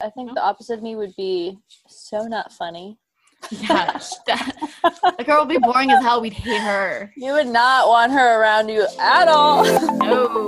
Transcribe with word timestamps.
I 0.00 0.10
think 0.10 0.28
mm-hmm. 0.28 0.34
the 0.36 0.44
opposite 0.44 0.74
of 0.74 0.82
me 0.82 0.94
would 0.94 1.16
be 1.16 1.58
so 1.88 2.28
not 2.28 2.52
funny. 2.52 2.98
Yeah, 3.50 3.98
the 4.26 5.24
girl 5.24 5.40
would 5.40 5.48
be 5.48 5.58
boring 5.58 5.90
as 5.90 6.04
hell. 6.04 6.20
We'd 6.20 6.34
hate 6.34 6.60
her. 6.60 7.12
You 7.16 7.32
would 7.32 7.48
not 7.48 7.88
want 7.88 8.12
her 8.12 8.40
around 8.40 8.68
you 8.68 8.86
at 9.00 9.26
all. 9.26 9.64
No. 9.64 10.46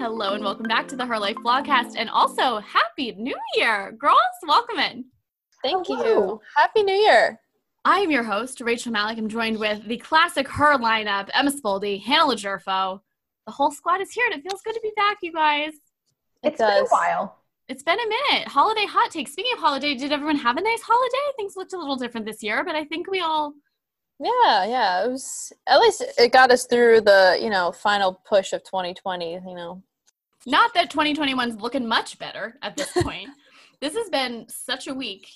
Hello 0.00 0.34
and 0.34 0.42
welcome 0.42 0.66
back 0.66 0.88
to 0.88 0.96
the 0.96 1.06
Her 1.06 1.18
Life 1.20 1.36
Blogcast, 1.44 1.94
and 1.96 2.10
also 2.10 2.58
Happy 2.58 3.12
New 3.12 3.38
Year, 3.54 3.92
girls! 3.92 4.18
Welcome 4.48 4.80
in. 4.80 5.04
Thank 5.62 5.86
Hello. 5.86 6.04
you. 6.04 6.40
Happy 6.56 6.82
New 6.82 6.92
Year. 6.92 7.38
I 7.84 8.00
am 8.00 8.10
your 8.10 8.24
host, 8.24 8.60
Rachel 8.60 8.90
Malak. 8.90 9.18
I'm 9.18 9.28
joined 9.28 9.60
with 9.60 9.86
the 9.86 9.98
classic 9.98 10.48
Her 10.48 10.76
lineup: 10.76 11.28
Emma 11.32 11.52
Spoldi, 11.52 12.02
Hannah 12.02 12.26
Logerfo. 12.26 13.00
The 13.46 13.52
whole 13.52 13.70
squad 13.70 14.00
is 14.00 14.12
here, 14.12 14.26
and 14.26 14.34
it 14.34 14.42
feels 14.42 14.62
good 14.62 14.74
to 14.74 14.80
be 14.82 14.92
back, 14.96 15.18
you 15.22 15.32
guys. 15.32 15.72
It 16.42 16.52
It's 16.52 16.58
been 16.58 16.84
a 16.84 16.86
while. 16.86 17.38
It's 17.68 17.82
been 17.82 17.98
a 17.98 18.08
minute. 18.08 18.48
Holiday 18.48 18.86
hot 18.86 19.10
take. 19.10 19.28
Speaking 19.28 19.52
of 19.54 19.60
holiday, 19.60 19.94
did 19.94 20.12
everyone 20.12 20.36
have 20.36 20.56
a 20.56 20.62
nice 20.62 20.82
holiday? 20.82 21.36
Things 21.36 21.54
looked 21.56 21.72
a 21.72 21.78
little 21.78 21.96
different 21.96 22.26
this 22.26 22.42
year, 22.42 22.64
but 22.64 22.74
I 22.74 22.84
think 22.84 23.10
we 23.10 23.20
all 23.20 23.54
Yeah, 24.18 24.64
yeah. 24.64 25.04
It 25.04 25.10
was 25.10 25.52
at 25.68 25.80
least 25.80 26.04
it 26.18 26.32
got 26.32 26.50
us 26.50 26.66
through 26.66 27.02
the, 27.02 27.38
you 27.40 27.50
know, 27.50 27.72
final 27.72 28.20
push 28.24 28.52
of 28.52 28.62
2020, 28.64 29.32
you 29.32 29.54
know. 29.54 29.82
Not 30.46 30.74
that 30.74 30.90
2021's 30.90 31.60
looking 31.60 31.86
much 31.86 32.18
better 32.18 32.58
at 32.62 32.76
this 32.76 32.90
point. 33.02 33.28
this 33.80 33.94
has 33.94 34.08
been 34.10 34.46
such 34.48 34.86
a 34.88 34.94
week, 34.94 35.28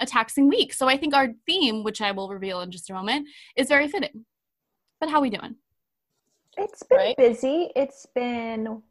a 0.00 0.06
taxing 0.06 0.48
week. 0.48 0.72
So 0.74 0.88
I 0.88 0.96
think 0.96 1.14
our 1.14 1.28
theme, 1.46 1.84
which 1.84 2.00
I 2.00 2.10
will 2.10 2.28
reveal 2.28 2.60
in 2.62 2.70
just 2.70 2.90
a 2.90 2.94
moment, 2.94 3.28
is 3.56 3.68
very 3.68 3.88
fitting. 3.88 4.24
But 4.98 5.10
how 5.10 5.18
are 5.18 5.22
we 5.22 5.30
doing? 5.30 5.56
It's 6.60 6.82
been 6.82 6.98
Right. 6.98 7.16
busy. 7.16 7.72
It's 7.74 8.06
been 8.14 8.82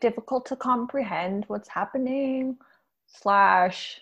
difficult 0.00 0.46
to 0.46 0.56
comprehend 0.56 1.44
what's 1.48 1.68
happening, 1.68 2.58
slash 3.06 4.00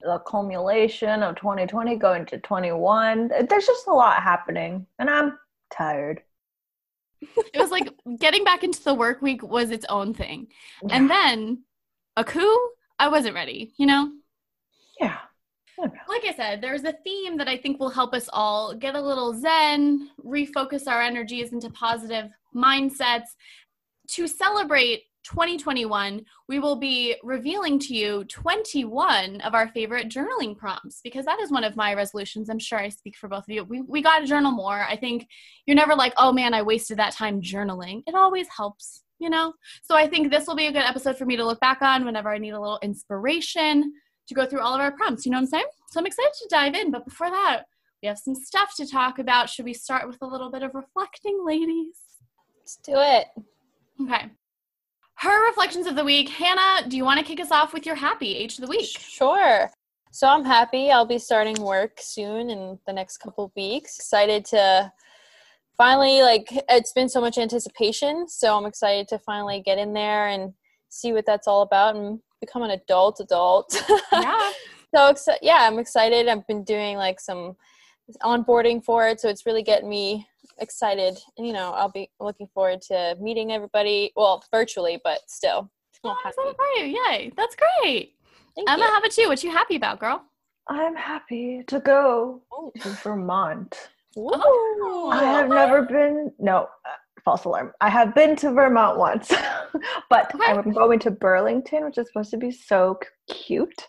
the 0.00 0.14
accumulation 0.14 1.22
of 1.22 1.36
2020 1.36 1.96
going 1.96 2.24
to 2.26 2.38
21. 2.38 3.28
There's 3.28 3.66
just 3.66 3.86
a 3.86 3.92
lot 3.92 4.22
happening, 4.22 4.86
and 4.98 5.10
I'm 5.10 5.38
tired. 5.70 6.22
It 7.20 7.58
was 7.58 7.70
like 7.70 7.90
getting 8.18 8.44
back 8.44 8.64
into 8.64 8.82
the 8.82 8.94
work 8.94 9.20
week 9.20 9.42
was 9.42 9.70
its 9.70 9.84
own 9.88 10.14
thing. 10.14 10.48
And 10.88 11.10
then 11.10 11.64
a 12.16 12.24
coup, 12.24 12.70
I 12.98 13.08
wasn't 13.08 13.34
ready, 13.34 13.74
you 13.76 13.86
know? 13.86 14.12
yeah. 14.98 15.18
Like 15.78 16.24
I 16.26 16.34
said, 16.36 16.60
there's 16.60 16.84
a 16.84 16.92
theme 17.04 17.36
that 17.38 17.48
I 17.48 17.56
think 17.56 17.78
will 17.78 17.90
help 17.90 18.14
us 18.14 18.28
all 18.32 18.74
get 18.74 18.94
a 18.94 19.00
little 19.00 19.32
zen, 19.34 20.10
refocus 20.24 20.86
our 20.86 21.00
energies 21.00 21.52
into 21.52 21.70
positive 21.70 22.30
mindsets. 22.54 23.28
To 24.14 24.26
celebrate 24.26 25.04
2021, 25.24 26.24
we 26.48 26.58
will 26.58 26.76
be 26.76 27.16
revealing 27.22 27.78
to 27.78 27.94
you 27.94 28.24
21 28.24 29.40
of 29.42 29.54
our 29.54 29.68
favorite 29.68 30.08
journaling 30.08 30.56
prompts 30.56 31.00
because 31.04 31.24
that 31.26 31.40
is 31.40 31.50
one 31.50 31.64
of 31.64 31.76
my 31.76 31.94
resolutions. 31.94 32.48
I'm 32.48 32.58
sure 32.58 32.78
I 32.78 32.88
speak 32.88 33.16
for 33.16 33.28
both 33.28 33.44
of 33.44 33.50
you. 33.50 33.64
We, 33.64 33.82
we 33.82 34.02
got 34.02 34.20
to 34.20 34.26
journal 34.26 34.52
more. 34.52 34.80
I 34.82 34.96
think 34.96 35.26
you're 35.66 35.76
never 35.76 35.94
like, 35.94 36.14
oh 36.16 36.32
man, 36.32 36.54
I 36.54 36.62
wasted 36.62 36.98
that 36.98 37.14
time 37.14 37.40
journaling. 37.40 38.02
It 38.06 38.14
always 38.14 38.48
helps, 38.48 39.02
you 39.18 39.30
know? 39.30 39.52
So 39.82 39.94
I 39.94 40.06
think 40.06 40.30
this 40.30 40.46
will 40.46 40.56
be 40.56 40.66
a 40.66 40.72
good 40.72 40.84
episode 40.84 41.18
for 41.18 41.26
me 41.26 41.36
to 41.36 41.44
look 41.44 41.60
back 41.60 41.82
on 41.82 42.04
whenever 42.04 42.30
I 42.30 42.38
need 42.38 42.50
a 42.50 42.60
little 42.60 42.80
inspiration 42.82 43.92
to 44.30 44.34
go 44.34 44.46
through 44.46 44.60
all 44.60 44.74
of 44.74 44.80
our 44.80 44.92
prompts. 44.92 45.26
You 45.26 45.32
know 45.32 45.38
what 45.38 45.42
I'm 45.42 45.48
saying? 45.48 45.64
So 45.90 45.98
I'm 46.00 46.06
excited 46.06 46.32
to 46.34 46.48
dive 46.48 46.74
in. 46.74 46.92
But 46.92 47.04
before 47.04 47.30
that, 47.30 47.64
we 48.00 48.08
have 48.08 48.18
some 48.18 48.36
stuff 48.36 48.74
to 48.76 48.86
talk 48.86 49.18
about. 49.18 49.50
Should 49.50 49.64
we 49.64 49.74
start 49.74 50.06
with 50.06 50.18
a 50.22 50.26
little 50.26 50.50
bit 50.50 50.62
of 50.62 50.74
reflecting, 50.74 51.44
ladies? 51.44 51.96
Let's 52.56 52.76
do 52.76 52.94
it. 52.94 53.26
Okay. 54.00 54.30
Her 55.16 55.48
reflections 55.48 55.86
of 55.86 55.96
the 55.96 56.04
week. 56.04 56.28
Hannah, 56.28 56.88
do 56.88 56.96
you 56.96 57.04
want 57.04 57.18
to 57.18 57.26
kick 57.26 57.40
us 57.40 57.50
off 57.50 57.74
with 57.74 57.84
your 57.84 57.96
happy 57.96 58.36
H 58.36 58.58
of 58.58 58.64
the 58.64 58.70
week? 58.70 58.96
Sure. 58.98 59.68
So 60.12 60.28
I'm 60.28 60.44
happy. 60.44 60.92
I'll 60.92 61.04
be 61.04 61.18
starting 61.18 61.60
work 61.60 61.98
soon 61.98 62.50
in 62.50 62.78
the 62.86 62.92
next 62.92 63.18
couple 63.18 63.44
of 63.44 63.50
weeks. 63.56 63.96
Excited 63.96 64.44
to 64.46 64.92
finally 65.76 66.22
like 66.22 66.48
it's 66.68 66.92
been 66.92 67.08
so 67.08 67.20
much 67.20 67.36
anticipation, 67.36 68.28
so 68.28 68.56
I'm 68.56 68.66
excited 68.66 69.08
to 69.08 69.18
finally 69.18 69.60
get 69.60 69.78
in 69.78 69.92
there 69.92 70.28
and 70.28 70.54
see 70.88 71.12
what 71.12 71.26
that's 71.26 71.48
all 71.48 71.62
about 71.62 71.96
and 71.96 72.20
become 72.40 72.62
an 72.62 72.70
adult 72.70 73.20
adult. 73.20 73.74
Yeah. 74.12 74.50
so 74.94 75.12
exci- 75.12 75.38
yeah, 75.42 75.58
I'm 75.68 75.78
excited. 75.78 76.26
I've 76.28 76.46
been 76.46 76.64
doing 76.64 76.96
like 76.96 77.20
some 77.20 77.56
onboarding 78.22 78.84
for 78.84 79.06
it, 79.08 79.20
so 79.20 79.28
it's 79.28 79.46
really 79.46 79.62
getting 79.62 79.88
me 79.88 80.26
excited. 80.58 81.16
And 81.38 81.46
you 81.46 81.52
know, 81.52 81.72
I'll 81.72 81.90
be 81.92 82.10
looking 82.18 82.48
forward 82.52 82.80
to 82.82 83.16
meeting 83.20 83.52
everybody. 83.52 84.12
Well, 84.16 84.42
virtually, 84.50 85.00
but 85.04 85.20
still. 85.28 85.70
Oh, 86.02 86.10
I'm 86.10 86.16
I'm 86.24 86.32
so 86.32 86.42
happy. 86.44 86.56
proud 86.56 86.80
of 86.82 86.86
you. 86.88 86.98
Yay. 87.08 87.32
That's 87.36 87.56
great. 87.56 88.14
Thank 88.56 88.68
Emma, 88.70 88.82
you. 88.84 88.90
how 88.90 88.98
about 88.98 89.16
you? 89.16 89.28
What 89.28 89.44
you 89.44 89.50
happy 89.50 89.76
about, 89.76 90.00
girl? 90.00 90.22
I'm 90.68 90.96
happy 90.96 91.62
to 91.68 91.78
go 91.80 92.42
Oh. 92.52 92.72
to 92.80 92.88
Vermont. 92.88 93.76
Oh. 94.16 95.10
I 95.12 95.22
have 95.22 95.48
never 95.48 95.82
been, 95.82 96.32
no, 96.38 96.68
false 97.24 97.44
alarm. 97.44 97.72
I 97.80 97.90
have 97.90 98.14
been 98.14 98.36
to 98.36 98.52
Vermont 98.52 98.98
once, 98.98 99.28
but 100.10 100.34
Okay. 100.34 100.44
I'm 100.44 100.72
going 100.72 100.98
to 101.00 101.10
Burlington, 101.10 101.84
which 101.84 101.98
is 101.98 102.06
supposed 102.08 102.30
to 102.30 102.36
be 102.36 102.50
so 102.50 102.98
cute. 103.28 103.86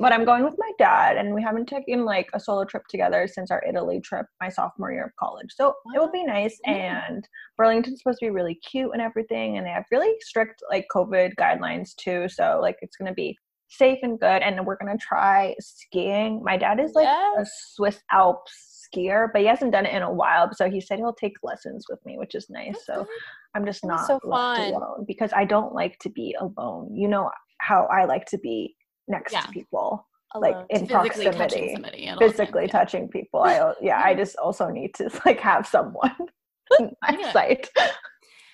But 0.00 0.12
I'm 0.12 0.24
going 0.24 0.44
with 0.44 0.56
my 0.58 0.72
dad, 0.78 1.18
and 1.18 1.34
we 1.34 1.42
haven't 1.42 1.66
taken 1.66 2.04
like 2.04 2.28
a 2.32 2.40
solo 2.40 2.64
trip 2.64 2.82
together 2.88 3.28
since 3.28 3.50
our 3.50 3.62
Italy 3.68 4.00
trip 4.00 4.26
my 4.40 4.48
sophomore 4.48 4.90
year 4.90 5.04
of 5.04 5.16
college. 5.20 5.50
So 5.54 5.68
it 5.94 6.00
will 6.00 6.10
be 6.10 6.24
nice. 6.24 6.58
And 6.66 7.26
Burlington's 7.56 8.00
supposed 8.00 8.18
to 8.20 8.26
be 8.26 8.30
really 8.30 8.58
cute 8.68 8.90
and 8.92 9.02
everything, 9.02 9.56
and 9.56 9.66
they 9.66 9.70
have 9.70 9.84
really 9.92 10.12
strict 10.20 10.62
like 10.70 10.86
COVID 10.92 11.34
guidelines 11.38 11.94
too. 11.94 12.28
So 12.28 12.58
like 12.60 12.76
it's 12.80 12.96
gonna 12.96 13.14
be 13.14 13.36
safe 13.68 13.98
and 14.02 14.18
good. 14.18 14.42
And 14.42 14.66
we're 14.66 14.76
gonna 14.76 14.98
try 14.98 15.54
skiing. 15.60 16.42
My 16.42 16.56
dad 16.56 16.80
is 16.80 16.94
like 16.94 17.06
a 17.06 17.46
Swiss 17.74 18.00
Alps 18.10 18.73
skier, 18.94 19.28
but 19.32 19.40
he 19.42 19.46
hasn't 19.46 19.72
done 19.72 19.86
it 19.86 19.94
in 19.94 20.02
a 20.02 20.12
while. 20.12 20.50
So 20.54 20.68
he 20.70 20.80
said 20.80 20.98
he'll 20.98 21.14
take 21.14 21.34
lessons 21.42 21.86
with 21.88 22.04
me, 22.04 22.18
which 22.18 22.34
is 22.34 22.48
nice. 22.50 22.76
So 22.86 23.06
I'm 23.54 23.64
just 23.64 23.82
That's 23.82 24.08
not 24.08 24.20
so 24.22 24.28
left 24.28 24.58
fun. 24.58 24.72
alone 24.74 25.04
because 25.06 25.32
I 25.34 25.44
don't 25.44 25.74
like 25.74 25.98
to 26.00 26.10
be 26.10 26.34
alone. 26.40 26.94
You 26.94 27.08
know 27.08 27.30
how 27.58 27.86
I 27.86 28.04
like 28.04 28.26
to 28.26 28.38
be 28.38 28.76
next 29.08 29.32
Yeah. 29.32 29.40
to 29.42 29.48
people, 29.52 30.06
like 30.34 30.56
in 30.70 30.86
Physically 30.86 31.26
proximity, 31.30 31.72
somebody. 31.74 32.06
at 32.08 32.14
all 32.14 32.20
times, 32.20 32.32
physically 32.32 32.62
yeah. 32.66 32.72
touching 32.72 33.08
people. 33.08 33.42
I 33.42 33.72
yeah, 33.80 34.00
I 34.04 34.14
just 34.22 34.36
also 34.36 34.68
need 34.68 34.94
to 34.94 35.10
like 35.26 35.40
have 35.40 35.66
someone 35.66 36.14
in 36.80 36.90
my 37.02 37.16
Yeah. 37.18 37.32
sight. 37.32 37.68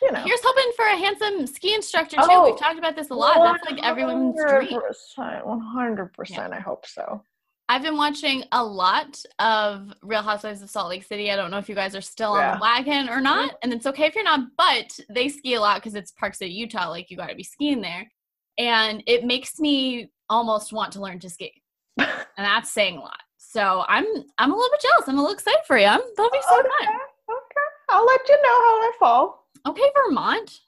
You 0.03 0.13
know. 0.13 0.23
Here's 0.25 0.41
hoping 0.43 0.73
for 0.77 0.85
a 0.87 0.97
handsome 0.97 1.47
ski 1.47 1.75
instructor 1.75 2.17
too. 2.17 2.23
Oh, 2.27 2.45
We've 2.51 2.59
talked 2.59 2.79
about 2.79 2.97
this 2.97 3.11
a 3.11 3.15
lot. 3.15 3.37
That's 3.45 3.71
like 3.71 3.83
everyone's 3.85 4.35
dream. 4.49 4.81
100%, 5.19 5.45
100%. 5.45 6.53
I 6.53 6.59
hope 6.61 6.87
so. 6.87 7.23
I've 7.71 7.83
been 7.83 7.97
watching 7.97 8.43
a 8.51 8.65
lot 8.65 9.23
of 9.39 9.95
Real 10.03 10.23
Housewives 10.23 10.61
of 10.61 10.69
Salt 10.69 10.89
Lake 10.89 11.05
City. 11.05 11.31
I 11.31 11.37
don't 11.37 11.53
know 11.53 11.59
if 11.59 11.69
you 11.69 11.77
guys 11.77 11.95
are 11.95 12.01
still 12.01 12.33
on 12.33 12.57
the 12.57 12.61
wagon 12.61 13.09
or 13.09 13.13
mm-hmm. 13.13 13.23
not, 13.23 13.55
and 13.63 13.73
it's 13.73 13.87
okay 13.87 14.07
if 14.07 14.17
you're 14.17 14.25
not. 14.25 14.41
But 14.59 14.99
they 15.09 15.29
ski 15.29 15.55
a 15.55 15.61
lot 15.61 15.77
because 15.77 15.95
it's 15.95 16.11
Park 16.11 16.35
City, 16.35 16.51
Utah. 16.51 16.91
Like 16.91 17.13
you 17.13 17.17
got 17.17 17.29
to 17.29 17.37
be 17.37 17.45
skiing 17.45 17.81
there, 17.81 18.11
and 18.59 19.05
it 19.07 19.25
makes 19.25 19.61
me 19.61 20.11
almost 20.29 20.73
want 20.73 20.95
to 20.95 21.01
learn 21.01 21.21
to 21.21 21.31
ski, 21.31 21.63
and 21.99 22.09
that's 22.37 22.73
saying 22.73 22.97
a 22.97 23.03
lot. 23.03 23.21
So 23.37 23.85
I'm 23.87 24.05
I'm 24.37 24.51
a 24.51 24.57
little 24.57 24.71
bit 24.73 24.83
jealous. 24.83 25.05
I'm 25.07 25.19
a 25.19 25.21
little 25.21 25.35
excited 25.35 25.61
for 25.65 25.79
you. 25.79 25.87
I'm, 25.87 26.01
that'll 26.17 26.33
be 26.33 26.39
so 26.49 26.59
okay, 26.59 26.69
fun. 26.69 26.89
okay. 26.89 27.67
I'll 27.91 28.05
let 28.05 28.29
you 28.29 28.35
know 28.35 28.49
how 28.49 28.81
I 28.81 28.93
fall. 28.99 29.47
Okay, 29.69 29.91
Vermont. 29.95 30.59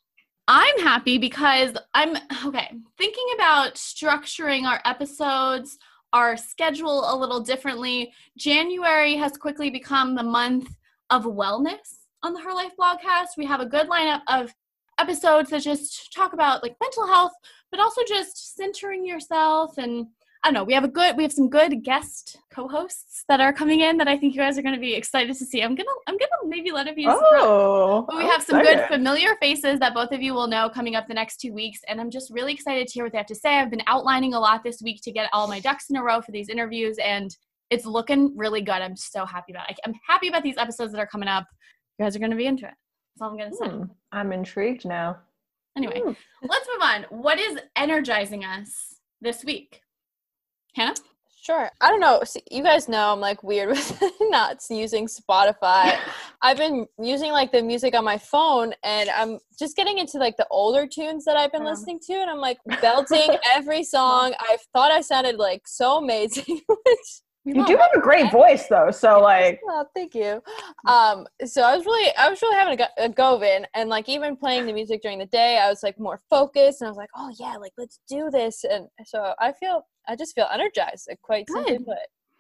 I'm 0.47 0.79
happy 0.79 1.19
because 1.19 1.77
I'm 1.95 2.17
okay. 2.47 2.71
Thinking 2.97 3.27
about 3.35 3.75
structuring 3.75 4.67
our 4.67 4.81
episodes, 4.85 5.79
our 6.13 6.37
schedule 6.37 7.13
a 7.13 7.17
little 7.17 7.41
differently. 7.41 8.13
January 8.37 9.17
has 9.17 9.37
quickly 9.37 9.71
become 9.71 10.15
the 10.15 10.23
month 10.23 10.75
of 11.11 11.25
wellness 11.25 12.07
on 12.23 12.33
the 12.35 12.41
Her 12.41 12.53
Life 12.53 12.73
blogcast. 12.79 13.37
We 13.37 13.47
have 13.47 13.61
a 13.61 13.67
good 13.67 13.89
lineup 13.89 14.23
of 14.29 14.55
episodes 14.99 15.51
that 15.51 15.63
just 15.63 16.13
talk 16.13 16.33
about 16.33 16.63
like 16.63 16.77
mental 16.81 17.07
health, 17.07 17.33
but 17.71 17.81
also 17.81 18.03
just 18.07 18.55
centering 18.57 19.07
yourself 19.07 19.79
and 19.79 20.07
I 20.45 20.49
don't 20.49 20.55
know. 20.55 20.65
We 20.65 20.73
have 20.75 20.83
a 20.83 20.89
good, 20.89 21.17
we 21.17 21.23
have 21.23 21.33
some 21.33 21.49
good 21.49 21.85
guest 21.85 22.37
co-hosts 22.53 23.23
that 23.29 23.41
are 23.41 23.53
coming 23.53 23.81
in 23.81 23.97
that 23.99 24.09
I 24.09 24.19
think 24.19 24.35
you 24.35 24.41
guys 24.41 24.59
are 24.59 24.63
going 24.63 24.75
to 24.75 24.81
be 24.81 24.95
excited 24.95 25.37
to 25.37 25.45
see. 25.45 25.63
I'm 25.63 25.77
gonna, 25.77 25.89
I'm 26.09 26.17
gonna 26.19 26.49
maybe 26.49 26.73
let 26.73 26.89
it 26.89 26.97
be. 26.97 27.07
Oh, 27.09 28.05
But 28.09 28.17
we 28.17 28.25
I'm 28.25 28.31
have 28.31 28.43
some 28.43 28.61
good 28.61 28.85
familiar 28.89 29.37
faces 29.37 29.79
that 29.79 29.95
both 29.95 30.11
of 30.11 30.21
you 30.21 30.35
will 30.35 30.49
know 30.49 30.69
coming 30.69 30.97
up 30.97 31.07
the 31.07 31.15
next 31.15 31.37
two 31.37 31.53
weeks. 31.53 31.81
And 31.87 32.01
I'm 32.01 32.11
just 32.11 32.33
really 32.33 32.53
excited 32.53 32.89
to 32.89 32.93
hear 32.93 33.05
what 33.05 33.13
they 33.13 33.19
have 33.19 33.27
to 33.29 33.37
say. 33.37 33.55
I've 33.59 33.71
been 33.71 33.83
outlining 33.87 34.35
a 34.35 34.41
lot 34.41 34.65
this 34.65 34.83
week 34.83 35.01
to 35.05 35.13
get 35.13 35.31
all 35.33 35.47
my 35.47 35.61
ducks 35.61 35.91
in 35.91 35.97
a 35.97 36.03
row 36.03 36.21
for 36.21 36.33
these 36.33 36.49
interviews, 36.49 36.99
and 36.99 37.35
it's 37.71 37.87
looking 37.87 38.37
really 38.37 38.63
good. 38.63 38.83
I'm 38.83 38.97
so 38.97 39.25
happy 39.25 39.53
about 39.53 39.71
it. 39.71 39.79
I'm 39.87 39.95
happy 40.09 40.27
about 40.29 40.43
these 40.43 40.59
episodes 40.59 40.93
that 40.93 40.99
are 41.01 41.07
coming 41.07 41.29
up. 41.29 41.47
You 41.99 42.05
guys 42.05 42.17
are 42.17 42.19
going 42.19 42.33
to 42.33 42.37
be 42.37 42.47
into 42.47 42.65
it. 42.67 42.75
That's 43.15 43.23
all 43.23 43.31
I'm 43.31 43.37
going 43.39 43.51
to 43.51 43.57
say. 43.57 43.67
Hmm, 43.69 43.83
I'm 44.11 44.33
intrigued 44.33 44.85
now. 44.87 45.19
Anyway, 45.77 46.01
Hmm. 46.05 46.13
let's 46.43 46.69
move 46.75 46.83
on. 46.83 47.07
What 47.11 47.39
is 47.39 47.59
energizing 47.77 48.45
us 48.45 48.97
this 49.21 49.45
week? 49.45 49.81
Hannah? 50.75 50.95
Sure. 51.41 51.69
I 51.81 51.91
don't 51.91 51.99
know. 51.99 52.21
See, 52.25 52.43
you 52.53 52.63
guys 52.63 52.89
know 52.89 53.13
I'm 53.13 53.19
like 53.19 53.43
weird 53.43 53.69
with 53.71 54.03
not 54.21 54.63
using 54.71 55.07
Spotify. 55.09 55.99
I've 56.43 56.57
been 56.57 56.87
using 57.01 57.33
like 57.33 57.51
the 57.51 57.63
music 57.63 57.95
on 57.97 58.05
my 58.05 58.17
phone 58.17 58.73
and 58.85 59.11
I'm 59.11 59.39
just 59.59 59.75
getting 59.77 59.99
into 59.99 60.19
like 60.19 60.37
the 60.37 60.47
older 60.53 60.87
tunes 60.87 61.25
that 61.25 61.37
I've 61.37 61.51
been 61.51 61.63
Yeah. 61.65 61.71
listening 61.71 61.99
to 62.07 62.13
and 62.15 62.31
I'm 62.31 62.39
like 62.39 62.59
belting 62.81 63.37
every 63.53 63.83
song. 63.83 64.35
I 64.39 64.57
thought 64.73 64.93
I 64.93 65.01
sounded 65.01 65.37
like 65.37 65.63
so 65.67 65.99
amazing. 65.99 66.61
You 67.45 67.55
love 67.57 67.67
do 67.67 67.77
have 67.77 67.91
a 67.97 68.01
great 68.01 68.31
voice 68.31 68.69
though, 68.69 68.93
so 68.93 69.19
like 69.21 69.59
Oh, 69.69 69.85
thank 69.97 70.15
you. 70.15 70.41
Um, 70.87 71.27
so 71.45 71.63
I 71.63 71.77
was 71.77 71.85
really, 71.85 72.13
I 72.17 72.31
was 72.31 72.41
really 72.41 72.55
having 72.57 72.75
a, 72.75 72.77
go- 72.77 73.05
a 73.05 73.09
go 73.09 73.35
of 73.35 73.43
it, 73.43 73.67
and 73.75 73.89
like 73.91 74.09
even 74.09 74.37
playing 74.37 74.65
the 74.67 74.73
music 74.73 75.03
during 75.03 75.19
the 75.19 75.27
day, 75.27 75.59
I 75.59 75.69
was 75.69 75.83
like 75.83 75.99
more 75.99 76.21
focused, 76.31 76.83
and 76.83 76.87
I 76.87 76.91
was 76.93 76.97
like, 76.99 77.11
oh 77.17 77.33
yeah, 77.41 77.57
like 77.57 77.73
let's 77.77 77.99
do 78.09 78.31
this, 78.31 78.63
and 78.63 78.87
so 79.05 79.35
I 79.41 79.51
feel, 79.51 79.83
I 80.09 80.17
just 80.17 80.35
feel 80.35 80.49
energized, 80.53 81.07
like, 81.09 81.21
quite 81.23 81.47
Good. 81.47 81.85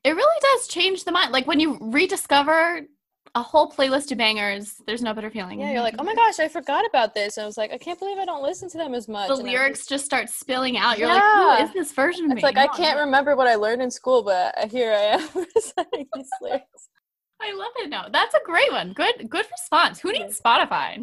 It 0.05 0.17
really 0.17 0.41
does 0.41 0.67
change 0.69 1.05
the 1.05 1.13
mind. 1.13 1.31
Like 1.33 1.47
when 1.47 1.61
you 1.61 1.79
rediscover 1.81 2.81
a 3.37 3.43
whole 3.43 3.71
playlist 3.71 4.11
of 4.11 4.19
bangers, 4.19 4.75
there's 4.87 5.01
no 5.01 5.15
better 5.15 5.31
feeling. 5.31 5.61
Yeah, 5.61 5.71
you're 5.73 5.81
like, 5.81 5.95
oh 5.99 6.03
my 6.03 6.15
gosh, 6.15 6.41
I 6.41 6.49
forgot 6.49 6.85
about 6.85 7.15
this, 7.15 7.37
and 7.37 7.45
I 7.45 7.47
was 7.47 7.57
like, 7.57 7.73
I 7.73 7.79
can't 7.79 7.99
believe 7.99 8.19
I 8.19 8.25
don't 8.25 8.43
listen 8.43 8.69
to 8.71 8.79
them 8.79 8.95
as 8.95 9.07
much. 9.09 9.29
the 9.29 9.35
and 9.35 9.45
lyrics 9.45 9.79
just- 9.81 9.89
just 9.91 10.05
start 10.05 10.29
spilling 10.29 10.77
out. 10.77 10.99
You're 10.99 11.09
Yeah. 11.09 11.15
like, 11.47 11.59
who 11.61 11.65
is 11.67 11.73
this 11.73 11.93
version 11.93 12.25
of 12.25 12.31
me? 12.31 12.35
It's 12.35 12.43
like 12.43 12.59
I 12.59 12.67
can't 12.77 12.99
remember 12.99 13.37
what 13.37 13.47
I 13.47 13.55
learned 13.55 13.81
in 13.81 13.91
school, 13.93 14.23
but 14.25 14.55
here 14.71 14.93
I 14.93 15.17
am 15.17 15.21
reciting 15.55 16.09
these 16.15 16.29
lyrics. 16.43 16.89
I 17.41 17.53
love 17.55 17.73
it. 17.79 17.89
No, 17.89 18.03
that's 18.13 18.35
a 18.35 18.41
great 18.45 18.71
one. 18.73 18.93
Good, 18.93 19.29
good 19.31 19.47
response. 19.51 20.01
Who 20.01 20.13
needs 20.13 20.41
Spotify? 20.41 20.97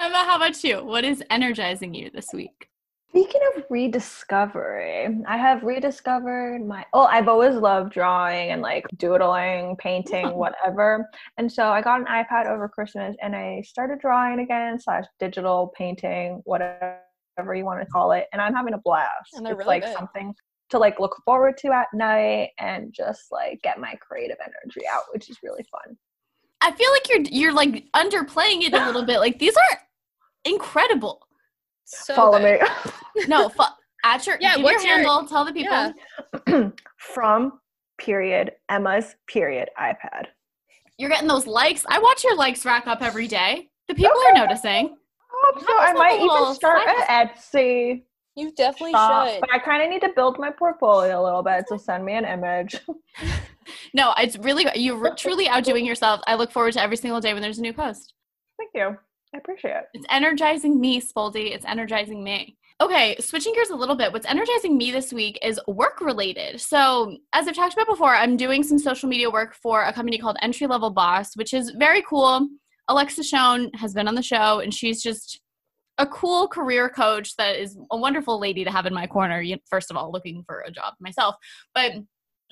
Emma, 0.00 0.16
how 0.24 0.36
about 0.36 0.62
you? 0.64 0.84
What 0.84 1.04
is 1.04 1.22
energizing 1.30 1.92
you 1.94 2.10
this 2.10 2.28
week? 2.32 2.68
Speaking 3.10 3.40
of 3.56 3.64
rediscovery, 3.70 5.22
I 5.26 5.36
have 5.38 5.62
rediscovered 5.62 6.64
my 6.66 6.84
oh, 6.92 7.04
I've 7.04 7.26
always 7.26 7.54
loved 7.54 7.92
drawing 7.92 8.50
and 8.50 8.60
like 8.60 8.84
doodling, 8.96 9.76
painting, 9.76 10.34
whatever. 10.34 11.08
And 11.38 11.50
so 11.50 11.70
I 11.70 11.80
got 11.80 12.00
an 12.00 12.06
iPad 12.06 12.46
over 12.46 12.68
Christmas 12.68 13.16
and 13.22 13.34
I 13.34 13.62
started 13.66 14.00
drawing 14.00 14.40
again, 14.40 14.78
slash 14.78 15.04
digital 15.18 15.72
painting, 15.76 16.42
whatever 16.44 17.00
you 17.54 17.64
want 17.64 17.80
to 17.80 17.86
call 17.86 18.12
it. 18.12 18.26
And 18.32 18.42
I'm 18.42 18.54
having 18.54 18.74
a 18.74 18.78
blast. 18.78 19.30
And 19.34 19.44
they're 19.44 19.54
it's 19.54 19.60
really 19.60 19.80
like 19.80 19.84
good. 19.84 19.96
something 19.96 20.34
to 20.70 20.78
like 20.78 21.00
look 21.00 21.16
forward 21.24 21.56
to 21.58 21.72
at 21.72 21.86
night 21.94 22.50
and 22.58 22.92
just 22.92 23.32
like 23.32 23.60
get 23.62 23.80
my 23.80 23.94
creative 24.00 24.36
energy 24.42 24.86
out, 24.90 25.04
which 25.12 25.30
is 25.30 25.38
really 25.42 25.64
fun. 25.70 25.96
I 26.60 26.72
feel 26.72 26.90
like 26.92 27.08
you're 27.08 27.40
you're 27.40 27.54
like 27.54 27.86
underplaying 27.96 28.62
it 28.62 28.74
a 28.74 28.84
little 28.84 29.04
bit. 29.04 29.20
Like 29.20 29.38
these 29.38 29.56
are 29.56 29.78
incredible. 30.44 31.22
So 31.90 32.14
Follow 32.14 32.38
good. 32.38 32.60
me. 33.16 33.22
No, 33.26 33.48
fu- 33.48 33.62
at 34.04 34.26
your 34.26 34.36
Yeah, 34.40 34.56
give 34.56 34.64
what's 34.64 34.84
your 34.84 34.98
your- 34.98 35.08
handle. 35.08 35.26
Tell 35.26 35.44
the 35.44 35.52
people. 35.52 35.94
Yeah. 36.46 36.68
From 36.98 37.60
period 37.98 38.52
Emma's 38.68 39.16
period 39.26 39.70
iPad. 39.80 40.26
You're 40.98 41.08
getting 41.10 41.28
those 41.28 41.46
likes. 41.46 41.86
I 41.88 41.98
watch 41.98 42.24
your 42.24 42.36
likes 42.36 42.64
rack 42.64 42.86
up 42.86 43.00
every 43.02 43.26
day. 43.26 43.70
The 43.88 43.94
people 43.94 44.12
Okay. 44.18 44.38
are 44.40 44.46
noticing. 44.46 44.96
I 45.30 45.52
hope 45.52 45.60
so. 45.64 45.78
I 45.78 45.92
might 45.94 46.12
yourself 46.20 46.20
a 46.20 46.32
little 46.32 46.42
even 46.48 46.54
start 46.54 46.82
at 47.08 47.34
Etsy. 47.36 48.02
You 48.36 48.52
definitely 48.52 48.92
shop, 48.92 49.28
should. 49.30 49.40
but 49.40 49.50
I 49.52 49.58
kind 49.58 49.82
of 49.82 49.88
need 49.90 50.00
to 50.02 50.10
build 50.14 50.38
my 50.38 50.50
portfolio 50.50 51.20
a 51.20 51.24
little 51.24 51.42
bit. 51.42 51.64
So 51.68 51.76
send 51.76 52.04
me 52.04 52.14
an 52.14 52.24
image. 52.24 52.76
No, 53.92 54.14
it's 54.16 54.38
really 54.38 54.64
you're 54.76 55.14
truly 55.14 55.46
outdoing 55.46 55.84
yourself. 55.84 56.20
I 56.26 56.36
look 56.36 56.50
forward 56.50 56.72
to 56.72 56.80
every 56.80 56.96
single 56.96 57.20
day 57.20 57.34
when 57.34 57.42
there's 57.42 57.58
a 57.58 57.62
new 57.62 57.74
post. 57.74 58.14
Thank 58.56 58.70
you. 58.74 58.96
I 59.34 59.38
appreciate 59.38 59.72
it. 59.76 59.84
It's 59.94 60.06
energizing 60.10 60.80
me, 60.80 61.00
Spoldi. 61.00 61.52
It's 61.54 61.64
energizing 61.66 62.24
me. 62.24 62.56
Okay, 62.80 63.16
switching 63.18 63.52
gears 63.54 63.70
a 63.70 63.76
little 63.76 63.96
bit. 63.96 64.12
What's 64.12 64.26
energizing 64.26 64.78
me 64.78 64.90
this 64.92 65.12
week 65.12 65.38
is 65.42 65.60
work 65.66 66.00
related. 66.00 66.60
So, 66.60 67.16
as 67.32 67.48
I've 67.48 67.56
talked 67.56 67.74
about 67.74 67.88
before, 67.88 68.14
I'm 68.14 68.36
doing 68.36 68.62
some 68.62 68.78
social 68.78 69.08
media 69.08 69.28
work 69.30 69.54
for 69.54 69.82
a 69.82 69.92
company 69.92 70.16
called 70.16 70.36
Entry 70.40 70.66
Level 70.68 70.90
Boss, 70.90 71.36
which 71.36 71.52
is 71.52 71.70
very 71.70 72.02
cool. 72.02 72.48
Alexa 72.88 73.22
Shoen 73.24 73.70
has 73.74 73.92
been 73.94 74.06
on 74.08 74.14
the 74.14 74.22
show, 74.22 74.60
and 74.60 74.72
she's 74.72 75.02
just 75.02 75.40
a 75.98 76.06
cool 76.06 76.46
career 76.46 76.88
coach 76.88 77.34
that 77.36 77.56
is 77.56 77.76
a 77.90 77.96
wonderful 77.96 78.38
lady 78.38 78.62
to 78.64 78.70
have 78.70 78.86
in 78.86 78.94
my 78.94 79.06
corner. 79.08 79.44
First 79.68 79.90
of 79.90 79.96
all, 79.96 80.12
looking 80.12 80.44
for 80.46 80.60
a 80.60 80.70
job 80.70 80.94
myself, 81.00 81.34
but 81.74 81.92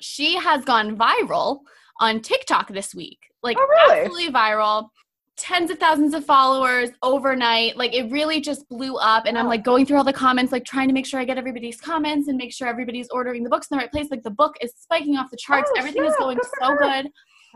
she 0.01 0.35
has 0.37 0.65
gone 0.65 0.97
viral 0.97 1.59
on 2.01 2.19
TikTok 2.19 2.67
this 2.67 2.93
week. 2.93 3.19
Like, 3.41 3.57
Oh, 3.57 3.65
really? 3.65 4.01
absolutely 4.01 4.33
viral 4.33 4.89
tens 5.37 5.69
of 5.69 5.77
thousands 5.77 6.15
of 6.15 6.25
followers 6.25 6.89
overnight. 7.03 7.77
Like 7.77 7.93
it 7.93 8.11
really 8.11 8.41
just 8.41 8.67
blew 8.69 8.97
up. 8.97 9.25
And 9.25 9.37
I'm 9.37 9.47
like 9.47 9.63
going 9.63 9.85
through 9.85 9.97
all 9.97 10.03
the 10.03 10.11
comments, 10.11 10.51
like 10.51 10.65
trying 10.65 10.87
to 10.87 10.93
make 10.93 11.05
sure 11.05 11.19
I 11.19 11.25
get 11.25 11.37
everybody's 11.37 11.79
comments 11.79 12.27
and 12.27 12.37
make 12.37 12.51
sure 12.51 12.67
everybody's 12.67 13.07
ordering 13.09 13.43
the 13.43 13.49
books 13.49 13.67
in 13.69 13.77
the 13.77 13.81
right 13.81 13.91
place. 13.91 14.07
Like 14.09 14.23
the 14.23 14.31
book 14.31 14.55
is 14.61 14.73
spiking 14.75 15.15
off 15.15 15.29
the 15.29 15.37
charts. 15.37 15.69
Oh, 15.73 15.79
Everything 15.79 16.05
is 16.05 16.15
going 16.17 16.37
Good 16.37 16.47
so 16.59 16.75
good. 16.75 17.09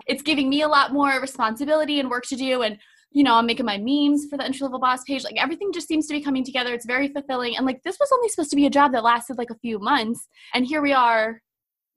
It's 0.07 0.21
giving 0.21 0.47
me 0.47 0.61
a 0.61 0.67
lot 0.67 0.93
more 0.93 1.19
responsibility 1.19 1.99
and 1.99 2.09
work 2.09 2.25
to 2.27 2.35
do. 2.35 2.61
And 2.61 2.77
you 3.13 3.23
know, 3.23 3.35
I'm 3.35 3.45
making 3.45 3.65
my 3.65 3.77
memes 3.77 4.27
for 4.29 4.37
the 4.37 4.45
entry 4.45 4.63
level 4.63 4.79
boss 4.79 5.03
page. 5.03 5.23
Like 5.23 5.41
everything 5.41 5.73
just 5.73 5.87
seems 5.87 6.07
to 6.07 6.13
be 6.13 6.21
coming 6.21 6.45
together. 6.45 6.73
It's 6.73 6.85
very 6.85 7.09
fulfilling. 7.09 7.57
And 7.57 7.65
like 7.65 7.81
this 7.83 7.97
was 7.99 8.09
only 8.13 8.29
supposed 8.29 8.51
to 8.51 8.55
be 8.55 8.67
a 8.67 8.69
job 8.69 8.93
that 8.93 9.03
lasted 9.03 9.37
like 9.37 9.49
a 9.49 9.57
few 9.59 9.79
months. 9.79 10.27
And 10.53 10.65
here 10.65 10.81
we 10.81 10.93
are 10.93 11.41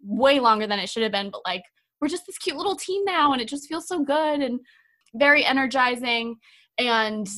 way 0.03 0.41
longer 0.41 0.67
than 0.67 0.79
it 0.79 0.89
should 0.89 1.03
have 1.03 1.13
been. 1.13 1.31
But 1.31 1.43
like 1.47 1.63
we're 2.01 2.09
just 2.09 2.27
this 2.27 2.39
cute 2.39 2.57
little 2.57 2.77
team 2.77 3.05
now 3.05 3.33
and 3.33 3.41
it 3.41 3.49
just 3.49 3.69
feels 3.69 3.87
so 3.87 4.03
good 4.03 4.41
and 4.41 4.61
very 5.15 5.45
energizing. 5.45 6.37
And 6.79 7.29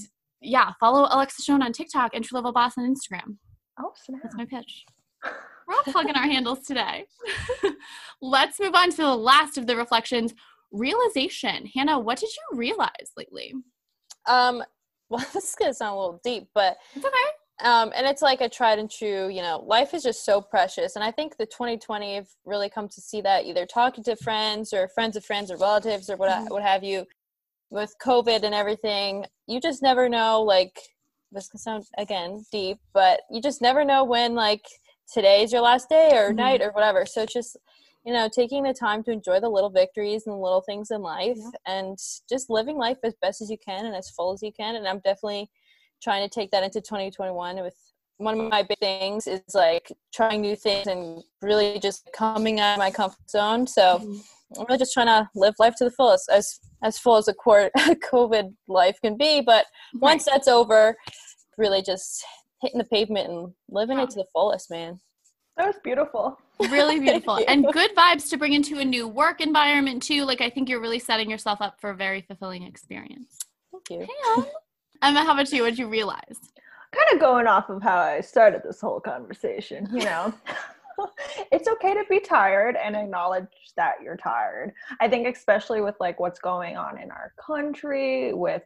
yeah, 0.40 0.72
follow 0.80 1.08
Alexa 1.10 1.42
Shoen 1.42 1.62
on 1.62 1.72
TikTok, 1.72 2.12
entry 2.14 2.34
level 2.34 2.52
boss 2.52 2.76
on 2.78 2.84
Instagram. 2.84 3.36
Oh, 3.78 3.92
snap. 4.04 4.20
That's 4.22 4.36
my 4.36 4.44
pitch. 4.46 4.84
We're 5.24 5.74
all 5.74 5.92
plugging 5.92 6.14
our 6.14 6.22
handles 6.26 6.60
today. 6.66 7.06
Let's 8.22 8.60
move 8.60 8.74
on 8.74 8.90
to 8.90 8.96
the 8.98 9.16
last 9.16 9.58
of 9.58 9.66
the 9.66 9.76
reflections 9.76 10.32
realization. 10.72 11.66
Hannah, 11.74 11.98
what 11.98 12.18
did 12.18 12.28
you 12.30 12.58
realize 12.58 13.12
lately? 13.16 13.52
Um, 14.26 14.62
well, 15.08 15.24
this 15.34 15.50
is 15.50 15.54
gonna 15.58 15.74
sound 15.74 15.96
a 15.96 15.98
little 16.00 16.20
deep, 16.24 16.48
but 16.54 16.76
It's 16.94 17.04
okay. 17.04 17.68
um, 17.68 17.92
and 17.96 18.06
it's 18.06 18.22
like 18.22 18.40
a 18.40 18.48
tried 18.48 18.78
and 18.78 18.90
true. 18.90 19.28
You 19.28 19.42
know, 19.42 19.62
life 19.66 19.94
is 19.94 20.02
just 20.02 20.24
so 20.24 20.40
precious, 20.40 20.96
and 20.96 21.04
I 21.04 21.10
think 21.10 21.36
the 21.36 21.46
2020 21.46 22.14
have 22.16 22.28
really 22.44 22.68
come 22.70 22.88
to 22.88 23.00
see 23.00 23.20
that 23.22 23.44
either 23.46 23.66
talking 23.66 24.04
to 24.04 24.16
friends 24.16 24.72
or 24.72 24.88
friends 24.88 25.16
of 25.16 25.24
friends 25.24 25.50
or 25.50 25.56
relatives 25.56 26.08
or 26.10 26.16
what 26.16 26.30
Mhm. 26.30 26.50
what 26.50 26.62
have 26.62 26.82
you. 26.84 27.06
With 27.70 27.94
COVID 28.04 28.42
and 28.44 28.54
everything, 28.54 29.26
you 29.46 29.60
just 29.60 29.82
never 29.82 30.08
know. 30.08 30.42
Like 30.42 30.78
this 31.32 31.48
can 31.48 31.58
sound 31.58 31.84
again 31.98 32.44
deep, 32.52 32.78
but 32.94 33.20
you 33.30 33.40
just 33.42 33.60
never 33.60 33.84
know 33.84 34.04
when 34.04 34.34
like 34.34 34.64
today's 35.12 35.52
your 35.52 35.62
last 35.62 35.88
day 35.88 36.10
or 36.16 36.32
Mhm. 36.32 36.36
night 36.36 36.62
or 36.62 36.70
whatever. 36.70 37.04
So 37.06 37.22
it's 37.22 37.32
just 37.32 37.56
you 38.04 38.12
know 38.12 38.28
taking 38.28 38.62
the 38.62 38.72
time 38.72 39.02
to 39.02 39.10
enjoy 39.10 39.40
the 39.40 39.48
little 39.48 39.68
victories 39.68 40.26
and 40.26 40.34
the 40.36 40.38
little 40.40 40.60
things 40.62 40.90
in 40.92 41.02
life 41.02 41.36
Yeah. 41.36 41.50
and 41.66 41.98
just 42.28 42.48
living 42.48 42.76
life 42.78 42.98
as 43.02 43.14
best 43.20 43.42
as 43.42 43.50
you 43.50 43.58
can 43.58 43.84
and 43.84 43.96
as 43.96 44.08
full 44.10 44.32
as 44.32 44.42
you 44.42 44.52
can 44.52 44.76
and 44.76 44.86
i'm 44.86 45.00
definitely 45.00 45.50
trying 46.00 46.22
to 46.26 46.32
take 46.32 46.52
that 46.52 46.62
into 46.62 46.80
2021 46.80 47.60
with 47.62 47.74
one 48.18 48.38
of 48.40 48.48
my 48.48 48.62
big 48.62 48.78
things 48.78 49.26
is 49.26 49.40
like 49.54 49.90
trying 50.14 50.40
new 50.40 50.54
things 50.54 50.86
and 50.86 51.22
really 51.42 51.80
just 51.80 52.08
coming 52.12 52.60
out 52.60 52.74
of 52.74 52.78
my 52.78 52.92
comfort 52.92 53.28
zone 53.28 53.66
so 53.66 53.98
i'm 54.58 54.64
really 54.68 54.78
just 54.78 54.92
trying 54.92 55.06
to 55.06 55.28
live 55.34 55.54
life 55.58 55.74
to 55.76 55.84
the 55.84 55.90
fullest 55.90 56.28
as 56.30 56.60
as 56.82 56.98
full 56.98 57.16
as 57.16 57.28
a 57.28 57.34
court 57.34 57.72
covid 58.12 58.54
life 58.68 58.98
can 59.02 59.16
be 59.16 59.40
but 59.40 59.66
once 59.94 60.24
that's 60.24 60.48
over 60.48 60.96
really 61.58 61.82
just 61.82 62.24
hitting 62.62 62.78
the 62.78 62.84
pavement 62.84 63.28
and 63.30 63.52
living 63.68 63.98
Wow. 63.98 64.04
it 64.04 64.10
to 64.10 64.16
the 64.16 64.26
fullest 64.32 64.70
man. 64.70 64.98
That 65.56 65.66
was 65.68 65.76
beautiful. 65.82 66.38
really 66.70 67.00
beautiful. 67.00 67.38
and 67.48 67.66
good 67.72 67.94
vibes 67.94 68.28
to 68.30 68.36
bring 68.36 68.52
into 68.52 68.78
a 68.78 68.84
new 68.84 69.08
work 69.08 69.40
environment 69.40 70.02
too. 70.02 70.24
Like 70.24 70.40
i 70.40 70.50
think 70.50 70.68
you're 70.68 70.80
really 70.80 70.98
setting 70.98 71.30
yourself 71.30 71.60
up 71.62 71.80
for 71.80 71.90
a 71.90 71.96
very 71.96 72.20
fulfilling 72.22 72.62
experience. 72.62 73.38
Thank 73.72 73.90
you. 73.90 74.44
Emma. 75.02 75.22
How 75.24 75.32
about 75.32 75.50
you? 75.52 75.62
What 75.62 75.70
did 75.70 75.78
you 75.78 75.88
realize? 75.88 76.38
Kind 76.92 77.08
of 77.14 77.20
going 77.20 77.46
off 77.46 77.68
of 77.68 77.82
how 77.82 77.98
I 77.98 78.20
started 78.20 78.62
this 78.64 78.80
whole 78.80 79.00
conversation, 79.00 79.88
you 79.92 80.04
know. 80.04 80.32
it's 81.52 81.68
okay 81.68 81.94
to 81.94 82.04
be 82.08 82.20
tired 82.20 82.76
and 82.76 82.96
acknowledge 82.96 83.46
that 83.76 83.96
you're 84.02 84.16
tired. 84.16 84.72
I 85.00 85.08
think 85.08 85.26
especially 85.26 85.80
with 85.80 85.94
like 86.00 86.20
what's 86.20 86.40
going 86.40 86.76
on 86.76 87.00
in 87.00 87.10
our 87.10 87.32
country 87.44 88.32
with 88.32 88.62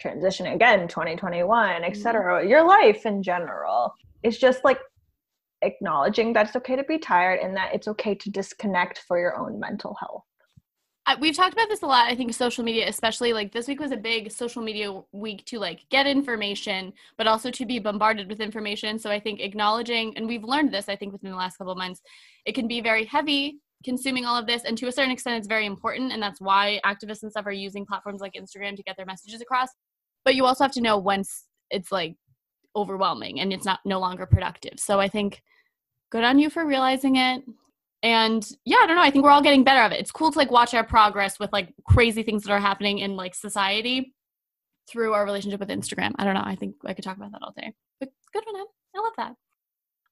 transition 0.00 0.46
again 0.46 0.86
2021 0.86 1.82
etc 1.82 2.40
mm-hmm. 2.40 2.48
your 2.48 2.66
life 2.66 3.04
in 3.04 3.22
general 3.22 3.92
it's 4.22 4.38
just 4.38 4.64
like 4.64 4.78
acknowledging 5.62 6.32
that 6.32 6.46
it's 6.46 6.56
okay 6.56 6.76
to 6.76 6.84
be 6.84 6.98
tired 6.98 7.40
and 7.40 7.56
that 7.56 7.74
it's 7.74 7.88
okay 7.88 8.14
to 8.14 8.30
disconnect 8.30 9.02
for 9.08 9.18
your 9.18 9.36
own 9.36 9.58
mental 9.58 9.96
health 9.98 10.22
we've 11.20 11.36
talked 11.36 11.52
about 11.52 11.68
this 11.68 11.82
a 11.82 11.86
lot 11.86 12.08
i 12.08 12.14
think 12.14 12.32
social 12.34 12.64
media 12.64 12.86
especially 12.88 13.32
like 13.32 13.52
this 13.52 13.68
week 13.68 13.80
was 13.80 13.92
a 13.92 13.96
big 13.96 14.30
social 14.30 14.62
media 14.62 15.00
week 15.12 15.44
to 15.44 15.58
like 15.58 15.84
get 15.90 16.06
information 16.06 16.92
but 17.16 17.26
also 17.26 17.50
to 17.50 17.64
be 17.64 17.78
bombarded 17.78 18.28
with 18.28 18.40
information. 18.40 18.98
So 18.98 19.10
i 19.10 19.20
think 19.20 19.40
acknowledging 19.40 20.16
and 20.16 20.26
we've 20.26 20.44
learned 20.44 20.72
this 20.72 20.88
i 20.88 20.96
think 20.96 21.12
within 21.12 21.30
the 21.30 21.36
last 21.36 21.56
couple 21.56 21.72
of 21.72 21.78
months 21.78 22.00
it 22.44 22.54
can 22.54 22.68
be 22.68 22.80
very 22.80 23.04
heavy 23.04 23.60
consuming 23.84 24.24
all 24.24 24.36
of 24.36 24.46
this 24.46 24.64
and 24.64 24.76
to 24.76 24.88
a 24.88 24.92
certain 24.92 25.12
extent 25.12 25.38
it's 25.38 25.46
very 25.46 25.66
important 25.66 26.12
and 26.12 26.22
that's 26.22 26.40
why 26.40 26.80
activists 26.84 27.22
and 27.22 27.30
stuff 27.30 27.46
are 27.46 27.52
using 27.52 27.86
platforms 27.86 28.20
like 28.20 28.32
instagram 28.34 28.76
to 28.76 28.82
get 28.82 28.96
their 28.96 29.06
messages 29.06 29.40
across. 29.40 29.68
But 30.24 30.34
you 30.34 30.44
also 30.44 30.64
have 30.64 30.72
to 30.72 30.80
know 30.80 30.98
once 30.98 31.44
it's 31.70 31.92
like 31.92 32.16
overwhelming 32.74 33.40
and 33.40 33.52
it's 33.52 33.64
not 33.64 33.80
no 33.84 34.00
longer 34.00 34.26
productive. 34.26 34.78
So 34.78 35.00
i 35.00 35.08
think 35.08 35.42
good 36.10 36.24
on 36.24 36.38
you 36.38 36.50
for 36.50 36.66
realizing 36.66 37.16
it 37.16 37.42
and 38.02 38.50
yeah 38.64 38.76
i 38.80 38.86
don't 38.86 38.96
know 38.96 39.02
i 39.02 39.10
think 39.10 39.24
we're 39.24 39.30
all 39.30 39.42
getting 39.42 39.64
better 39.64 39.80
at 39.80 39.92
it. 39.92 40.00
It's 40.00 40.12
cool 40.12 40.30
to 40.30 40.38
like 40.38 40.50
watch 40.50 40.74
our 40.74 40.84
progress 40.84 41.38
with 41.38 41.52
like 41.52 41.74
crazy 41.84 42.22
things 42.22 42.44
that 42.44 42.52
are 42.52 42.60
happening 42.60 42.98
in 42.98 43.16
like 43.16 43.34
society 43.34 44.14
through 44.88 45.12
our 45.12 45.24
relationship 45.24 45.60
with 45.60 45.68
instagram. 45.68 46.12
I 46.18 46.24
don't 46.24 46.34
know 46.34 46.42
i 46.44 46.54
think 46.54 46.76
i 46.86 46.94
could 46.94 47.04
talk 47.04 47.16
about 47.16 47.32
that 47.32 47.42
all 47.42 47.52
day. 47.56 47.72
But 48.00 48.10
good 48.32 48.44
them. 48.44 48.66
I 48.96 49.00
love 49.00 49.12
that. 49.16 49.34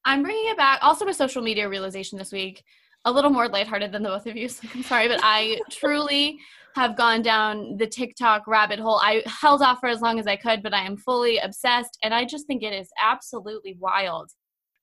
I'm 0.05 0.23
bringing 0.23 0.49
it 0.49 0.57
back 0.57 0.81
also 0.83 1.07
a 1.07 1.15
social 1.15 1.43
media 1.43 1.69
realization 1.69 2.19
this 2.19 2.33
week. 2.33 2.63
A 3.05 3.13
little 3.13 3.31
more 3.31 3.49
lighthearted 3.49 3.93
than 3.93 4.03
the 4.03 4.09
both 4.09 4.27
of 4.27 4.37
you 4.37 4.49
so 4.51 4.67
i'm 4.75 4.83
sorry 4.83 5.07
but 5.07 5.21
i 5.23 5.61
truly 5.71 6.41
have 6.75 6.97
gone 6.97 7.23
down 7.23 7.77
the 7.79 7.87
tiktok 7.87 8.47
rabbit 8.49 8.79
hole. 8.81 9.01
I 9.03 9.23
held 9.27 9.63
off 9.63 9.79
for 9.79 9.89
as 9.89 10.01
long 10.01 10.19
as 10.19 10.27
i 10.27 10.35
could 10.35 10.61
but 10.61 10.75
i 10.75 10.85
am 10.85 10.97
fully 10.97 11.39
obsessed 11.39 11.99
and 12.03 12.13
i 12.13 12.25
just 12.25 12.49
think 12.49 12.65
it 12.65 12.73
is 12.73 12.89
absolutely 13.01 13.77
wild 13.79 14.33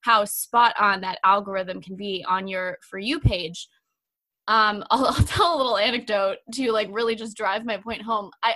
how 0.04 0.22
spot 0.24 0.74
on 0.78 1.00
that 1.00 1.18
algorithm 1.24 1.80
can 1.80 1.96
be 1.96 2.24
on 2.28 2.46
your 2.46 2.78
for 2.88 2.98
you 2.98 3.18
page 3.18 3.68
um 4.48 4.84
I'll, 4.90 5.06
I'll, 5.06 5.14
tell 5.14 5.56
a 5.56 5.56
little 5.56 5.78
anecdote 5.78 6.38
to 6.52 6.72
like 6.72 6.88
really 6.90 7.14
just 7.14 7.36
drive 7.36 7.64
my 7.64 7.78
point 7.78 8.02
home 8.02 8.30
i 8.42 8.54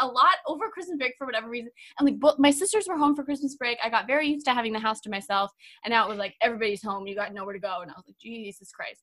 a 0.00 0.06
lot 0.06 0.34
over 0.46 0.68
christmas 0.68 0.98
break 0.98 1.14
for 1.16 1.26
whatever 1.26 1.48
reason 1.48 1.70
and 1.98 2.06
like 2.06 2.20
both 2.20 2.38
my 2.38 2.50
sisters 2.50 2.86
were 2.86 2.98
home 2.98 3.16
for 3.16 3.24
christmas 3.24 3.54
break 3.56 3.78
i 3.82 3.88
got 3.88 4.06
very 4.06 4.28
used 4.28 4.44
to 4.44 4.52
having 4.52 4.72
the 4.72 4.78
house 4.78 5.00
to 5.00 5.08
myself 5.08 5.50
and 5.84 5.92
now 5.92 6.04
it 6.04 6.08
was 6.08 6.18
like 6.18 6.34
everybody's 6.42 6.82
home 6.82 7.06
you 7.06 7.14
got 7.14 7.32
nowhere 7.32 7.54
to 7.54 7.60
go 7.60 7.80
and 7.80 7.90
i 7.90 7.94
was 7.96 8.04
like 8.06 8.18
jesus 8.18 8.70
christ 8.70 9.00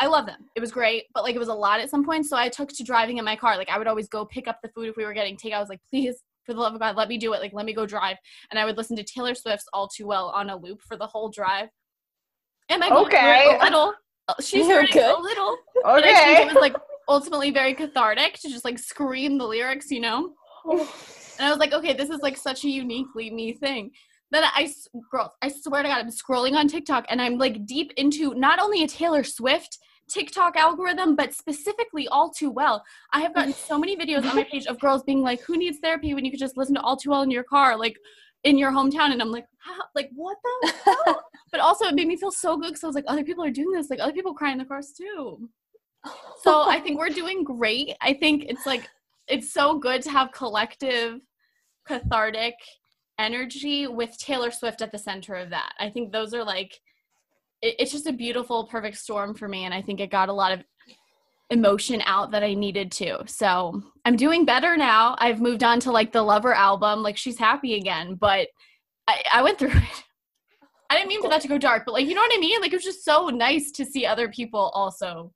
I 0.00 0.08
love 0.08 0.26
them. 0.26 0.46
It 0.56 0.60
was 0.60 0.72
great, 0.72 1.04
but 1.14 1.22
like 1.22 1.36
it 1.36 1.38
was 1.38 1.46
a 1.46 1.54
lot 1.54 1.78
at 1.78 1.88
some 1.88 2.04
point. 2.04 2.26
So 2.26 2.36
I 2.36 2.48
took 2.48 2.70
to 2.70 2.82
driving 2.82 3.18
in 3.18 3.24
my 3.24 3.36
car. 3.36 3.56
Like 3.56 3.70
I 3.70 3.78
would 3.78 3.86
always 3.86 4.08
go 4.08 4.24
pick 4.24 4.48
up 4.48 4.58
the 4.60 4.68
food 4.70 4.88
if 4.88 4.96
we 4.96 5.04
were 5.04 5.12
getting 5.12 5.36
takeout. 5.36 5.54
I 5.54 5.60
was 5.60 5.68
like, 5.68 5.80
please 5.88 6.20
for 6.44 6.54
the 6.54 6.60
love 6.60 6.74
of 6.74 6.80
God, 6.80 6.96
let 6.96 7.08
me 7.08 7.18
do 7.18 7.32
it. 7.32 7.40
Like, 7.40 7.52
let 7.52 7.66
me 7.66 7.74
go 7.74 7.86
drive. 7.86 8.16
And 8.50 8.58
I 8.58 8.64
would 8.64 8.76
listen 8.76 8.96
to 8.96 9.04
Taylor 9.04 9.34
Swift's 9.34 9.66
All 9.72 9.88
Too 9.88 10.06
Well 10.06 10.28
on 10.28 10.50
a 10.50 10.56
loop 10.56 10.80
for 10.82 10.96
the 10.96 11.06
whole 11.06 11.30
drive. 11.30 11.68
Am 12.70 12.82
I 12.82 12.90
okay? 12.90 13.58
A 13.60 13.64
little. 13.64 13.94
She's 14.40 14.66
hurting 14.66 14.92
good. 14.92 15.18
a 15.18 15.20
little. 15.20 15.56
Okay. 15.84 16.14
Think 16.14 16.40
it 16.40 16.54
was 16.54 16.60
like 16.60 16.76
ultimately 17.08 17.50
very 17.50 17.74
cathartic 17.74 18.34
to 18.40 18.48
just 18.48 18.64
like 18.64 18.78
scream 18.78 19.38
the 19.38 19.44
lyrics, 19.44 19.90
you 19.90 20.00
know? 20.00 20.32
and 20.70 20.80
I 21.40 21.50
was 21.50 21.58
like, 21.58 21.72
okay, 21.72 21.92
this 21.92 22.10
is 22.10 22.20
like 22.20 22.36
such 22.36 22.64
a 22.64 22.68
uniquely 22.68 23.30
me 23.30 23.52
thing. 23.52 23.90
Then 24.30 24.44
I, 24.44 24.72
girl, 25.12 25.32
I 25.42 25.48
swear 25.48 25.82
to 25.82 25.88
God, 25.88 25.98
I'm 25.98 26.10
scrolling 26.10 26.54
on 26.54 26.66
TikTok 26.66 27.04
and 27.08 27.20
I'm 27.20 27.38
like 27.38 27.66
deep 27.66 27.92
into 27.96 28.34
not 28.34 28.58
only 28.58 28.82
a 28.82 28.88
Taylor 28.88 29.22
Swift 29.22 29.78
TikTok 30.08 30.56
algorithm, 30.56 31.16
but 31.16 31.34
specifically 31.34 32.08
All 32.08 32.30
Too 32.30 32.50
Well. 32.50 32.84
I 33.12 33.20
have 33.20 33.34
gotten 33.34 33.52
so 33.52 33.78
many 33.78 33.96
videos 33.96 34.28
on 34.28 34.36
my 34.36 34.44
page 34.50 34.66
of 34.66 34.78
girls 34.78 35.02
being 35.02 35.22
like, 35.22 35.40
"Who 35.42 35.56
needs 35.56 35.78
therapy 35.78 36.14
when 36.14 36.24
you 36.24 36.30
could 36.30 36.40
just 36.40 36.56
listen 36.56 36.74
to 36.74 36.80
All 36.82 36.96
Too 36.96 37.10
Well 37.10 37.22
in 37.22 37.30
your 37.30 37.44
car, 37.44 37.76
like 37.76 37.96
in 38.44 38.58
your 38.58 38.70
hometown?" 38.70 39.12
And 39.12 39.22
I'm 39.22 39.30
like, 39.30 39.46
How? 39.58 39.82
"Like 39.94 40.10
what 40.14 40.36
the?" 40.42 40.72
Hell? 40.84 41.24
but 41.52 41.60
also, 41.60 41.86
it 41.86 41.94
made 41.94 42.08
me 42.08 42.16
feel 42.16 42.32
so 42.32 42.56
good 42.56 42.68
because 42.68 42.84
I 42.84 42.86
was 42.86 42.96
like, 42.96 43.06
"Other 43.08 43.24
people 43.24 43.44
are 43.44 43.50
doing 43.50 43.72
this. 43.72 43.90
Like 43.90 44.00
other 44.00 44.12
people 44.12 44.34
cry 44.34 44.52
in 44.52 44.58
the 44.58 44.64
cars 44.64 44.92
too." 44.92 45.48
So 46.42 46.68
I 46.68 46.80
think 46.80 46.98
we're 46.98 47.08
doing 47.08 47.44
great. 47.44 47.96
I 48.00 48.12
think 48.12 48.44
it's 48.44 48.66
like 48.66 48.88
it's 49.28 49.52
so 49.52 49.78
good 49.78 50.02
to 50.02 50.10
have 50.10 50.32
collective, 50.32 51.20
cathartic 51.86 52.54
energy 53.18 53.86
with 53.86 54.16
Taylor 54.18 54.50
Swift 54.50 54.82
at 54.82 54.92
the 54.92 54.98
center 54.98 55.34
of 55.34 55.50
that. 55.50 55.72
I 55.78 55.88
think 55.88 56.12
those 56.12 56.34
are 56.34 56.44
like 56.44 56.80
it, 57.64 57.76
it's 57.78 57.92
just 57.92 58.06
a 58.06 58.12
beautiful, 58.12 58.66
perfect 58.66 58.98
storm 58.98 59.34
for 59.34 59.48
me. 59.48 59.64
And 59.64 59.74
I 59.74 59.82
think 59.82 60.00
it 60.00 60.10
got 60.10 60.28
a 60.28 60.32
lot 60.32 60.52
of 60.52 60.62
emotion 61.50 62.02
out 62.04 62.30
that 62.30 62.42
I 62.42 62.54
needed 62.54 62.92
to. 62.92 63.24
So 63.26 63.82
I'm 64.04 64.16
doing 64.16 64.44
better 64.44 64.76
now. 64.76 65.16
I've 65.18 65.40
moved 65.40 65.64
on 65.64 65.80
to 65.80 65.92
like 65.92 66.12
the 66.12 66.22
Lover 66.22 66.54
album. 66.54 67.02
Like 67.02 67.16
she's 67.16 67.38
happy 67.38 67.74
again, 67.74 68.14
but 68.14 68.48
I, 69.08 69.22
I 69.32 69.42
went 69.42 69.58
through 69.58 69.68
it. 69.74 70.04
I 70.90 70.96
didn't 70.96 71.08
mean 71.08 71.22
for 71.22 71.30
that 71.30 71.40
to 71.40 71.48
go 71.48 71.58
dark, 71.58 71.84
but 71.86 71.92
like 71.92 72.06
you 72.06 72.14
know 72.14 72.20
what 72.20 72.36
I 72.36 72.38
mean? 72.38 72.60
Like 72.60 72.72
it 72.72 72.76
was 72.76 72.84
just 72.84 73.04
so 73.04 73.28
nice 73.28 73.70
to 73.72 73.84
see 73.84 74.06
other 74.06 74.28
people 74.28 74.70
also 74.74 75.32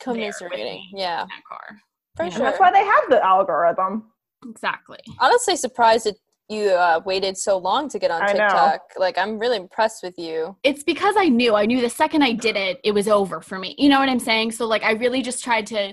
commiserating. 0.00 0.84
Yeah. 0.92 1.22
In 1.22 1.28
that 1.28 1.44
car. 1.48 1.80
For 2.16 2.30
sure. 2.30 2.40
That's 2.40 2.60
why 2.60 2.72
they 2.72 2.84
have 2.84 3.04
the 3.08 3.24
algorithm. 3.24 4.10
Exactly. 4.44 4.98
Honestly 5.20 5.56
surprised 5.56 6.06
it 6.06 6.16
you 6.48 6.70
uh, 6.70 7.00
waited 7.04 7.36
so 7.36 7.58
long 7.58 7.88
to 7.90 7.98
get 7.98 8.10
on 8.10 8.26
TikTok. 8.26 8.80
Like, 8.96 9.18
I'm 9.18 9.38
really 9.38 9.58
impressed 9.58 10.02
with 10.02 10.18
you. 10.18 10.56
It's 10.62 10.82
because 10.82 11.14
I 11.18 11.28
knew. 11.28 11.54
I 11.54 11.66
knew 11.66 11.80
the 11.80 11.90
second 11.90 12.22
I 12.22 12.32
did 12.32 12.56
it, 12.56 12.80
it 12.84 12.92
was 12.92 13.06
over 13.06 13.40
for 13.40 13.58
me. 13.58 13.74
You 13.78 13.88
know 13.88 13.98
what 13.98 14.08
I'm 14.08 14.18
saying? 14.18 14.52
So, 14.52 14.66
like, 14.66 14.82
I 14.82 14.92
really 14.92 15.22
just 15.22 15.44
tried 15.44 15.66
to. 15.68 15.92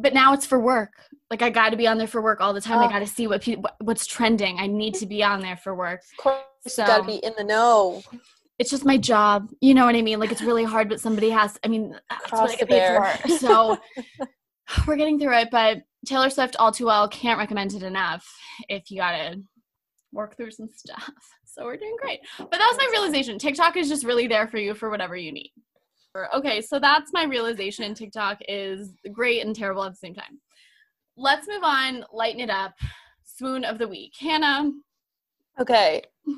But 0.00 0.14
now 0.14 0.32
it's 0.32 0.46
for 0.46 0.58
work. 0.60 0.92
Like, 1.30 1.42
I 1.42 1.50
got 1.50 1.70
to 1.70 1.76
be 1.76 1.86
on 1.86 1.98
there 1.98 2.06
for 2.06 2.20
work 2.20 2.40
all 2.40 2.52
the 2.52 2.60
time. 2.60 2.78
Oh. 2.78 2.86
I 2.86 2.88
got 2.88 3.00
to 3.00 3.06
see 3.06 3.26
what 3.26 3.42
pe- 3.42 3.56
what's 3.80 4.06
trending. 4.06 4.58
I 4.58 4.66
need 4.66 4.94
to 4.94 5.06
be 5.06 5.22
on 5.22 5.40
there 5.40 5.56
for 5.56 5.74
work. 5.74 6.02
Of 6.18 6.22
course, 6.22 6.42
so, 6.66 6.84
got 6.84 6.98
to 6.98 7.04
be 7.04 7.16
in 7.16 7.32
the 7.36 7.44
know. 7.44 8.02
It's 8.58 8.70
just 8.70 8.84
my 8.84 8.96
job. 8.96 9.50
You 9.60 9.74
know 9.74 9.86
what 9.86 9.94
I 9.94 10.02
mean? 10.02 10.18
Like, 10.18 10.32
it's 10.32 10.42
really 10.42 10.64
hard, 10.64 10.88
but 10.88 11.00
somebody 11.00 11.30
has. 11.30 11.56
I 11.64 11.68
mean, 11.68 11.96
that's 12.10 12.32
what 12.32 12.50
I 12.50 12.56
get 12.56 12.68
paid 12.68 12.96
for. 12.96 13.38
So, 13.38 13.78
we're 14.86 14.96
getting 14.96 15.20
through 15.20 15.36
it. 15.36 15.48
But 15.52 15.82
Taylor 16.04 16.30
Swift, 16.30 16.56
all 16.58 16.72
too 16.72 16.86
well, 16.86 17.08
can't 17.08 17.38
recommend 17.38 17.74
it 17.74 17.82
enough. 17.84 18.26
If 18.68 18.90
you 18.90 18.98
gotta 18.98 19.40
work 20.12 20.36
through 20.36 20.50
some 20.50 20.68
stuff. 20.74 21.10
So 21.50 21.64
we're 21.64 21.76
doing 21.76 21.96
great. 22.00 22.20
But 22.38 22.52
that 22.52 22.68
was 22.70 22.76
my 22.78 22.88
realization. 22.92 23.36
TikTok 23.36 23.76
is 23.76 23.88
just 23.88 24.04
really 24.04 24.28
there 24.28 24.46
for 24.46 24.58
you 24.58 24.74
for 24.74 24.90
whatever 24.90 25.16
you 25.16 25.32
need. 25.32 25.50
Okay, 26.34 26.60
so 26.60 26.78
that's 26.78 27.12
my 27.12 27.24
realization. 27.24 27.94
TikTok 27.94 28.38
is 28.48 28.92
great 29.12 29.44
and 29.44 29.56
terrible 29.56 29.82
at 29.82 29.90
the 29.90 29.96
same 29.96 30.14
time. 30.14 30.40
Let's 31.16 31.48
move 31.48 31.64
on, 31.64 32.04
lighten 32.12 32.40
it 32.40 32.50
up. 32.50 32.74
Swoon 33.24 33.64
of 33.64 33.78
the 33.78 33.88
week. 33.88 34.12
Hannah. 34.20 34.70
Okay. 35.58 36.02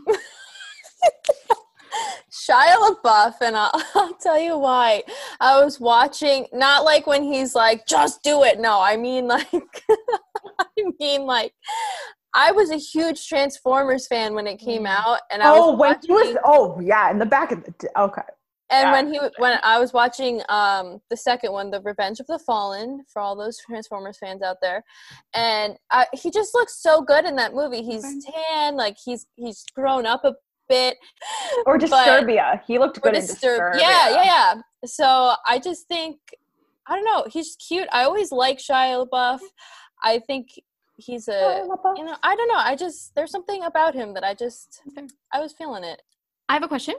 Shia 2.30 2.74
LaBeouf, 2.76 3.34
and 3.40 3.56
I'll, 3.56 3.70
I'll, 3.94 4.14
tell 4.14 4.38
you 4.38 4.56
why. 4.56 5.02
I 5.40 5.62
was 5.62 5.80
watching, 5.80 6.46
not 6.52 6.84
like 6.84 7.06
when 7.06 7.22
he's 7.22 7.54
like, 7.54 7.86
just 7.86 8.22
do 8.22 8.44
it. 8.44 8.60
No, 8.60 8.80
I 8.80 8.96
mean 8.96 9.26
like, 9.26 9.48
I 10.58 10.66
mean 10.98 11.22
like, 11.22 11.52
I 12.34 12.52
was 12.52 12.70
a 12.70 12.76
huge 12.76 13.26
Transformers 13.28 14.06
fan 14.06 14.34
when 14.34 14.46
it 14.46 14.58
came 14.58 14.84
mm. 14.84 14.88
out, 14.88 15.20
and 15.32 15.42
I 15.42 15.50
oh, 15.50 15.72
was 15.72 15.78
when 15.78 15.96
he 16.02 16.12
was 16.12 16.37
oh 16.44 16.80
yeah, 16.80 17.10
in 17.10 17.18
the 17.18 17.26
back 17.26 17.52
of 17.52 17.64
the 17.64 18.00
okay. 18.00 18.22
And 18.72 18.87
yeah. 18.87 18.92
when 18.92 19.12
he 19.12 19.20
when 19.38 19.58
I 19.62 19.80
was 19.80 19.92
watching 19.92 20.42
um 20.49 21.00
the 21.10 21.16
second 21.16 21.52
one, 21.52 21.70
The 21.70 21.80
Revenge 21.80 22.20
of 22.20 22.26
the 22.26 22.38
Fallen, 22.38 23.04
for 23.12 23.20
all 23.20 23.37
those 23.37 23.58
Transformers 23.58 24.18
fans 24.18 24.42
out 24.42 24.58
there, 24.62 24.84
and 25.34 25.76
I, 25.90 26.06
he 26.12 26.30
just 26.30 26.54
looks 26.54 26.80
so 26.80 27.02
good 27.02 27.25
in 27.25 27.37
that 27.37 27.52
movie. 27.52 27.82
He's 27.82 28.25
tan, 28.25 28.76
like 28.76 28.96
he's 29.04 29.26
he's 29.34 29.64
grown 29.75 30.06
up 30.06 30.25
a 30.25 30.34
bit. 30.68 30.96
Or 31.66 31.78
Disturbia, 31.78 32.62
he 32.66 32.78
looked 32.78 33.00
good 33.00 33.14
Disturb- 33.14 33.75
in 33.75 33.80
Disturbia. 33.80 33.80
Yeah, 33.80 34.10
yeah, 34.10 34.25
yeah. 34.25 34.54
So 34.87 35.34
I 35.49 35.58
just 35.58 35.88
think 35.88 36.18
I 36.87 36.94
don't 36.94 37.04
know. 37.04 37.25
He's 37.28 37.56
cute. 37.56 37.88
I 37.92 38.04
always 38.04 38.32
like 38.32 38.58
Shia 38.58 39.06
LaBeouf. 39.06 39.40
I 40.02 40.20
think 40.20 40.49
he's 41.00 41.28
a 41.28 41.66
you 41.97 42.04
know 42.04 42.16
i 42.23 42.37
don't 42.37 42.49
know 42.49 42.59
i 42.59 42.76
just 42.76 43.14
there's 43.14 43.30
something 43.30 43.64
about 43.64 43.95
him 43.95 44.14
that 44.14 44.25
i 44.25 44.35
just 44.35 44.83
i 45.33 45.40
was 45.40 45.52
feeling 45.52 45.85
it. 45.85 46.02
I 46.49 46.54
have 46.54 46.62
a 46.62 46.69
question. 46.69 46.95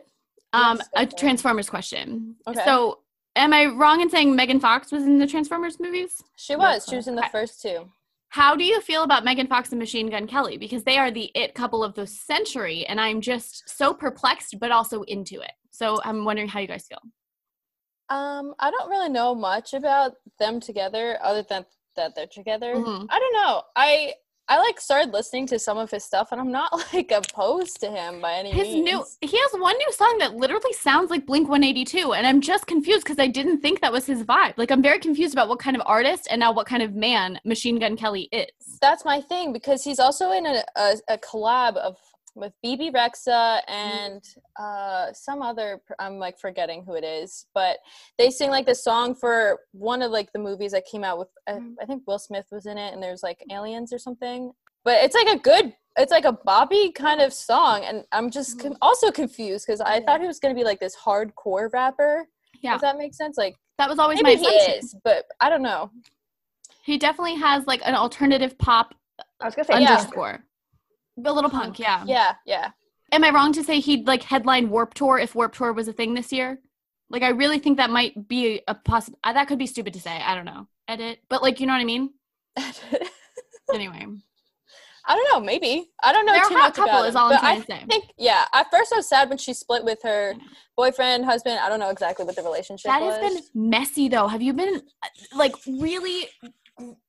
Um 0.54 0.78
yes, 0.78 0.90
a 0.96 1.06
transformers 1.06 1.70
question. 1.70 2.36
Okay. 2.48 2.64
So 2.66 3.00
am 3.36 3.54
i 3.54 3.66
wrong 3.66 4.02
in 4.02 4.10
saying 4.10 4.36
megan 4.36 4.60
fox 4.60 4.92
was 4.92 5.04
in 5.04 5.20
the 5.20 5.28
transformers 5.28 5.80
movies? 5.80 6.22
She 6.36 6.56
was 6.56 6.86
she 6.90 6.96
was 6.96 7.08
in 7.08 7.16
the 7.16 7.28
first 7.32 7.62
two. 7.62 7.90
How 8.30 8.56
do 8.56 8.64
you 8.64 8.82
feel 8.82 9.04
about 9.04 9.24
megan 9.24 9.48
fox 9.48 9.72
and 9.72 9.80
machine 9.80 10.10
gun 10.10 10.28
kelly? 10.28 10.58
Because 10.58 10.84
they 10.84 10.98
are 10.98 11.12
the 11.12 11.32
it 11.36 11.54
couple 11.54 11.84
of 11.84 11.94
the 11.96 12.08
century 12.08 12.86
and 12.88 13.00
i'm 13.00 13.22
just 13.22 13.70
so 13.70 13.94
perplexed 13.94 14.60
but 14.60 14.72
also 14.72 15.04
into 15.04 15.42
it. 15.42 15.52
So 15.72 16.00
i'm 16.04 16.26
wondering 16.26 16.48
how 16.50 16.60
you 16.60 16.68
guys 16.68 16.88
feel. 16.88 17.02
Um 18.10 18.56
i 18.60 18.72
don't 18.72 18.90
really 18.90 19.10
know 19.10 19.36
much 19.36 19.74
about 19.74 20.14
them 20.40 20.60
together 20.60 21.20
other 21.22 21.44
than 21.44 21.66
that 21.96 22.16
they're 22.16 22.28
together. 22.28 22.76
Mm-hmm. 22.76 23.06
I 23.10 23.20
don't 23.20 23.34
know. 23.34 23.62
I 23.76 24.14
I 24.48 24.58
like 24.58 24.82
started 24.82 25.14
listening 25.14 25.48
to 25.48 25.60
some 25.60 25.78
of 25.78 25.90
his 25.90 26.04
stuff, 26.04 26.30
and 26.32 26.42
I'm 26.42 26.52
not 26.52 26.74
like 26.94 27.12
opposed 27.12 27.80
to 27.82 27.90
him 27.90 28.20
by 28.20 28.34
any 28.34 28.52
his 28.52 28.68
means. 28.68 28.84
new 28.84 29.06
he 29.22 29.38
has 29.38 29.52
one 29.54 29.78
new 29.78 29.92
song 29.94 30.18
that 30.20 30.36
literally 30.36 30.74
sounds 30.74 31.10
like 31.10 31.26
Blink 31.26 31.48
182, 31.48 32.14
and 32.14 32.28
I'm 32.28 32.42
just 32.42 32.68
confused 32.68 33.06
because 33.06 33.20
I 33.20 33.28
didn't 33.28 33.62
think 33.62 33.80
that 33.80 33.94
was 33.94 34.06
his 34.06 34.24
vibe. 34.24 34.58
Like 34.58 34.72
I'm 34.72 34.82
very 34.82 35.00
confused 35.00 35.34
about 35.34 35.48
what 35.48 35.60
kind 35.60 35.76
of 35.76 35.82
artist 35.86 36.28
and 36.30 36.40
now 36.40 36.52
what 36.52 36.68
kind 36.68 36.84
of 36.84 36.96
man 36.96 37.40
Machine 37.46 37.80
Gun 37.80 37.96
Kelly 37.96 38.28
is. 38.32 38.48
That's 38.82 39.06
my 39.06 39.22
thing 39.22 39.54
because 39.54 39.84
he's 39.84 40.00
also 40.00 40.32
in 40.32 40.46
a, 40.46 40.64
a, 40.76 40.96
a 41.10 41.18
collab 41.20 41.78
of 41.78 41.98
with 42.36 42.54
Bebe 42.64 42.92
Rexha 42.92 43.62
and 43.68 44.24
uh, 44.60 45.12
some 45.14 45.42
other 45.42 45.82
I'm 46.00 46.18
like 46.18 46.40
forgetting 46.40 46.84
who 46.86 46.96
it 46.96 47.04
is, 47.04 47.46
but 47.54 47.78
they 48.18 48.30
sing 48.30 48.50
like 48.50 48.66
the 48.66 48.76
song 48.76 49.16
for 49.16 49.60
one 49.72 50.02
of 50.02 50.12
like 50.12 50.32
the 50.34 50.40
movies 50.40 50.72
that 50.72 50.86
came 50.86 51.04
out 51.04 51.20
with 51.20 51.28
I, 51.48 51.54
mm. 51.54 51.76
I 51.82 51.86
think 51.86 52.04
Will 52.08 52.20
Smith 52.20 52.46
was 52.52 52.66
in 52.66 52.78
it 52.78 52.94
and 52.94 53.02
there's 53.02 53.24
like 53.24 53.44
aliens 53.52 53.92
or 53.92 54.00
something. 54.00 54.52
But 54.84 55.04
it's 55.04 55.16
like 55.16 55.28
a 55.28 55.40
good 55.40 55.74
it's 55.98 56.12
like 56.12 56.26
a 56.26 56.32
Bobby 56.32 56.92
kind 56.92 57.22
of 57.22 57.34
song 57.34 57.84
and 57.84 58.06
I'm 58.12 58.32
just 58.32 58.60
com- 58.60 58.78
also 58.82 59.12
confused 59.12 59.68
cuz 59.68 59.82
I 59.82 60.00
thought 60.02 60.22
he 60.22 60.28
was 60.28 60.40
going 60.40 60.56
to 60.56 60.60
be 60.60 60.66
like 60.66 60.80
this 60.80 60.96
hardcore 60.96 61.72
rapper. 61.74 62.28
Yeah. 62.62 62.74
Does 62.74 62.82
that 62.82 62.98
make 62.98 63.14
sense? 63.14 63.38
Like 63.38 63.56
that 63.78 63.90
was 63.90 64.00
always 64.00 64.22
my 64.24 64.32
assumption. 64.32 64.76
Is, 64.76 64.96
but 65.04 65.26
I 65.40 65.50
don't 65.50 65.62
know. 65.62 65.92
He 66.84 66.98
definitely 66.98 67.36
has 67.36 67.68
like 67.68 67.82
an 67.84 67.96
alternative 67.96 68.58
pop 68.58 68.96
I 69.42 69.46
was 69.46 69.56
gonna 69.56 69.66
say 69.66 69.74
underscore. 69.74 70.44
A 71.26 71.32
little 71.34 71.50
punk, 71.50 71.78
yeah. 71.80 72.04
Yeah, 72.06 72.34
yeah. 72.46 72.72
Am 73.12 73.24
I 73.24 73.30
wrong 73.32 73.52
to 73.54 73.64
say 73.64 73.80
he'd 73.80 74.08
like 74.08 74.24
headline 74.24 74.70
Warped 74.70 74.96
Tour 74.98 75.20
if 75.20 75.36
Warped 75.36 75.58
Tour 75.58 75.74
was 75.74 75.88
a 75.88 75.94
thing 75.94 76.14
this 76.14 76.32
year? 76.32 76.60
Like 77.10 77.24
I 77.24 77.30
really 77.30 77.60
think 77.60 77.78
that 77.78 77.90
might 77.90 78.28
be 78.28 78.62
a 78.68 78.74
possible. 78.76 79.20
That 79.24 79.48
could 79.48 79.60
be 79.60 79.68
stupid 79.68 79.94
to 79.94 80.00
say. 80.00 80.12
I 80.12 80.34
don't 80.34 80.46
know. 80.46 80.68
Edit, 80.88 81.20
but 81.30 81.42
like 81.42 81.60
you 81.60 81.68
know 81.68 81.74
what 81.74 81.82
I 81.82 81.86
mean. 81.86 82.12
anyway, 83.74 84.06
I 85.06 85.16
don't 85.16 85.34
know. 85.34 85.40
Maybe 85.46 85.90
I 86.04 86.12
don't 86.14 86.26
know 86.26 86.34
They're 86.34 86.46
a 86.46 86.50
too 86.50 86.58
much 86.58 86.76
couple 86.76 86.92
about 86.92 87.08
is 87.10 87.16
it, 87.16 87.18
all 87.18 87.34
I'm 87.34 87.40
trying 87.40 87.58
I 87.58 87.60
to 87.60 87.66
say. 87.66 87.86
think 87.90 88.06
yeah. 88.18 88.46
At 88.54 88.72
first, 88.72 88.94
I 88.94 88.98
was 88.98 89.10
sad 89.10 89.30
when 89.30 89.38
she 89.38 89.54
split 89.54 89.84
with 89.84 90.00
her 90.04 90.34
Yeah. 90.38 90.44
boyfriend, 90.78 91.26
husband. 91.26 91.60
I 91.60 91.70
don't 91.70 91.80
know 91.80 91.90
exactly 91.90 92.24
what 92.26 92.36
the 92.36 92.44
relationship 92.44 92.90
that 92.90 93.02
was. 93.02 93.16
has 93.18 93.34
been 93.52 93.70
messy 93.70 94.08
though. 94.08 94.28
Have 94.28 94.42
you 94.42 94.54
been 94.54 94.82
uh, 95.04 95.08
like 95.36 95.56
really 95.68 96.28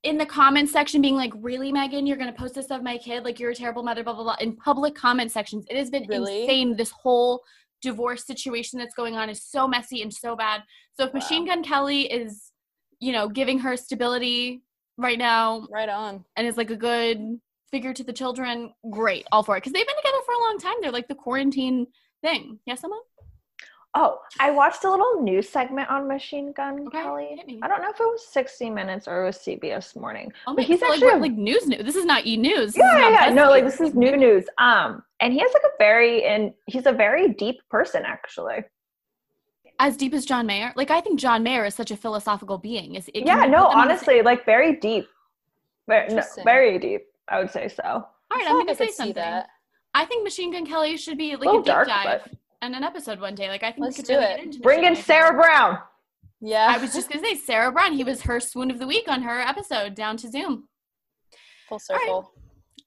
in 0.03 0.17
the 0.17 0.25
comment 0.25 0.69
section 0.69 1.01
being 1.01 1.15
like, 1.15 1.31
really, 1.35 1.71
Megan, 1.71 2.05
you're 2.07 2.17
gonna 2.17 2.33
post 2.33 2.55
this 2.55 2.71
of 2.71 2.83
my 2.83 2.97
kid? 2.97 3.23
Like 3.23 3.39
you're 3.39 3.51
a 3.51 3.55
terrible 3.55 3.83
mother, 3.83 4.03
blah 4.03 4.13
blah 4.13 4.23
blah. 4.23 4.35
In 4.39 4.55
public 4.55 4.95
comment 4.95 5.31
sections, 5.31 5.65
it 5.69 5.77
has 5.77 5.89
been 5.89 6.05
Really? 6.07 6.41
insane. 6.43 6.75
This 6.75 6.91
whole 6.91 7.43
divorce 7.81 8.25
situation 8.25 8.79
that's 8.79 8.95
going 8.95 9.15
on 9.15 9.29
is 9.29 9.43
so 9.43 9.67
messy 9.67 10.01
and 10.01 10.13
so 10.13 10.35
bad. 10.35 10.63
So 10.97 11.05
if 11.05 11.13
Wow. 11.13 11.19
Machine 11.19 11.45
Gun 11.45 11.63
Kelly 11.63 12.11
is, 12.11 12.51
you 12.99 13.11
know, 13.11 13.27
giving 13.27 13.59
her 13.59 13.75
stability 13.77 14.63
right 14.97 15.17
now 15.17 15.67
right 15.71 15.89
on. 15.89 16.23
and 16.37 16.47
is 16.47 16.55
like 16.57 16.69
a 16.69 16.75
good 16.77 17.39
figure 17.71 17.93
to 17.93 18.03
the 18.03 18.13
children, 18.13 18.71
great, 18.91 19.25
all 19.31 19.43
for 19.43 19.57
it. 19.57 19.61
Because 19.61 19.73
they've 19.73 19.87
been 19.87 19.95
together 19.97 20.23
for 20.25 20.33
a 20.33 20.39
long 20.39 20.59
time. 20.59 20.75
They're 20.81 20.91
like 20.91 21.07
the 21.07 21.15
quarantine 21.15 21.87
thing. 22.21 22.59
Yes, 22.65 22.83
Emma? 22.83 22.99
Oh, 23.95 24.19
I 24.39 24.49
watched 24.49 24.83
a 24.85 24.89
little 24.89 25.21
news 25.21 25.47
segment 25.47 25.87
on 25.89 26.07
Machine 26.07 26.51
Gun 26.51 26.87
Okay, 26.87 26.97
Kelly. 27.03 27.43
I 27.61 27.67
don't 27.67 27.79
know 27.81 27.91
if 27.91 27.99
it 27.99 28.03
was 28.03 28.25
60 28.27 28.71
Minutes 28.71 29.07
or 29.07 29.21
it 29.21 29.25
was 29.27 29.37
CBS 29.37 29.95
Morning. 29.95 30.31
Oh 30.47 30.55
But 30.55 30.61
my, 30.61 30.63
he's 30.63 30.79
so, 30.79 30.87
like, 30.87 30.93
actually 30.95 31.07
what, 31.09 31.17
a- 31.17 31.21
like 31.21 31.33
news 31.33 31.67
news. 31.67 31.83
This 31.83 31.95
is 31.95 32.05
not 32.05 32.25
e 32.25 32.35
news. 32.35 32.75
Yeah, 32.75 32.97
yeah, 32.97 33.09
yeah. 33.27 33.33
No, 33.33 33.49
like 33.49 33.65
this 33.65 33.79
is 33.79 33.93
new 33.93 34.17
news. 34.17 34.45
Um, 34.57 35.03
and 35.19 35.31
he 35.31 35.39
has 35.39 35.51
like 35.53 35.61
a 35.63 35.75
very 35.77 36.23
and 36.23 36.53
he's 36.65 36.87
a 36.87 36.91
very 36.91 37.29
deep 37.33 37.57
person 37.69 38.03
actually. 38.03 38.63
as 39.79 39.95
deep 39.95 40.13
as 40.15 40.25
John 40.25 40.47
Mayer. 40.47 40.73
Like 40.75 40.89
I 40.89 40.99
think 40.99 41.19
John 41.19 41.43
Mayer 41.43 41.63
is 41.65 41.75
such 41.75 41.91
a 41.91 41.95
philosophical 41.97 42.57
being. 42.57 42.95
Is 42.95 43.09
it? 43.13 43.25
Yeah, 43.27 43.45
no, 43.45 43.65
put 43.65 43.71
them 43.73 43.79
honestly, 43.79 44.21
like 44.23 44.43
very 44.43 44.75
deep. 44.77 45.07
Very, 45.87 46.11
no, 46.15 46.23
very 46.43 46.79
deep. 46.79 47.01
I 47.27 47.39
would 47.39 47.51
say 47.51 47.67
so. 47.67 47.83
all 47.83 48.07
right, 48.31 48.45
I 48.47 48.49
I'm 48.49 48.57
gonna 48.59 48.73
say 48.73 48.89
something. 48.89 49.13
that. 49.15 49.49
I 49.93 50.05
think 50.05 50.23
Machine 50.23 50.51
Gun 50.51 50.65
Kelly 50.65 50.97
should 50.97 51.17
be 51.19 51.35
like 51.35 51.43
a, 51.43 51.45
little 51.45 51.61
deep 51.61 51.67
dark, 51.67 51.87
dive 51.87 52.21
but- 52.25 52.33
and 52.63 52.75
an 52.75 52.83
episode 52.83 53.19
one 53.19 53.35
day. 53.35 53.49
Like 53.49 53.63
I 53.63 53.71
think 53.71 53.85
Let's 53.85 53.97
we 53.97 54.03
could 54.03 54.07
do 54.07 54.13
really 54.19 54.25
it. 54.33 54.35
get 54.37 54.45
into 54.45 54.59
Bring 54.59 54.83
in 54.85 54.95
Sarah 54.95 55.29
Kelly. 55.31 55.41
Brown. 55.43 55.77
Yeah, 56.41 56.67
I 56.69 56.77
was 56.77 56.93
just 56.93 57.09
gonna 57.09 57.23
say 57.23 57.35
Sarah 57.35 57.71
Brown. 57.71 57.93
He 57.93 58.03
was 58.03 58.21
her 58.23 58.39
swoon 58.39 58.71
of 58.71 58.79
the 58.79 58.87
week 58.87 59.05
on 59.07 59.21
her 59.21 59.39
episode 59.39 59.95
down 59.95 60.17
to 60.17 60.29
Zoom. 60.29 60.67
full 61.69 61.79
circle. 61.79 62.31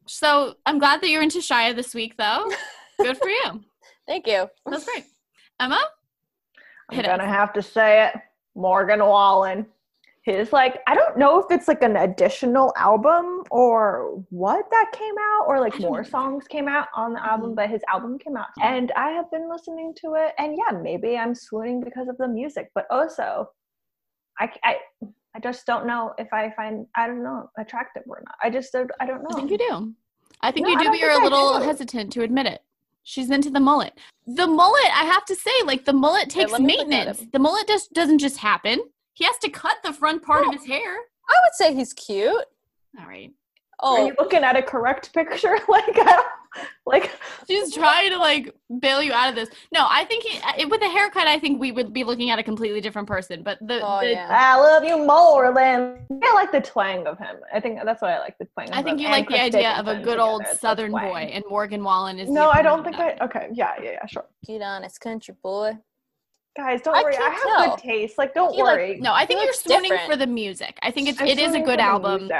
So 0.06 0.54
I'm 0.66 0.78
glad 0.78 1.00
that 1.00 1.08
you're 1.08 1.22
into 1.22 1.38
Shia 1.38 1.74
this 1.74 1.94
week, 1.94 2.16
though. 2.16 2.50
Good 3.00 3.18
for 3.18 3.28
you. 3.28 3.62
Thank 4.06 4.26
you. 4.26 4.46
That's 4.66 4.84
great. 4.84 5.04
Emma, 5.58 5.80
I'm 6.90 7.02
gonna 7.02 7.24
us. 7.24 7.28
have 7.28 7.52
to 7.54 7.62
say 7.62 8.06
it. 8.06 8.14
Morgan 8.54 9.00
Wallen. 9.00 9.66
His 10.26 10.52
like 10.52 10.80
I 10.88 10.94
don't 10.96 11.16
know 11.16 11.38
if 11.38 11.46
it's 11.52 11.68
like 11.68 11.82
an 11.84 11.94
additional 11.98 12.72
album 12.76 13.44
or 13.52 14.20
what 14.30 14.68
that 14.72 14.90
came 14.92 15.14
out 15.16 15.44
or 15.46 15.60
like 15.60 15.78
more 15.78 16.02
songs 16.02 16.48
came 16.48 16.66
out 16.66 16.88
on 16.96 17.12
the 17.12 17.24
album, 17.24 17.52
Mhm. 17.52 17.54
but 17.54 17.70
his 17.70 17.80
album 17.88 18.18
came 18.18 18.36
out 18.36 18.48
and 18.60 18.90
I 18.96 19.10
have 19.10 19.30
been 19.30 19.48
listening 19.48 19.94
to 20.02 20.14
it 20.14 20.34
and 20.38 20.58
yeah, 20.58 20.76
maybe 20.76 21.16
I'm 21.16 21.32
swooning 21.32 21.80
because 21.80 22.08
of 22.08 22.18
the 22.18 22.26
music, 22.26 22.72
but 22.74 22.86
also 22.90 23.48
I 24.40 24.50
I, 24.64 24.78
I 25.36 25.38
just 25.40 25.64
don't 25.64 25.86
know 25.86 26.12
if 26.18 26.32
I 26.32 26.50
find 26.56 26.88
I 26.96 27.06
don't 27.06 27.22
know 27.22 27.48
attractive 27.56 28.02
or 28.08 28.20
not. 28.26 28.34
I 28.42 28.50
just 28.50 28.72
don't, 28.72 28.90
I 28.98 29.06
don't 29.06 29.22
know. 29.22 29.28
I 29.30 29.34
think 29.34 29.52
you 29.52 29.58
do. 29.58 29.94
I 30.40 30.50
think 30.50 30.66
No, 30.66 30.72
you 30.72 30.78
do, 30.80 30.88
but 30.88 30.98
you're 30.98 31.20
a 31.20 31.22
little 31.22 31.60
hesitant 31.60 32.12
to 32.14 32.22
admit 32.22 32.46
it. 32.46 32.64
She's 33.04 33.30
into 33.30 33.48
the 33.50 33.60
mullet. 33.60 33.92
The 34.26 34.48
mullet, 34.48 34.90
I 34.92 35.04
have 35.04 35.24
to 35.26 35.36
say, 35.36 35.52
like 35.64 35.84
the 35.84 35.92
mullet 35.92 36.28
takes 36.30 36.50
let 36.50 36.62
me 36.62 36.78
look 36.78 36.80
at 36.82 36.88
maintenance. 36.88 37.26
The 37.32 37.38
mullet 37.38 37.68
just 37.68 37.92
doesn't 37.92 38.18
just 38.18 38.38
happen. 38.38 38.80
He 39.16 39.24
has 39.24 39.36
to 39.38 39.48
cut 39.48 39.78
the 39.82 39.92
front 39.94 40.22
part 40.22 40.44
Oh. 40.44 40.48
of 40.50 40.54
his 40.54 40.66
hair. 40.66 40.94
I 41.28 41.32
would 41.42 41.54
say 41.54 41.74
he's 41.74 41.92
cute. 41.94 42.44
All 43.00 43.06
right. 43.06 43.32
Oh. 43.80 43.96
Are 43.96 44.00
Oh, 44.00 44.06
you 44.06 44.14
looking 44.18 44.44
at 44.44 44.56
a 44.56 44.62
correct 44.62 45.12
picture? 45.12 45.58
like 45.68 45.84
I 45.98 46.22
like 46.86 47.10
She's 47.46 47.74
trying 47.74 48.10
to 48.10 48.18
like 48.18 48.54
bail 48.80 49.02
you 49.02 49.12
out 49.12 49.28
of 49.28 49.34
this. 49.34 49.48
No, 49.72 49.86
I 49.90 50.04
think 50.04 50.24
he, 50.24 50.64
with 50.66 50.80
a 50.82 50.88
haircut, 50.88 51.26
I 51.26 51.38
think 51.38 51.60
we 51.60 51.72
would 51.72 51.92
be 51.92 52.02
looking 52.04 52.30
at 52.30 52.38
a 52.38 52.42
completely 52.42 52.80
different 52.80 53.08
person. 53.08 53.42
But 53.42 53.58
the, 53.60 53.80
Oh, 53.82 54.00
the 54.00 54.12
yeah. 54.12 54.28
I 54.30 54.56
love 54.58 54.84
you 54.84 54.96
more 55.06 55.52
than 55.54 56.06
I 56.22 56.34
like 56.34 56.52
the 56.52 56.60
twang 56.62 57.06
of 57.06 57.18
him. 57.18 57.36
I 57.52 57.60
think 57.60 57.78
that's 57.84 58.00
why 58.00 58.14
I 58.14 58.18
like 58.20 58.36
the 58.38 58.46
twang. 58.46 58.70
I 58.72 58.78
of 58.78 58.84
think 58.84 58.94
him 58.94 59.00
you 59.00 59.06
and 59.08 59.12
like 59.12 59.28
the 59.28 59.34
Chris 59.34 59.54
idea 59.54 59.72
of 59.72 59.88
a 59.88 59.98
good 60.00 60.18
old 60.18 60.42
together. 60.42 60.58
Southern 60.58 60.92
boy, 60.92 61.30
and 61.32 61.44
Morgan 61.48 61.82
Wallen 61.84 62.18
is. 62.18 62.28
No, 62.30 62.48
I 62.50 62.62
don't 62.62 62.82
think 62.84 62.96
I. 62.96 63.14
that. 63.14 63.22
Okay, 63.22 63.48
yeah, 63.52 63.72
yeah, 63.82 63.90
yeah, 63.92 64.06
sure. 64.06 64.24
get 64.46 64.62
on, 64.62 64.84
it's 64.84 64.96
country 64.98 65.34
boy. 65.42 65.72
Guys, 66.56 66.80
don't 66.82 66.96
I 66.96 67.02
worry. 67.02 67.16
I 67.16 67.28
have 67.28 67.42
tell. 67.42 67.76
good 67.76 67.82
taste. 67.82 68.18
Like, 68.18 68.32
don't 68.34 68.54
He, 68.54 68.62
like, 68.62 68.76
worry. 68.76 69.00
No, 69.00 69.12
I 69.12 69.26
think 69.26 69.40
He 69.40 69.44
you're 69.46 69.52
swooning 69.54 69.90
different. 69.90 70.10
for 70.10 70.16
the 70.16 70.26
music. 70.26 70.78
I 70.82 70.90
think 70.90 71.08
it's 71.08 71.20
I'm 71.20 71.26
it 71.26 71.38
is 71.38 71.54
a 71.54 71.60
good 71.60 71.80
album. 71.80 72.30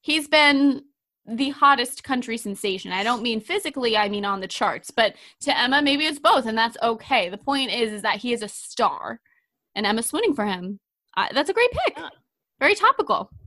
He's 0.00 0.28
been 0.28 0.84
the 1.26 1.50
hottest 1.50 2.02
country 2.04 2.36
sensation. 2.36 2.92
I 2.92 3.02
don't 3.02 3.22
mean 3.22 3.40
physically, 3.40 3.96
I 3.96 4.08
mean 4.08 4.24
on 4.24 4.40
the 4.40 4.48
charts. 4.48 4.90
But 4.90 5.14
to 5.42 5.56
Emma, 5.58 5.82
maybe 5.82 6.06
it's 6.06 6.18
both, 6.18 6.46
and 6.46 6.56
that's 6.56 6.76
okay. 6.82 7.28
The 7.28 7.38
point 7.38 7.72
is, 7.72 7.92
is 7.92 8.02
that 8.02 8.16
he 8.16 8.32
is 8.32 8.42
a 8.42 8.48
star, 8.48 9.20
and 9.74 9.86
Emma's 9.86 10.06
swooning 10.06 10.34
for 10.34 10.46
him. 10.46 10.78
Uh, 11.16 11.28
that's 11.32 11.50
a 11.50 11.54
great 11.54 11.70
pick. 11.72 11.94
Yeah. 11.96 12.08
Very 12.60 12.74
topical. 12.74 13.30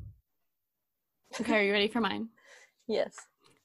Okay, 1.41 1.58
are 1.58 1.63
you 1.63 1.73
ready 1.73 1.89
for 1.89 1.99
mine? 1.99 2.29
Yes. 2.88 3.13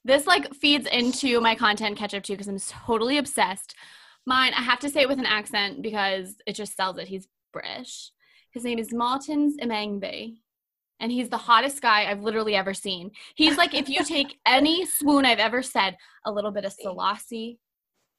This 0.03 0.27
like 0.27 0.53
feeds 0.53 0.87
into 0.87 1.39
my 1.39 1.55
content 1.55 1.95
catch 1.97 2.13
up 2.13 2.23
too 2.23 2.33
because 2.33 2.49
I'm 2.49 2.59
totally 2.59 3.17
obsessed. 3.17 3.75
Mine, 4.25 4.53
I 4.55 4.61
have 4.61 4.79
to 4.79 4.89
say 4.89 5.01
it 5.01 5.09
with 5.09 5.19
an 5.19 5.25
accent 5.25 5.81
because 5.81 6.35
it 6.45 6.53
just 6.55 6.75
sells 6.75 6.97
it. 6.97 7.07
He's 7.07 7.27
British. 7.53 8.11
His 8.53 8.63
name 8.63 8.79
is 8.79 8.93
Martins 8.93 9.57
Imhangbe. 9.61 10.35
And 10.99 11.11
he's 11.11 11.29
the 11.29 11.37
hottest 11.37 11.81
guy 11.81 12.05
I've 12.05 12.21
literally 12.21 12.55
ever 12.55 12.75
seen. 12.75 13.09
He's 13.35 13.57
like, 13.57 13.73
if 13.73 13.89
you 13.89 14.03
take 14.05 14.37
any 14.45 14.85
swoon 14.85 15.25
I've 15.25 15.39
ever 15.39 15.63
said, 15.63 15.97
a 16.25 16.31
little 16.31 16.51
bit 16.51 16.65
of 16.65 16.73
Selassie, 16.73 17.59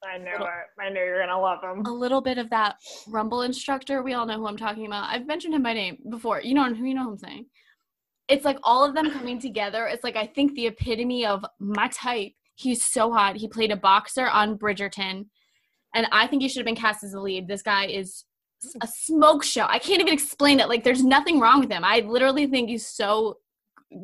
I 0.03 0.17
know 0.17 0.31
Little- 0.31 0.47
it. 0.47 0.81
I 0.81 0.89
know 0.89 1.01
you're 1.01 1.25
gonna 1.25 1.39
love 1.39 1.59
him. 1.63 1.85
a 1.85 1.91
little 1.91 2.19
bit 2.19 2.37
of 2.37 2.49
that 2.49 2.75
Rumble 3.07 3.43
instructor. 3.43 4.03
We 4.03 4.13
all 4.13 4.25
know 4.25 4.37
who 4.37 4.47
I'm 4.47 4.57
talking 4.57 4.85
about. 4.85 5.05
I've 5.09 5.25
mentioned 5.25 5.53
him 5.53 5.63
by 5.63 5.71
name 5.71 5.97
before. 6.09 6.41
You 6.41 6.55
know 6.55 6.73
who 6.73 6.83
you 6.83 6.93
know 6.93 7.03
who 7.05 7.11
I'm 7.11 7.17
saying. 7.17 7.45
It's 8.27 8.43
like 8.43 8.57
all 8.63 8.83
of 8.83 8.95
them 8.95 9.11
coming 9.11 9.39
together. 9.39 9.87
It's 9.87 10.03
like 10.03 10.17
I 10.17 10.27
think 10.27 10.55
the 10.55 10.67
epitome 10.67 11.25
of 11.25 11.45
my 11.57 11.87
type. 11.87 12.33
He's 12.55 12.83
so 12.83 13.13
hot. 13.13 13.37
He 13.37 13.47
played 13.47 13.71
a 13.71 13.77
boxer 13.77 14.27
on 14.27 14.57
Bridgerton, 14.57 15.27
and 15.93 16.07
I 16.11 16.27
think 16.27 16.41
he 16.41 16.49
should 16.49 16.59
have 16.59 16.65
been 16.65 16.75
cast 16.75 17.03
as 17.03 17.11
the 17.11 17.19
lead. 17.19 17.47
This 17.47 17.61
guy 17.61 17.85
is 17.85 18.23
a 18.81 18.87
smoke 18.87 19.43
show. 19.43 19.65
I 19.67 19.79
can't 19.79 20.01
even 20.01 20.13
explain 20.13 20.59
it. 20.59 20.69
Like 20.69 20.83
there's 20.83 21.03
nothing 21.03 21.39
wrong 21.39 21.59
with 21.59 21.71
him. 21.71 21.83
I 21.83 21.99
literally 21.99 22.47
think 22.47 22.69
he's 22.69 22.85
so 22.85 23.37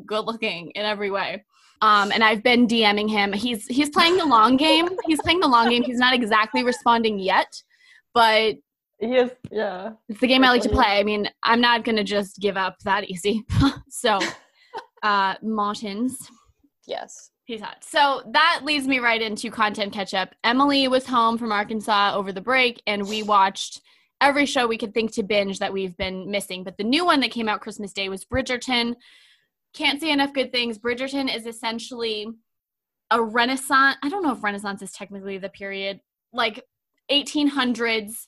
good 0.05 0.25
looking 0.25 0.71
in 0.71 0.85
every 0.85 1.11
way. 1.11 1.45
Um, 1.81 2.11
and 2.11 2.23
I've 2.23 2.43
been 2.43 2.67
DMing 2.67 3.09
him. 3.09 3.31
He's 3.31 3.65
he's 3.67 3.89
playing 3.89 4.17
the 4.17 4.25
long 4.25 4.57
game. 4.57 4.89
He's 5.05 5.21
playing 5.21 5.39
the 5.39 5.47
long 5.47 5.69
game. 5.69 5.83
He's 5.83 5.97
not 5.97 6.13
exactly 6.13 6.63
responding 6.63 7.19
yet, 7.19 7.61
but 8.13 8.55
He 8.99 9.15
is. 9.15 9.31
Yeah. 9.49 9.91
it's 10.09 10.19
the 10.19 10.27
game 10.27 10.43
I 10.43 10.49
like 10.49 10.61
to 10.63 10.69
play. 10.69 10.99
I 10.99 11.03
mean, 11.03 11.29
I'm 11.43 11.61
not 11.61 11.85
gonna 11.85 12.03
just 12.03 12.39
give 12.39 12.57
up 12.57 12.77
that 12.83 13.05
easy. 13.05 13.45
so, 13.89 14.19
uh, 15.03 15.35
Martins, 15.41 16.17
Yes. 16.85 17.31
He's 17.49 17.61
hot. 17.61 17.83
So 17.83 18.21
that 18.31 18.61
leads 18.63 18.87
me 18.87 18.99
right 18.99 19.21
into 19.21 19.49
content 19.49 19.91
catch 19.91 20.13
up. 20.13 20.35
Emily 20.43 20.87
was 20.87 21.05
home 21.05 21.37
from 21.37 21.51
Arkansas 21.51 22.13
over 22.15 22.31
the 22.31 22.41
break, 22.41 22.81
and 22.85 23.09
we 23.09 23.23
watched 23.23 23.81
every 24.21 24.45
show 24.45 24.67
we 24.67 24.77
could 24.77 24.93
think 24.93 25.11
to 25.13 25.23
binge 25.23 25.57
that 25.59 25.73
we've 25.73 25.97
been 25.97 26.29
missing. 26.29 26.63
But 26.63 26.77
the 26.77 26.83
new 26.83 27.03
one 27.03 27.21
that 27.21 27.31
came 27.31 27.49
out 27.49 27.61
Christmas 27.61 27.91
Day 27.91 28.07
was 28.07 28.23
Bridgerton. 28.23 28.95
Can't 29.73 29.99
say 29.99 30.11
enough 30.11 30.31
good 30.31 30.51
things. 30.51 30.77
Bridgerton 30.77 31.35
is 31.35 31.47
essentially 31.47 32.27
a 33.09 33.21
Renaissance. 33.21 33.97
I 34.03 34.09
don't 34.09 34.23
know 34.23 34.33
if 34.33 34.43
Renaissance 34.43 34.83
is 34.83 34.91
technically 34.91 35.39
the 35.39 35.49
period, 35.49 36.01
like 36.31 36.63
1800s 37.11 38.27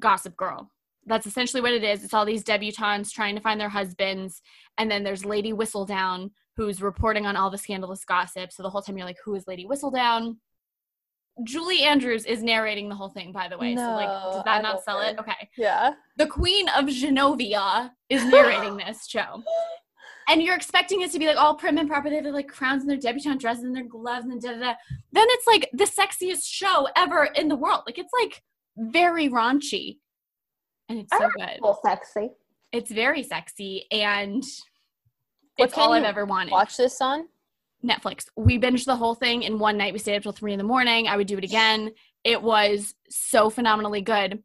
Gossip 0.00 0.36
Girl. 0.36 0.68
That's 1.06 1.28
essentially 1.28 1.60
what 1.60 1.72
it 1.72 1.84
is. 1.84 2.02
It's 2.02 2.12
all 2.12 2.26
these 2.26 2.44
debutantes 2.44 3.12
trying 3.12 3.36
to 3.36 3.40
find 3.40 3.60
their 3.60 3.68
husbands, 3.68 4.42
and 4.76 4.90
then 4.90 5.04
there's 5.04 5.24
Lady 5.24 5.52
Whistledown 5.52 6.30
who's 6.58 6.82
reporting 6.82 7.24
on 7.24 7.36
all 7.36 7.50
the 7.50 7.56
scandalous 7.56 8.04
gossip. 8.04 8.50
So 8.50 8.64
the 8.64 8.68
whole 8.68 8.82
time 8.82 8.98
you're 8.98 9.06
like, 9.06 9.18
who 9.24 9.36
is 9.36 9.46
Lady 9.46 9.64
Whistledown? 9.64 10.38
Julie 11.44 11.82
Andrews 11.82 12.24
is 12.24 12.42
narrating 12.42 12.88
the 12.88 12.96
whole 12.96 13.10
thing, 13.10 13.30
by 13.30 13.46
the 13.46 13.56
way. 13.56 13.76
so 13.76 13.80
like, 13.92 14.08
No, 14.08 14.32
does 14.32 14.42
that 14.44 14.58
I 14.58 14.60
not 14.60 14.82
sell 14.82 15.00
it? 15.00 15.14
her. 15.14 15.20
Okay 15.20 15.48
Yeah. 15.56 15.92
the 16.16 16.26
queen 16.26 16.68
of 16.70 16.86
Genovia 16.86 17.92
is 18.08 18.24
narrating 18.24 18.76
this 18.84 19.06
show. 19.06 19.40
And 20.28 20.42
you're 20.42 20.56
expecting 20.56 21.00
it 21.02 21.12
to 21.12 21.18
be 21.20 21.28
like 21.28 21.36
all 21.36 21.54
prim 21.54 21.78
and 21.78 21.88
proper. 21.88 22.10
They 22.10 22.16
have 22.16 22.24
like 22.26 22.48
crowns 22.48 22.82
and 22.82 22.90
their 22.90 22.98
debutante 22.98 23.40
dresses 23.40 23.62
and 23.62 23.74
their 23.74 23.86
gloves 23.86 24.26
and 24.26 24.42
da 24.42 24.50
da 24.50 24.58
da. 24.58 24.74
Then 25.12 25.26
it's 25.30 25.46
like 25.46 25.70
the 25.72 25.84
sexiest 25.84 26.42
show 26.44 26.88
ever 26.96 27.26
in 27.36 27.46
the 27.46 27.54
world. 27.56 27.82
Like 27.86 27.98
it's 27.98 28.12
like 28.20 28.42
very 28.76 29.28
raunchy. 29.28 29.98
And 30.88 30.98
it's 30.98 31.16
so 31.16 31.30
good. 31.36 31.60
Sexy. 31.84 32.30
It's 32.72 32.90
very 32.90 33.22
sexy 33.22 33.84
and 33.92 34.42
What 35.58 35.70
it's 35.70 35.78
all 35.78 35.92
I've 35.92 36.04
ever 36.04 36.24
wanted. 36.24 36.52
Watch 36.52 36.76
this 36.76 37.00
on. 37.00 37.26
Netflix. 37.84 38.26
We 38.36 38.60
binged 38.60 38.84
the 38.84 38.94
whole 38.94 39.16
thing 39.16 39.42
in 39.42 39.58
one 39.58 39.76
night. 39.76 39.92
We 39.92 39.98
stayed 39.98 40.16
up 40.16 40.22
till 40.22 40.32
three 40.32 40.52
in 40.52 40.58
the 40.58 40.64
morning. 40.64 41.08
I 41.08 41.16
would 41.16 41.26
do 41.26 41.36
it 41.36 41.44
again. 41.50 41.92
It 42.22 42.40
was 42.42 42.94
so 43.10 43.50
phenomenally 43.50 44.00
good. 44.00 44.42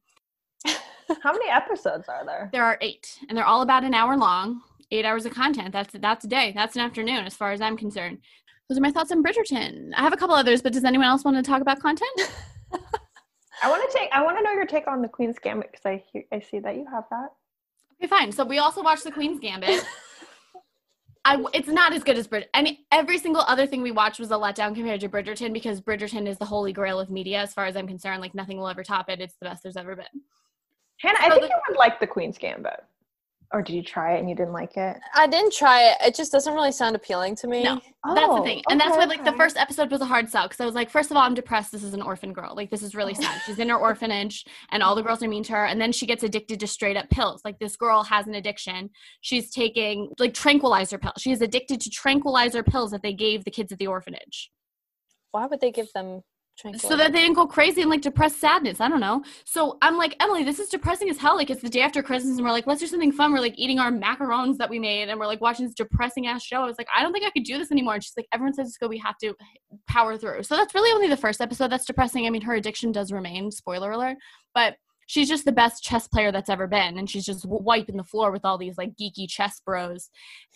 How 1.22 1.32
many 1.32 1.50
episodes 1.50 2.08
are 2.08 2.26
there? 2.26 2.50
There 2.52 2.64
are 2.64 2.78
eight, 2.82 3.20
and 3.28 3.38
they're 3.38 3.46
all 3.46 3.62
about 3.62 3.84
an 3.84 3.94
hour 3.94 4.18
long. 4.18 4.62
Eight 4.90 5.06
hours 5.06 5.26
of 5.26 5.34
content. 5.34 5.72
That's 5.72 5.94
that's 6.00 6.26
a 6.26 6.28
day. 6.28 6.52
That's 6.56 6.76
an 6.76 6.82
afternoon, 6.82 7.26
as 7.26 7.36
far 7.36 7.52
as 7.52 7.62
I'm 7.62 7.78
concerned. 7.78 8.20
Those 8.68 8.78
are 8.78 8.82
my 8.82 8.92
thoughts 8.92 9.12
on 9.12 9.24
Bridgerton. 9.24 9.92
I 9.96 10.02
have 10.02 10.14
a 10.14 10.18
couple 10.18 10.36
others, 10.36 10.62
but 10.62 10.74
does 10.74 10.84
anyone 10.84 11.08
else 11.08 11.24
want 11.24 11.38
to 11.38 11.44
talk 11.44 11.62
about 11.62 11.80
content? 11.80 12.10
I 13.62 13.70
want 13.70 13.90
to 13.90 13.98
take. 13.98 14.10
I 14.12 14.24
want 14.24 14.38
to 14.38 14.44
know 14.44 14.52
your 14.52 14.66
take 14.66 14.88
on 14.88 15.02
the 15.02 15.08
Queen's 15.08 15.38
Gambit 15.38 15.72
because 15.72 15.86
I 15.86 16.04
hear, 16.12 16.24
I 16.32 16.40
see 16.40 16.60
that 16.60 16.76
you 16.76 16.86
have 16.92 17.04
that. 17.12 17.30
Okay, 18.00 18.08
fine. 18.08 18.32
So 18.32 18.46
we 18.46 18.58
also 18.58 18.82
watched 18.82 19.04
The 19.04 19.12
Queen's 19.12 19.40
Gambit. 19.40 19.86
I, 21.26 21.44
it's 21.54 21.70
not 21.70 21.94
as 21.94 22.04
good 22.04 22.18
as 22.18 22.28
Bridgerton. 22.28 22.50
I 22.54 22.62
mean, 22.62 22.80
every 22.92 23.18
single 23.18 23.44
other 23.44 23.66
thing 23.66 23.82
we 23.82 23.92
watched 23.92 24.20
was 24.20 24.32
a 24.32 24.36
letdown 24.36 24.76
compared 24.76 25.00
to 25.02 25.10
Bridgerton 25.10 25.54
because 25.54 25.80
Bridgerton 25.80 26.28
is 26.28 26.38
the 26.38 26.46
holy 26.46 26.74
grail 26.74 27.00
of 27.00 27.10
media, 27.10 27.40
as 27.40 27.54
far 27.54 27.66
as 27.66 27.78
I'm 27.78 27.88
concerned. 27.88 28.20
Like 28.22 28.36
nothing 28.36 28.58
will 28.58 28.68
ever 28.68 28.84
top 28.84 29.10
it. 29.10 29.22
It's 29.22 29.36
the 29.36 29.46
best 29.46 29.64
there's 29.64 29.78
ever 29.78 29.96
been. 29.96 30.06
Hannah, 31.00 31.20
I 31.22 31.30
think 31.30 31.42
the- 31.42 31.48
you 31.48 31.62
would 31.70 31.78
like 31.78 32.00
the 32.00 32.08
Queen's 32.08 32.38
Gambit. 32.38 32.84
Or 33.54 33.62
did 33.62 33.74
you 33.74 33.84
try 33.84 34.16
it 34.16 34.20
and 34.20 34.28
you 34.28 34.36
didn't 34.36 34.52
like 34.52 34.78
it? 34.78 34.98
I 35.14 35.28
didn't 35.28 35.54
try 35.54 35.84
it. 35.92 35.98
It 36.04 36.16
just 36.16 36.32
doesn't 36.32 36.56
really 36.56 36.72
sound 36.72 36.96
appealing 36.96 37.36
to 37.36 37.48
me. 37.48 37.64
No. 37.64 37.80
that's 38.16 38.34
the 38.36 38.42
thing, 38.42 38.64
and 38.68 38.80
that's 38.80 38.96
Oh, 38.96 38.98
why 38.98 39.06
like 39.06 39.24
the 39.24 39.32
oh, 39.34 39.38
first 39.38 39.58
episode 39.58 39.92
was 39.92 40.02
a 40.02 40.06
hard 40.06 40.28
sell 40.28 40.48
because 40.48 40.60
I 40.60 40.66
was 40.66 40.74
like, 40.74 40.90
first 40.90 41.12
of 41.12 41.18
all, 41.18 41.24
I'm 41.24 41.36
depressed. 41.36 41.72
This 41.72 41.84
is 41.84 41.94
an 41.94 42.02
orphan 42.02 42.34
girl. 42.34 42.56
Like 42.56 42.72
this 42.72 42.82
is 42.82 42.96
really 42.96 43.14
sad. 43.14 43.42
She's 43.46 43.60
in 43.60 43.70
her 43.70 43.78
orphanage, 43.90 44.44
and 44.72 44.82
all 44.82 44.96
the 44.96 45.04
girls 45.04 45.22
are 45.22 45.28
mean 45.30 45.44
to 45.44 45.54
her, 45.54 45.66
and 45.66 45.80
then 45.80 45.92
she 45.92 46.08
gets 46.08 46.24
addicted 46.24 46.60
to 46.62 46.68
straight 46.68 46.98
up 46.98 47.10
pills. 47.12 47.42
Like 47.46 47.60
this 47.60 47.76
girl 47.76 48.02
has 48.02 48.26
an 48.26 48.34
addiction. 48.34 48.90
She's 49.22 49.52
taking 49.52 50.10
like 50.18 50.34
tranquilizer 50.34 50.98
pills. 50.98 51.16
She 51.20 51.32
is 51.32 51.42
addicted 51.42 51.80
to 51.82 51.92
tranquilizer 51.92 52.64
pills 52.64 52.90
that 52.90 53.04
they 53.04 53.14
gave 53.14 53.46
the 53.46 53.52
kids 53.52 53.72
at 53.72 53.78
the 53.78 53.88
orphanage. 53.88 54.50
Why 55.32 55.46
would 55.46 55.62
they 55.62 55.72
give 55.72 55.94
them 55.94 56.22
so 56.78 56.96
that 56.96 57.12
they 57.12 57.20
didn't 57.20 57.36
go 57.36 57.48
crazy 57.48 57.82
and 57.82 57.90
like 57.90 58.02
depressed 58.02 58.40
sadness. 58.40 58.80
I 58.80 58.88
don't 58.88 59.00
know. 59.00 59.24
So 59.44 59.78
I'm 59.82 59.98
like, 59.98 60.16
Emily, 60.20 60.44
this 60.44 60.60
is 60.60 60.70
depressing 60.70 61.10
as 61.10 61.18
hell. 61.18 61.36
Like 61.36 61.50
it's 61.50 61.62
the 61.62 61.70
day 61.70 61.82
after 61.82 62.04
Christmas 62.04 62.38
and 62.38 62.46
we're 62.46 62.52
like, 62.52 62.68
let's 62.68 62.80
do 62.80 62.88
something 62.88 63.12
fun. 63.12 63.34
We're 63.34 63.40
like 63.40 63.58
eating 63.58 63.80
our 63.80 63.92
macarons 63.92 64.58
that 64.58 64.70
we 64.70 64.78
made 64.78 65.10
and 65.10 65.20
we're 65.20 65.28
like 65.28 65.42
watching 65.42 65.66
this 65.66 65.74
depressing 65.74 66.28
ass 66.28 66.44
show. 66.44 66.62
I 66.62 66.66
was 66.66 66.78
like, 66.78 66.88
I 66.96 67.02
don't 67.02 67.12
think 67.12 67.26
I 67.26 67.32
could 67.32 67.44
do 67.44 67.58
this 67.58 67.72
anymore. 67.72 67.96
And 67.96 68.04
she's 68.04 68.14
like, 68.16 68.28
everyone 68.32 68.54
says 68.54 68.68
it's. 68.68 68.78
We 68.88 68.98
have 69.00 69.18
to 69.20 69.34
power 69.88 70.18
through. 70.18 70.44
So 70.44 70.56
that's 70.56 70.76
really 70.76 70.92
only 70.94 71.08
the 71.08 71.18
first 71.18 71.42
episode 71.42 71.72
that's 71.72 71.86
depressing. 71.86 72.28
I 72.28 72.30
mean, 72.30 72.42
her 72.44 72.54
addiction 72.54 72.92
does 72.92 73.12
remain, 73.12 73.50
spoiler 73.50 73.92
alert, 73.92 74.18
but 74.54 74.76
she's 75.08 75.30
just 75.30 75.46
the 75.46 75.52
best 75.52 75.84
chess 75.84 76.08
player 76.08 76.32
that's 76.32 76.50
ever 76.50 76.68
been. 76.68 76.98
And 76.98 77.10
she's 77.10 77.26
just 77.26 77.46
wiping 77.46 77.98
the 77.98 78.04
floor 78.04 78.32
with 78.32 78.46
all 78.46 78.58
these 78.58 78.78
like 78.78 78.92
geeky 78.96 79.28
chess 79.28 79.62
bros. 79.66 80.10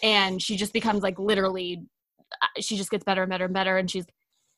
And 0.03 0.41
she 0.41 0.57
just 0.57 0.73
becomes 0.73 1.01
like 1.01 1.17
literally, 1.17 1.83
uh, 2.41 2.61
she 2.61 2.77
just 2.77 2.91
gets 2.91 3.03
better 3.03 3.23
and 3.23 3.29
better 3.29 3.45
and 3.45 3.53
better. 3.53 3.77
And 3.77 3.89
she's 3.89 4.05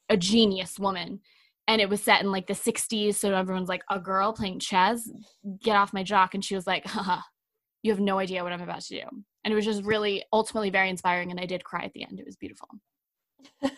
a 0.10 0.18
genius 0.18 0.80
woman. 0.80 1.20
And 1.68 1.80
it 1.82 1.90
was 1.90 2.02
set 2.02 2.22
in 2.22 2.32
like 2.32 2.48
the 2.48 2.54
60s 2.54 3.16
so 3.16 3.34
everyone's 3.34 3.70
like 3.70 3.84
a 3.90 4.00
girl 4.00 4.34
playing 4.34 4.60
chess? 4.60 5.10
Get 5.62 5.76
off 5.76 5.94
my 5.94 6.04
jock. 6.04 6.34
And 6.34 6.44
she 6.44 6.56
was 6.56 6.66
like 6.66 6.86
haha 6.86 7.22
you 7.82 7.92
have 7.92 8.00
no 8.00 8.20
idea 8.20 8.44
what 8.44 8.52
i'm 8.52 8.62
about 8.62 8.82
to 8.82 8.96
do. 9.02 9.04
And 9.44 9.52
it 9.52 9.56
was 9.56 9.66
just 9.66 9.84
really 9.84 10.24
ultimately 10.34 10.70
very 10.70 10.90
inspiring 10.90 11.32
and 11.32 11.40
i 11.40 11.46
did 11.46 11.64
cry 11.64 11.84
at 11.84 11.94
the 11.94 12.04
end. 12.04 12.20
It 12.20 12.26
was 12.26 12.36
beautiful. 12.36 12.68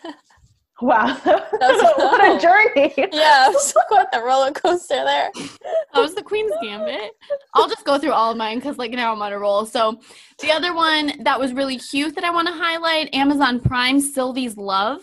Wow. 0.80 1.16
That's- 1.24 1.50
what 1.96 2.36
a 2.36 2.40
journey. 2.40 2.92
yeah, 3.12 3.48
it 3.48 3.52
was 3.52 3.72
quite 3.86 4.10
the 4.10 4.20
roller 4.20 4.50
coaster 4.50 5.04
there. 5.04 5.30
that 5.34 6.00
was 6.00 6.16
the 6.16 6.22
queen's 6.22 6.50
gambit. 6.60 7.12
I'll 7.54 7.68
just 7.68 7.84
go 7.84 7.98
through 7.98 8.10
all 8.12 8.32
of 8.32 8.36
mine 8.36 8.58
because 8.58 8.78
like 8.78 8.90
now 8.90 9.12
i'm 9.12 9.22
on 9.22 9.32
a 9.32 9.38
roll. 9.38 9.64
So 9.64 10.00
the 10.40 10.50
other 10.50 10.74
one 10.74 11.22
that 11.22 11.38
was 11.38 11.52
really 11.52 11.78
cute 11.78 12.16
that 12.16 12.24
i 12.24 12.30
want 12.30 12.48
to 12.48 12.54
highlight 12.54 13.14
amazon 13.14 13.60
prime 13.60 14.00
sylvie's 14.00 14.56
love 14.56 15.02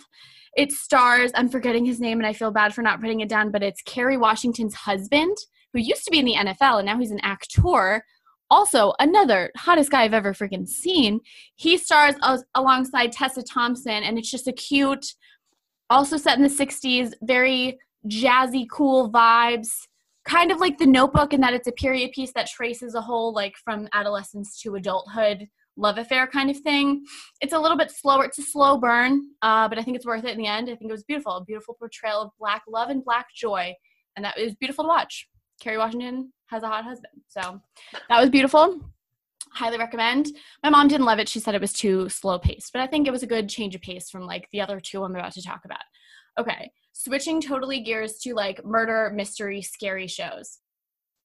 it 0.55 0.71
stars 0.71 1.31
i'm 1.35 1.49
forgetting 1.49 1.85
his 1.85 1.99
name 1.99 2.19
and 2.19 2.27
i 2.27 2.33
feel 2.33 2.51
bad 2.51 2.73
for 2.73 2.81
not 2.81 3.01
putting 3.01 3.19
it 3.19 3.29
down 3.29 3.51
but 3.51 3.63
it's 3.63 3.81
kerry 3.83 4.17
washington's 4.17 4.73
husband 4.73 5.35
who 5.73 5.79
used 5.79 6.03
to 6.05 6.11
be 6.11 6.19
in 6.19 6.25
the 6.25 6.35
nfl 6.35 6.79
and 6.79 6.85
now 6.85 6.97
he's 6.97 7.11
an 7.11 7.19
actor. 7.21 8.03
Also 8.51 8.93
another 8.99 9.51
hottest 9.55 9.91
guy 9.91 10.03
i've 10.03 10.13
ever 10.13 10.33
freaking 10.33 10.67
seen. 10.67 11.19
He 11.55 11.77
stars 11.77 12.15
as- 12.23 12.43
alongside 12.55 13.11
tessa 13.11 13.43
thompson 13.43 14.03
and 14.03 14.17
it's 14.17 14.31
just 14.31 14.47
a 14.47 14.53
cute 14.53 15.13
also 15.89 16.17
set 16.17 16.37
in 16.37 16.43
the 16.43 16.49
60s 16.49 17.13
very 17.21 17.77
jazzy 18.07 18.65
cool 18.71 19.11
vibes. 19.11 19.69
Kind 20.25 20.51
of 20.51 20.59
like 20.59 20.77
the 20.77 20.85
notebook 20.85 21.33
in 21.33 21.41
that 21.41 21.53
it's 21.53 21.67
a 21.67 21.71
period 21.71 22.11
piece 22.11 22.31
that 22.33 22.47
traces 22.47 22.95
a 22.95 23.01
whole 23.01 23.33
like 23.33 23.55
from 23.63 23.87
adolescence 23.93 24.59
to 24.61 24.75
adulthood 24.75 25.47
love 25.79 25.97
affair 25.97 26.27
kind 26.27 26.49
of 26.49 26.57
thing. 26.59 27.05
It's 27.41 27.53
a 27.53 27.59
little 27.59 27.77
bit 27.77 27.91
slower 27.91 28.25
it's 28.25 28.37
a 28.37 28.43
slow 28.43 28.77
burn 28.77 29.21
uh, 29.41 29.67
but 29.67 29.79
i 29.79 29.83
think 29.83 29.95
it's 29.95 30.05
worth 30.05 30.25
it 30.25 30.31
in 30.31 30.37
the 30.37 30.47
end. 30.47 30.69
I 30.69 30.75
think 30.75 30.89
it 30.89 30.91
was 30.91 31.03
beautiful 31.03 31.33
a 31.33 31.43
beautiful 31.43 31.75
portrayal 31.75 32.21
of 32.21 32.31
black 32.39 32.63
love 32.67 32.89
and 32.89 33.03
black 33.03 33.27
joy 33.35 33.73
and 34.15 34.25
that 34.25 34.37
was 34.37 34.55
beautiful 34.55 34.83
to 34.83 34.89
watch. 34.89 35.27
Kerry 35.61 35.77
washington 35.77 36.33
has 36.47 36.63
a 36.63 36.67
hot 36.67 36.83
husband 36.83 37.13
so 37.27 37.61
that 38.09 38.19
was 38.19 38.29
beautiful. 38.29 38.79
Highly 39.53 39.79
recommend. 39.79 40.27
My 40.61 40.69
mom 40.69 40.87
didn't 40.87 41.07
love 41.07 41.17
it. 41.17 41.27
She 41.27 41.39
said 41.39 41.55
it 41.55 41.61
was 41.61 41.73
too 41.73 42.09
slow 42.09 42.37
paced 42.37 42.73
but 42.73 42.81
i 42.81 42.87
think 42.87 43.07
it 43.07 43.11
was 43.11 43.23
a 43.23 43.27
good 43.27 43.49
change 43.49 43.73
of 43.75 43.81
pace 43.81 44.09
from 44.09 44.25
like 44.25 44.47
the 44.51 44.61
other 44.61 44.79
two 44.79 45.03
i'm 45.03 45.15
about 45.15 45.31
to 45.33 45.41
talk 45.41 45.61
about. 45.65 45.79
Okay 46.37 46.71
switching 46.93 47.39
totally 47.39 47.79
gears 47.79 48.17
to 48.17 48.33
like 48.33 48.63
murder 48.65 49.11
mystery 49.15 49.61
scary 49.61 50.07
shows 50.07 50.59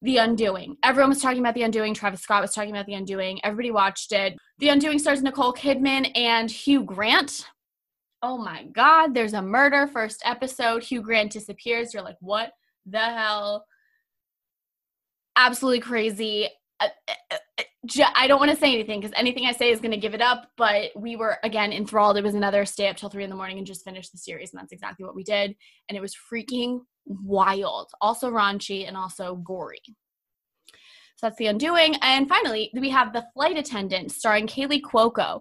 the 0.05 0.19
undoing. 0.19 0.77
Everyone 0.83 1.09
was 1.09 1.23
talking 1.23 1.40
about 1.40 1.55
the 1.55 1.62
undoing. 1.62 1.95
Travis 1.95 2.21
scott 2.21 2.43
was 2.43 2.53
talking 2.53 2.71
about 2.71 2.85
the 2.85 2.93
undoing. 2.93 3.40
Everybody 3.43 3.71
watched 3.71 4.12
it. 4.12 4.37
The 4.59 4.69
undoing 4.69 4.99
stars 4.99 5.23
nicole 5.23 5.55
kidman 5.55 6.11
and 6.14 6.51
hugh 6.51 6.85
grant. 6.85 7.47
Oh 8.23 8.37
my 8.37 8.64
god 8.64 9.14
there's 9.14 9.33
a 9.33 9.40
murder 9.40 9.87
first 9.87 10.23
episode. 10.27 10.85
Hugh 10.85 11.01
grant 11.01 11.33
disappears. 11.33 11.95
You're 11.95 12.03
like 12.03 12.19
what 12.21 12.53
the 12.85 12.99
hell? 12.99 13.64
Absolutely 15.37 15.81
crazy. 15.81 16.49
Uh, 16.81 16.88
uh, 17.09 17.37
uh, 17.59 17.64
I 18.14 18.27
don't 18.27 18.40
want 18.40 18.51
to 18.51 18.57
say 18.59 18.75
anything 18.75 19.01
because 19.01 19.14
anything 19.17 19.47
I 19.47 19.53
say 19.53 19.71
is 19.71 19.81
going 19.81 19.90
to 19.93 19.97
give 19.97 20.14
it 20.14 20.21
up. 20.21 20.51
But 20.59 20.90
we 20.95 21.17
were 21.17 21.38
again 21.43 21.73
enthralled. 21.73 22.19
It 22.19 22.25
was 22.25 22.35
another 22.35 22.67
stay 22.67 22.88
up 22.88 22.97
till 22.97 23.09
three 23.09 23.25
in 23.25 23.31
the 23.31 23.37
morning 23.37 23.57
and 23.57 23.67
just 23.67 23.85
finish 23.85 24.11
the 24.11 24.19
series, 24.19 24.53
and 24.53 24.61
that's 24.61 24.73
exactly 24.73 25.07
what 25.07 25.14
we 25.14 25.25
did. 25.25 25.57
And 25.88 25.97
it 25.97 26.01
was 26.01 26.14
freaking 26.14 26.81
wild, 27.07 27.90
also 28.01 28.31
raunchy 28.31 28.87
and 28.87 28.97
also 28.97 29.37
gory. 29.37 29.83
So 31.17 31.27
that's 31.27 31.37
the 31.37 31.47
undoing. 31.47 31.97
And 32.03 32.29
finally, 32.29 32.71
we 32.75 32.90
have 32.90 33.12
the 33.12 33.27
flight 33.35 33.57
attendant 33.57 34.11
starring 34.11 34.47
Kaley 34.47 34.81
Cuoco. 34.81 35.40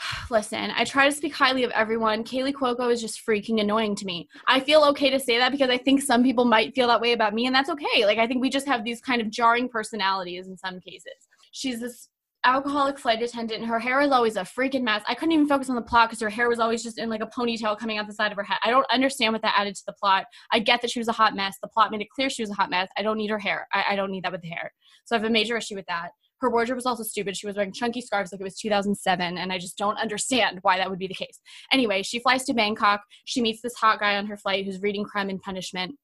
Listen, 0.30 0.70
I 0.74 0.84
try 0.84 1.08
to 1.08 1.14
speak 1.14 1.34
highly 1.34 1.64
of 1.64 1.70
everyone. 1.72 2.24
Kaley 2.24 2.52
Cuoco 2.52 2.90
is 2.90 3.00
just 3.00 3.24
freaking 3.26 3.60
annoying 3.60 3.94
to 3.96 4.06
me. 4.06 4.28
I 4.46 4.60
feel 4.60 4.84
okay 4.84 5.10
to 5.10 5.18
say 5.18 5.38
that 5.38 5.52
because 5.52 5.70
I 5.70 5.78
think 5.78 6.02
some 6.02 6.22
people 6.22 6.44
might 6.44 6.74
feel 6.74 6.88
that 6.88 7.00
way 7.00 7.12
about 7.12 7.34
me, 7.34 7.46
and 7.46 7.54
that's 7.54 7.70
okay. 7.70 8.06
Like, 8.06 8.18
I 8.18 8.26
think 8.26 8.40
we 8.40 8.50
just 8.50 8.68
have 8.68 8.84
these 8.84 9.00
kind 9.00 9.20
of 9.20 9.30
jarring 9.30 9.68
personalities 9.68 10.46
in 10.46 10.56
some 10.56 10.80
cases. 10.80 11.28
She's 11.52 11.80
this 11.80 12.08
alcoholic 12.44 12.98
flight 12.98 13.22
attendant, 13.22 13.60
and 13.60 13.70
her 13.70 13.78
hair 13.78 14.00
is 14.00 14.10
always 14.10 14.36
a 14.36 14.40
freaking 14.40 14.82
mess. 14.82 15.02
I 15.06 15.14
couldn't 15.14 15.32
even 15.32 15.46
focus 15.46 15.68
on 15.68 15.76
the 15.76 15.82
plot 15.82 16.08
because 16.08 16.20
her 16.20 16.30
hair 16.30 16.48
was 16.48 16.58
always 16.58 16.82
just 16.82 16.98
in 16.98 17.08
like 17.08 17.22
a 17.22 17.26
ponytail 17.26 17.78
coming 17.78 17.98
out 17.98 18.06
the 18.06 18.14
side 18.14 18.32
of 18.32 18.36
her 18.36 18.44
head. 18.44 18.58
I 18.62 18.70
don't 18.70 18.86
understand 18.90 19.32
what 19.32 19.42
that 19.42 19.54
added 19.56 19.74
to 19.76 19.82
the 19.86 19.92
plot. 19.92 20.26
I 20.52 20.58
get 20.58 20.80
that 20.82 20.90
she 20.90 21.00
was 21.00 21.08
a 21.08 21.12
hot 21.12 21.34
mess. 21.34 21.56
The 21.62 21.68
plot 21.68 21.90
made 21.90 22.00
it 22.00 22.10
clear 22.10 22.30
she 22.30 22.42
was 22.42 22.50
a 22.50 22.54
hot 22.54 22.70
mess. 22.70 22.88
I 22.96 23.02
don't 23.02 23.18
need 23.18 23.30
her 23.30 23.38
hair. 23.38 23.68
I, 23.72 23.84
I 23.90 23.96
don't 23.96 24.10
need 24.10 24.24
that 24.24 24.32
with 24.32 24.42
the 24.42 24.48
hair. 24.48 24.72
So 25.04 25.14
I 25.14 25.18
have 25.18 25.28
a 25.28 25.32
major 25.32 25.56
issue 25.56 25.74
with 25.74 25.86
that. 25.86 26.10
Her 26.40 26.50
wardrobe 26.50 26.76
was 26.76 26.86
also 26.86 27.02
stupid. 27.02 27.36
She 27.36 27.46
was 27.46 27.56
wearing 27.56 27.72
chunky 27.72 28.00
scarves 28.00 28.32
like 28.32 28.40
it 28.40 28.44
was 28.44 28.56
2007, 28.56 29.36
and 29.36 29.52
I 29.52 29.58
just 29.58 29.76
don't 29.76 29.98
understand 29.98 30.60
why 30.62 30.78
that 30.78 30.88
would 30.88 30.98
be 30.98 31.06
the 31.06 31.14
case. 31.14 31.38
Anyway, 31.70 32.02
she 32.02 32.18
flies 32.18 32.44
to 32.44 32.54
Bangkok. 32.54 33.02
She 33.26 33.42
meets 33.42 33.60
this 33.60 33.74
hot 33.74 34.00
guy 34.00 34.16
on 34.16 34.26
her 34.26 34.38
flight 34.38 34.64
who's 34.64 34.80
reading 34.80 35.04
Crime 35.04 35.28
and 35.28 35.40
Punishment. 35.42 35.96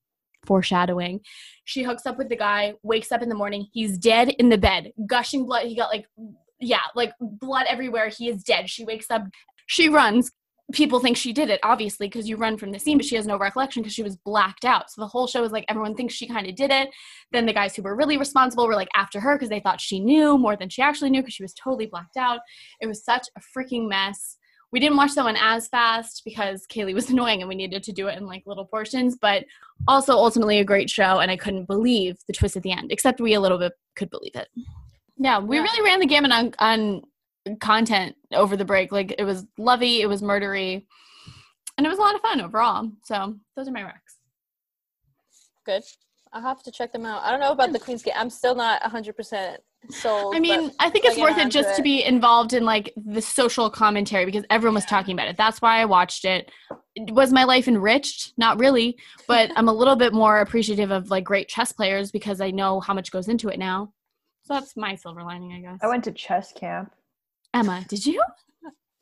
Foreshadowing. 0.47 1.21
She 1.65 1.83
hooks 1.83 2.07
up 2.07 2.19
with 2.19 2.29
the 2.29 2.37
guy, 2.37 2.75
wakes 2.83 3.13
up 3.13 3.23
in 3.23 3.29
the 3.29 3.35
morning. 3.35 3.67
He's 3.73 3.99
dead 3.99 4.31
in 4.31 4.49
the 4.49 4.59
bed, 4.59 4.93
gushing 5.07 5.45
blood. 5.45 5.67
He 5.67 5.77
got 5.77 5.91
like, 5.91 6.07
yeah, 6.61 6.83
like 6.95 7.13
blood 7.21 7.67
everywhere. 7.69 8.09
He 8.09 8.29
is 8.29 8.43
dead. 8.43 8.71
She 8.71 8.85
wakes 8.85 9.11
up. 9.11 9.25
She 9.67 9.89
runs. 9.89 10.31
People 10.73 10.99
think 10.99 11.17
she 11.17 11.33
did 11.33 11.49
it, 11.49 11.61
obviously, 11.63 12.09
because 12.09 12.29
you 12.29 12.37
run 12.37 12.59
from 12.59 12.73
the 12.73 12.79
scene, 12.81 12.99
but 12.99 13.07
she 13.07 13.15
has 13.15 13.27
no 13.27 13.39
recollection 13.39 13.83
because 13.83 13.95
she 13.95 14.03
was 14.03 14.17
blacked 14.17 14.65
out. 14.65 14.91
So 14.91 15.01
the 15.01 15.07
whole 15.07 15.29
show 15.29 15.45
is 15.45 15.53
like 15.53 15.65
everyone 15.69 15.95
thinks 15.95 16.13
she 16.13 16.27
kind 16.27 16.47
of 16.49 16.57
did 16.57 16.73
it. 16.73 16.89
Then 17.31 17.47
the 17.47 17.53
guys 17.53 17.77
who 17.77 17.83
were 17.83 17.95
really 17.95 18.19
responsible 18.19 18.67
were 18.67 18.75
like 18.75 18.89
after 18.95 19.21
her 19.21 19.37
because 19.37 19.49
they 19.49 19.61
thought 19.61 19.81
she 19.81 20.01
knew 20.01 20.37
more 20.37 20.57
than 20.57 20.69
she 20.69 20.83
actually 20.83 21.11
knew 21.11 21.23
because 21.23 21.35
she 21.35 21.45
was 21.45 21.55
totally 21.55 21.87
blacked 21.87 22.17
out. 22.17 22.41
It 22.81 22.87
was 22.87 23.05
such 23.05 23.29
a 23.37 23.41
freaking 23.57 23.89
mess. 23.89 24.39
We 24.73 24.81
didn't 24.81 24.97
watch 24.97 25.15
that 25.15 25.25
one 25.25 25.37
as 25.41 25.69
fast 25.69 26.23
because 26.25 26.67
Kaley 26.67 26.95
was 26.95 27.09
annoying 27.11 27.41
and 27.41 27.49
we 27.49 27.55
needed 27.55 27.83
to 27.85 27.93
do 27.93 28.09
it 28.09 28.19
in 28.19 28.27
like 28.27 28.43
little 28.47 28.65
portions, 28.67 29.17
but 29.17 29.45
also 29.89 30.13
ultimately 30.15 30.59
a 30.59 30.65
great 30.65 30.91
show. 30.91 31.21
And 31.21 31.31
I 31.31 31.37
couldn't 31.37 31.67
believe 31.67 32.17
the 32.27 32.33
twist 32.33 32.57
at 32.57 32.63
the 32.63 32.73
end, 32.73 32.91
except 32.93 33.21
we 33.21 33.35
a 33.35 33.41
little 33.41 33.59
bit 33.59 33.73
could 33.95 34.11
believe 34.11 34.35
it. 34.35 34.49
Yeah, 35.19 35.39
we 35.39 35.57
Yeah. 35.57 35.63
really 35.63 35.85
ran 35.85 36.01
the 36.01 36.07
gamut 36.07 36.33
on, 36.33 36.53
on 36.59 37.03
content 37.61 38.17
over 38.33 38.57
the 38.57 38.65
break. 38.65 38.93
Like 38.93 39.15
it 39.19 39.25
was 39.25 39.47
lovey, 39.57 40.01
it 40.03 40.09
was 40.09 40.21
murdery, 40.21 40.85
and 41.79 41.87
it 41.87 41.89
was 41.91 41.99
a 41.99 42.03
lot 42.03 42.15
of 42.15 42.21
fun 42.21 42.41
overall. 42.41 42.91
So 43.05 43.37
those 43.55 43.69
are 43.69 43.73
my 43.73 43.83
recs. 43.83 44.17
Good. 45.65 45.85
I'll 46.33 46.43
have 46.43 46.63
to 46.65 46.71
check 46.71 46.93
them 46.93 47.07
out. 47.07 47.23
I 47.23 47.31
don't 47.31 47.41
know 47.41 47.53
about 47.53 47.73
the 47.73 47.79
Queen's 47.79 48.03
Gate. 48.03 48.15
I'm 48.17 48.31
still 48.31 48.55
not 48.55 48.83
100% 48.83 49.57
sold. 49.91 50.35
I 50.35 50.41
mean, 50.41 50.71
I 50.79 50.91
think 50.91 51.05
it's 51.05 51.19
worth 51.19 51.39
it 51.39 51.51
just 51.51 51.71
to 51.71 51.77
to 51.77 51.83
be 51.83 52.05
involved 52.05 52.53
in 52.53 52.65
like 52.65 52.93
the 52.97 53.21
social 53.23 53.71
commentary 53.71 54.25
because 54.25 54.45
everyone 54.51 54.75
was 54.75 54.85
talking 54.87 55.15
about 55.15 55.29
it. 55.29 55.37
That's 55.37 55.61
why 55.61 55.81
I 55.81 55.85
watched 55.85 56.25
it. 56.25 56.51
was 57.11 57.33
my 57.33 57.45
life 57.45 57.69
enriched? 57.69 58.33
Not 58.37 58.59
really, 58.59 58.97
but 59.29 59.51
I'm 59.57 59.69
a 59.69 59.73
little 59.73 59.97
bit 59.97 60.13
more 60.13 60.41
appreciative 60.41 60.91
of 60.91 61.11
like 61.11 61.25
great 61.25 61.49
chess 61.49 61.73
players 61.73 62.11
because 62.11 62.41
I 62.41 62.51
know 62.51 62.81
how 62.81 62.95
much 62.95 63.11
goes 63.11 63.29
into 63.29 63.49
it 63.49 63.59
now. 63.59 63.93
So 64.45 64.55
that's 64.55 64.77
my 64.77 64.95
silver 64.95 65.23
lining, 65.23 65.53
I 65.53 65.61
guess. 65.61 65.81
I 65.83 65.89
went 65.89 66.05
to 66.05 66.13
chess 66.13 66.53
camp. 66.53 66.93
Emma, 67.53 67.85
did 67.89 68.07
you? 68.07 68.23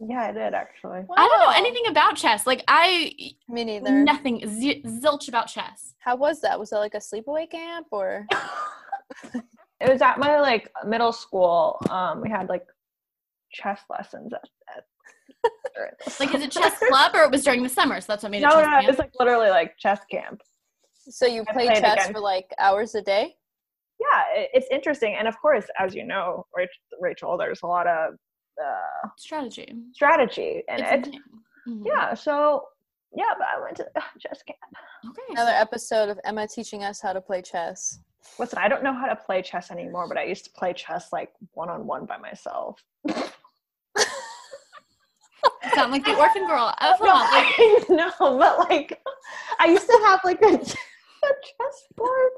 Yeah, 0.01 0.23
I 0.23 0.33
did 0.33 0.55
actually. 0.55 1.01
I 1.17 1.29
don't 1.29 1.39
know 1.41 1.53
anything 1.55 1.87
about 1.89 2.17
chess. 2.17 2.47
Like 2.47 2.65
I 2.69 3.13
Me 3.49 3.65
neither. 3.65 3.91
nothing 3.91 4.47
z- 4.47 4.83
zilch 4.85 5.29
about 5.29 5.47
chess. 5.47 5.95
How 5.99 6.17
was 6.17 6.41
that? 6.41 6.59
Was 6.59 6.71
that 6.71 6.79
like 6.79 6.95
a 6.95 6.99
sleepaway 6.99 7.51
camp 7.51 7.87
or? 7.91 8.27
it 9.85 9.91
was 9.93 10.03
at 10.03 10.19
my 10.19 10.41
like 10.41 10.71
middle 10.87 11.13
school. 11.13 11.79
Um, 11.91 12.21
we 12.21 12.29
had 12.31 12.49
like 12.49 12.65
chess 13.53 13.81
lessons 13.91 14.33
at, 14.33 14.43
at 14.77 14.85
Like 16.21 16.35
is 16.35 16.43
it 16.43 16.51
chess 16.51 16.79
club 16.89 17.13
or 17.15 17.23
it 17.25 17.31
was 17.31 17.45
during 17.45 17.63
the 17.63 17.69
summer? 17.69 18.01
So 18.01 18.07
that's 18.13 18.23
what 18.23 18.33
made 18.33 18.39
it 18.39 18.43
No, 18.43 18.51
chess 18.51 18.65
no, 18.65 18.71
camp? 18.71 18.89
it's 18.89 18.99
like 18.99 19.11
literally 19.19 19.51
like 19.51 19.77
chess 19.79 20.01
camp. 20.11 20.41
So 21.09 21.27
you 21.27 21.43
I 21.49 21.53
played 21.53 21.67
played 21.69 21.81
chess 21.83 21.93
against- 21.95 22.13
for 22.13 22.21
like 22.21 22.51
hours 22.59 22.95
a 22.95 23.03
day? 23.03 23.35
Yeah, 24.01 24.23
it, 24.43 24.51
it's 24.55 24.67
interesting, 24.73 25.15
and 25.19 25.29
of 25.29 25.41
course, 25.41 25.67
as 25.79 25.95
you 25.95 26.05
know, 26.05 26.47
Rach- 26.59 26.67
Rachel, 27.01 27.39
there's 27.39 27.61
a 27.63 27.67
lot 27.67 27.87
of 27.87 28.15
uh, 28.63 29.09
strategy. 29.17 29.73
strategy 29.93 30.63
in 30.69 30.81
It's 30.81 30.91
it. 30.91 30.97
insane. 31.07 31.21
Mhm. 31.69 31.83
Yeah, 31.87 32.15
so 32.15 32.65
yeah, 33.17 33.33
but 33.39 33.47
I 33.57 33.61
went 33.63 33.77
to 33.77 33.85
uh, 33.97 34.01
chess 34.19 34.43
camp. 34.43 34.59
Okay. 35.09 35.23
Another 35.31 35.53
episode 35.53 36.09
of 36.09 36.19
Emma 36.25 36.49
teaching 36.49 36.83
us 36.85 37.01
how 37.01 37.13
to 37.13 37.21
play 37.21 37.41
chess. 37.43 38.01
Listen, 38.39 38.59
I 38.59 38.69
don't 38.69 38.83
know 38.83 38.93
how 38.93 39.07
to 39.07 39.17
play 39.17 39.43
chess 39.43 39.71
anymore, 39.71 40.09
but 40.09 40.17
I 40.17 40.25
used 40.25 40.45
to 40.45 40.51
play 40.51 40.73
chess 40.73 41.13
like 41.13 41.33
one 41.53 41.69
on 41.71 41.87
one 41.87 42.05
by 42.07 42.17
myself. 42.19 42.83
Sound 45.75 45.93
like 45.93 46.05
the 46.05 46.15
orphan 46.17 46.47
girl. 46.47 46.75
I 46.79 46.97
no, 47.01 47.07
I 47.11 47.85
know, 47.89 48.39
but 48.39 48.59
like 48.71 49.01
I 49.59 49.67
used 49.67 49.87
to 49.87 50.01
have 50.07 50.21
like 50.25 50.41
a, 50.43 50.55
a 50.55 50.57
chessboard. 50.57 52.31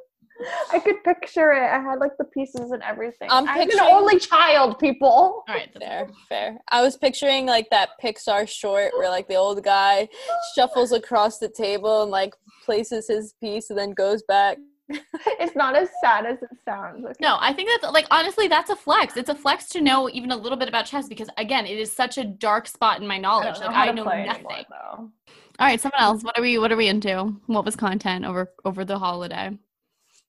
I 0.73 0.79
could 0.81 1.03
picture 1.03 1.53
it. 1.53 1.63
I 1.63 1.81
had 1.81 1.99
like 1.99 2.13
the 2.19 2.25
pieces 2.25 2.71
and 2.71 2.83
everything. 2.83 3.29
I'm 3.31 3.49
I'm 3.49 3.59
picturing- 3.59 3.87
an 3.87 3.93
only 3.93 4.19
child, 4.19 4.79
people. 4.79 5.09
all 5.09 5.45
right. 5.49 5.71
Fair, 5.79 6.09
fair. 6.29 6.59
I 6.71 6.83
was 6.83 6.97
picturing 6.97 7.47
like 7.47 7.69
that 7.71 7.91
Pixar 8.03 8.49
short 8.49 8.93
where 8.97 9.09
like 9.09 9.29
the 9.29 9.37
old 9.37 9.63
guy 9.65 10.09
shuffles 10.55 10.93
across 10.93 11.39
the 11.39 11.49
table 11.49 12.03
and 12.03 12.11
like 12.11 12.35
places 12.65 13.09
his 13.09 13.35
piece 13.41 13.71
and 13.71 13.79
then 13.79 13.93
goes 13.93 14.23
back. 14.25 14.59
It's 15.41 15.57
not 15.57 15.75
as 15.77 15.89
sad 16.01 16.27
as 16.27 16.41
it 16.43 16.51
sounds. 16.65 17.05
Okay? 17.05 17.15
No, 17.21 17.37
I 17.41 17.53
think 17.53 17.69
that's 17.69 17.93
like 17.93 18.07
honestly, 18.11 18.47
that's 18.49 18.71
a 18.71 18.77
flex. 18.77 19.17
It's 19.17 19.29
a 19.29 19.35
flex 19.35 19.69
to 19.71 19.81
know 19.81 20.09
even 20.11 20.31
a 20.31 20.37
little 20.37 20.57
bit 20.59 20.69
about 20.69 20.87
chess 20.87 21.09
because 21.09 21.29
again, 21.37 21.67
it 21.67 21.79
is 21.79 21.93
such 21.93 22.19
a 22.19 22.25
dark 22.25 22.67
spot 22.69 23.01
in 23.01 23.07
my 23.07 23.19
knowledge. 23.19 23.59
know 23.61 23.67
like 23.67 23.77
I 23.77 23.91
know 23.93 24.05
nothing. 24.05 24.29
anymore, 24.29 24.53
though. 24.71 25.11
All 25.59 25.67
right, 25.67 25.81
someone 25.81 26.01
else. 26.01 26.23
What 26.23 26.39
are 26.39 26.43
we? 26.43 26.59
What 26.59 26.71
are 26.73 26.77
we 26.77 26.89
into? 26.89 27.35
What 27.47 27.65
was 27.65 27.75
content 27.77 28.25
over 28.25 28.53
over 28.65 28.85
the 28.85 28.99
holiday? 28.99 29.59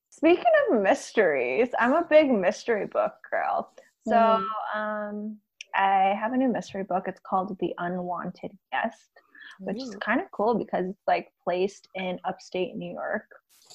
Speaking 0.10 0.46
of 0.72 0.82
mysteries, 0.82 1.70
I'm 1.80 1.94
a 1.94 2.04
big 2.10 2.32
mystery 2.32 2.88
book 2.88 3.14
girl. 3.30 3.72
So 4.08 4.16
Mm. 4.16 4.76
um, 4.76 5.38
I 5.76 6.16
have 6.20 6.34
a 6.34 6.38
new 6.38 6.48
mystery 6.48 6.84
book. 6.84 7.04
It's 7.08 7.20
called 7.20 7.56
The 7.60 7.74
Unwanted 7.78 8.58
Guest, 8.72 9.12
which 9.60 9.78
is 9.78 9.96
kind 9.98 10.20
of 10.22 10.32
cool 10.32 10.56
because 10.56 10.86
it's 10.88 11.04
like 11.08 11.28
placed 11.44 11.88
in 11.94 12.20
upstate 12.26 12.76
New 12.76 12.92
York, 12.92 13.26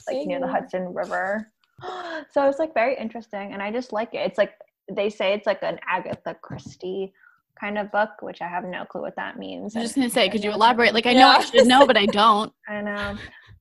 like 0.08 0.26
near 0.26 0.40
the 0.40 0.48
Hudson 0.48 0.92
River. 0.94 1.50
So 2.30 2.48
it's 2.48 2.60
like 2.60 2.74
very 2.74 2.96
interesting, 2.96 3.52
and 3.52 3.60
I 3.60 3.72
just 3.72 3.92
like 3.92 4.14
it. 4.14 4.18
It's 4.18 4.38
like 4.38 4.52
they 4.90 5.10
say 5.10 5.32
it's 5.34 5.46
like 5.46 5.62
an 5.64 5.80
Agatha 5.88 6.36
Christie 6.40 7.12
kind 7.60 7.76
of 7.76 7.90
book, 7.90 8.10
which 8.20 8.40
I 8.40 8.46
have 8.46 8.62
no 8.64 8.84
clue 8.84 9.00
what 9.02 9.16
that 9.16 9.36
means. 9.36 9.74
I'm 9.74 9.82
just 9.82 9.96
gonna 9.96 10.08
say, 10.08 10.28
could 10.28 10.44
you 10.44 10.52
elaborate? 10.52 10.94
Like 10.94 11.06
I 11.06 11.12
know 11.12 11.26
I 11.28 11.40
should 11.40 11.66
know, 11.66 11.84
but 11.84 11.96
I 11.96 12.06
don't. 12.22 12.52
I 12.68 12.80
know. 12.82 13.16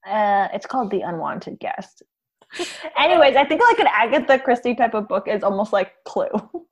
Uh, 0.08 0.48
it's 0.54 0.68
called 0.68 0.92
The 0.92 1.02
Unwanted 1.02 1.60
Guest. 1.60 2.04
Anyways, 2.98 3.36
I 3.36 3.44
think 3.46 3.62
like 3.68 3.80
an 3.80 3.88
Agatha 3.92 4.38
Christie 4.38 4.76
type 4.76 4.94
of 4.94 5.08
book 5.08 5.28
is 5.28 5.42
almost 5.42 5.74
like 5.74 5.94
Clue. 6.06 6.28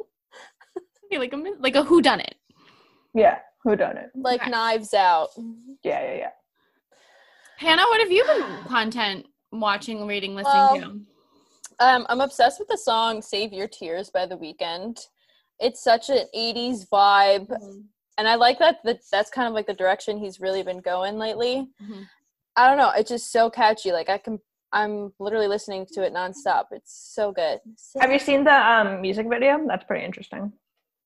Okay, 1.12 1.17
like 1.17 1.34
a 1.34 1.38
mi- 1.38 1.56
like 1.60 1.76
a 1.76 1.84
who 1.84 2.04
done 2.04 2.19
it. 2.19 2.36
yeah, 3.15 3.39
who 3.63 3.76
done 3.76 3.98
it? 3.98 4.12
Like 4.13 4.41
Okay. 4.41 4.52
knives 4.52 4.93
out. 4.93 5.30
Yeah, 5.84 6.04
yeah, 6.04 6.13
yeah. 6.15 6.30
Hannah, 7.58 7.82
what 7.89 8.00
have 8.02 8.12
you 8.12 8.24
been 8.26 8.45
content 8.67 9.26
watching, 9.52 10.06
reading, 10.06 10.36
listening 10.36 10.54
Well, 10.54 10.76
to? 10.82 11.02
Um, 11.82 12.06
I'm 12.10 12.22
obsessed 12.22 12.60
with 12.60 12.68
the 12.68 12.78
song 12.78 13.22
"Save 13.22 13.54
Your 13.54 13.68
Tears" 13.68 14.10
by 14.10 14.26
The 14.26 14.38
Weeknd. 14.38 15.00
It's 15.60 15.82
such 15.84 16.10
an 16.10 16.26
'80s 16.36 16.88
vibe, 16.90 17.50
and 18.18 18.28
I 18.28 18.36
like 18.36 18.60
that. 18.60 18.80
that 18.84 19.00
that's 19.12 19.30
kind 19.30 19.48
of 19.48 19.54
like 19.54 19.68
the 19.68 19.74
direction 19.74 20.18
he's 20.18 20.40
really 20.40 20.64
been 20.64 20.80
going 20.82 21.18
lately. 21.18 21.70
Mhm. 21.82 22.08
I 22.56 22.68
don't 22.68 22.78
know. 22.78 22.92
It's 22.98 23.10
just 23.10 23.32
so 23.32 23.50
catchy. 23.50 23.92
Like 23.94 24.10
I 24.10 24.18
can, 24.18 24.40
I'm 24.74 25.14
literally 25.20 25.48
listening 25.48 25.86
to 25.94 26.04
it 26.04 26.14
nonstop. 26.14 26.66
It's 26.72 26.94
so 27.16 27.32
good. 27.32 27.60
Have 28.02 28.12
you 28.12 28.20
seen 28.20 28.44
the 28.44 28.54
um, 28.54 29.02
music 29.02 29.28
video? 29.30 29.66
That's 29.66 29.86
pretty 29.86 30.04
interesting. 30.06 30.52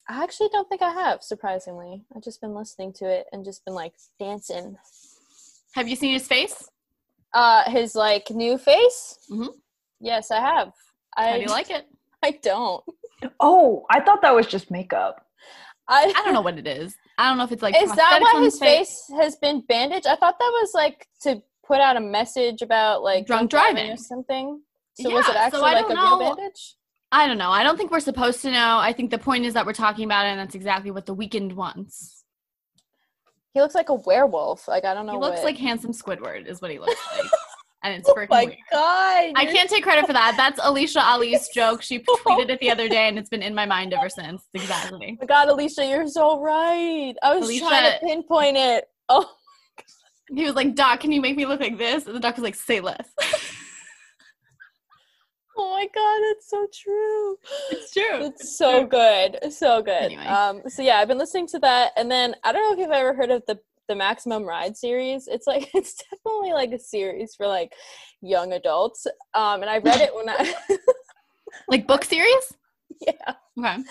I 0.09 0.23
actually 0.23 0.49
don't 0.51 0.67
think 0.67 0.81
I 0.81 0.89
have. 0.91 1.21
Surprisingly, 1.23 2.03
I've 2.15 2.23
just 2.23 2.41
been 2.41 2.55
listening 2.55 2.93
to 2.93 3.05
it 3.05 3.27
and 3.31 3.45
just 3.45 3.63
been 3.63 3.75
like 3.75 3.93
dancing. 4.19 4.77
Have 5.75 5.87
you 5.87 5.95
seen 5.95 6.13
his 6.13 6.27
face? 6.27 6.67
Uh, 7.33 7.69
his 7.69 7.95
like 7.95 8.29
new 8.29 8.57
face. 8.57 9.17
Mhm. 9.29 9.49
Yes, 9.99 10.31
I 10.31 10.39
have. 10.39 10.73
I 11.17 11.27
How 11.29 11.35
do 11.35 11.41
you 11.41 11.47
like 11.47 11.69
it? 11.71 11.87
I 12.23 12.31
don't. 12.43 12.83
Oh, 13.39 13.85
I 13.89 13.99
thought 13.99 14.21
that 14.21 14.35
was 14.35 14.47
just 14.47 14.69
makeup. 14.71 15.25
I 15.87 16.13
I 16.15 16.21
don't 16.23 16.33
know 16.33 16.41
what 16.41 16.57
it 16.57 16.67
is. 16.67 16.95
I 17.17 17.29
don't 17.29 17.37
know 17.37 17.43
if 17.43 17.51
it's 17.51 17.61
like 17.61 17.75
Is 17.81 17.91
that 17.93 18.19
why 18.21 18.41
his 18.43 18.57
face 18.59 19.09
has 19.17 19.35
been 19.35 19.61
bandaged? 19.67 20.07
I 20.07 20.15
thought 20.15 20.37
that 20.39 20.51
was 20.61 20.71
like 20.73 21.07
to 21.21 21.41
put 21.65 21.79
out 21.79 21.97
a 21.97 22.01
message 22.01 22.61
about 22.61 23.03
like 23.03 23.25
Drunk 23.25 23.49
driving 23.49 23.75
driving. 23.75 23.91
or 23.93 23.97
something. 23.97 24.61
So 24.95 25.09
was 25.09 25.27
it 25.27 25.33
Yeah, 25.33 25.33
so 25.33 25.39
actually 25.39 25.59
I 25.61 25.73
like 25.73 25.85
a 25.85 25.89
don't 25.89 25.97
real 25.97 26.19
know. 26.19 26.35
bandage? 26.35 26.75
I 27.11 27.27
don't 27.27 27.37
know. 27.37 27.51
I 27.51 27.63
don't 27.63 27.77
think 27.77 27.91
we're 27.91 27.99
supposed 27.99 28.41
to 28.41 28.51
know. 28.51 28.77
I 28.79 28.91
think 28.93 29.11
the 29.11 29.17
point 29.19 29.45
is 29.45 29.53
that 29.53 29.65
we're 29.65 29.73
talking 29.73 30.05
about 30.05 30.25
it, 30.25 30.29
and 30.29 30.39
that's 30.39 30.55
exactly 30.55 30.89
what 30.91 31.05
the 31.05 31.15
Weeknd 31.15 31.53
wants. 31.53 32.22
He 33.53 33.61
looks 33.61 33.75
like 33.75 33.89
a 33.89 33.93
werewolf. 33.93 34.67
Like 34.67 34.85
I 34.85 34.93
don't 34.93 35.05
know. 35.05 35.13
He 35.13 35.17
looks 35.19 35.37
what- 35.37 35.45
like 35.45 35.57
handsome 35.57 35.91
Squidward, 35.91 36.47
is 36.47 36.61
what 36.61 36.71
he 36.71 36.79
looks 36.79 36.99
like, 37.15 37.29
and 37.83 37.93
it's 37.93 38.09
Oh 38.09 38.15
my 38.29 38.45
weird. 38.45 38.57
god! 38.71 39.33
I 39.35 39.45
can't 39.45 39.69
take 39.69 39.83
credit 39.83 40.05
for 40.07 40.13
that. 40.13 40.33
That's 40.37 40.59
Alicia 40.63 41.01
Ali's 41.03 41.47
joke. 41.53 41.81
She 41.81 41.99
tweeted 41.99 42.49
it 42.49 42.59
the 42.59 42.71
other 42.71 42.87
day, 42.89 43.07
and 43.07 43.17
it's 43.19 43.29
been 43.29 43.43
in 43.43 43.53
my 43.53 43.65
mind 43.65 43.93
ever 43.93 44.09
since. 44.09 44.43
Exactly. 44.53 45.09
Oh 45.11 45.17
my 45.21 45.25
god, 45.27 45.49
Alicia, 45.49 45.85
you're 45.85 46.07
so 46.07 46.39
right. 46.41 47.13
I 47.21 47.35
was 47.37 47.55
trying 47.59 47.91
to 47.93 47.99
pinpoint 48.05 48.57
it. 48.57 48.85
Oh, 49.09 49.29
He 50.33 50.45
was 50.45 50.55
like, 50.55 50.73
"Doc, 50.75 51.01
can 51.01 51.11
you 51.11 51.21
make 51.21 51.35
me 51.37 51.45
look 51.45 51.59
like 51.59 51.77
this?" 51.77 52.05
And 52.07 52.15
the 52.15 52.19
doc 52.19 52.35
was 52.35 52.43
like, 52.43 52.55
"Say 52.55 52.79
less." 52.79 53.07
oh 55.57 55.71
my 55.71 55.87
god, 55.93 56.21
that's 56.29 56.49
so 56.49 56.67
true. 56.73 57.37
it's 57.71 57.91
true. 57.91 58.25
It's 58.27 58.57
so 58.57 58.85
good, 58.85 59.37
so 59.51 59.81
good. 59.81 60.11
Anyway. 60.11 60.25
Um, 60.25 60.61
so 60.67 60.81
yeah, 60.81 60.97
I've 60.97 61.07
been 61.07 61.17
listening 61.17 61.47
to 61.47 61.59
that, 61.59 61.91
and 61.97 62.09
then 62.09 62.35
I 62.43 62.51
don't 62.51 62.63
know 62.63 62.73
if 62.73 62.79
you've 62.79 62.91
ever 62.95 63.13
heard 63.13 63.31
of 63.31 63.43
the 63.47 63.59
the 63.89 63.95
Maximum 63.95 64.43
Ride 64.43 64.77
series. 64.77 65.27
It's 65.27 65.47
like 65.47 65.69
it's 65.73 65.95
definitely 65.95 66.53
like 66.53 66.71
a 66.71 66.79
series 66.79 67.35
for 67.35 67.47
like 67.47 67.73
young 68.21 68.53
adults. 68.53 69.05
Um, 69.33 69.61
and 69.61 69.69
I 69.69 69.79
read 69.79 70.01
it 70.01 70.15
when 70.15 70.29
I 70.29 70.53
Like 71.67 71.87
book 71.87 72.03
series. 72.03 72.53
yeah. 73.01 73.33
Okay. 73.57 73.83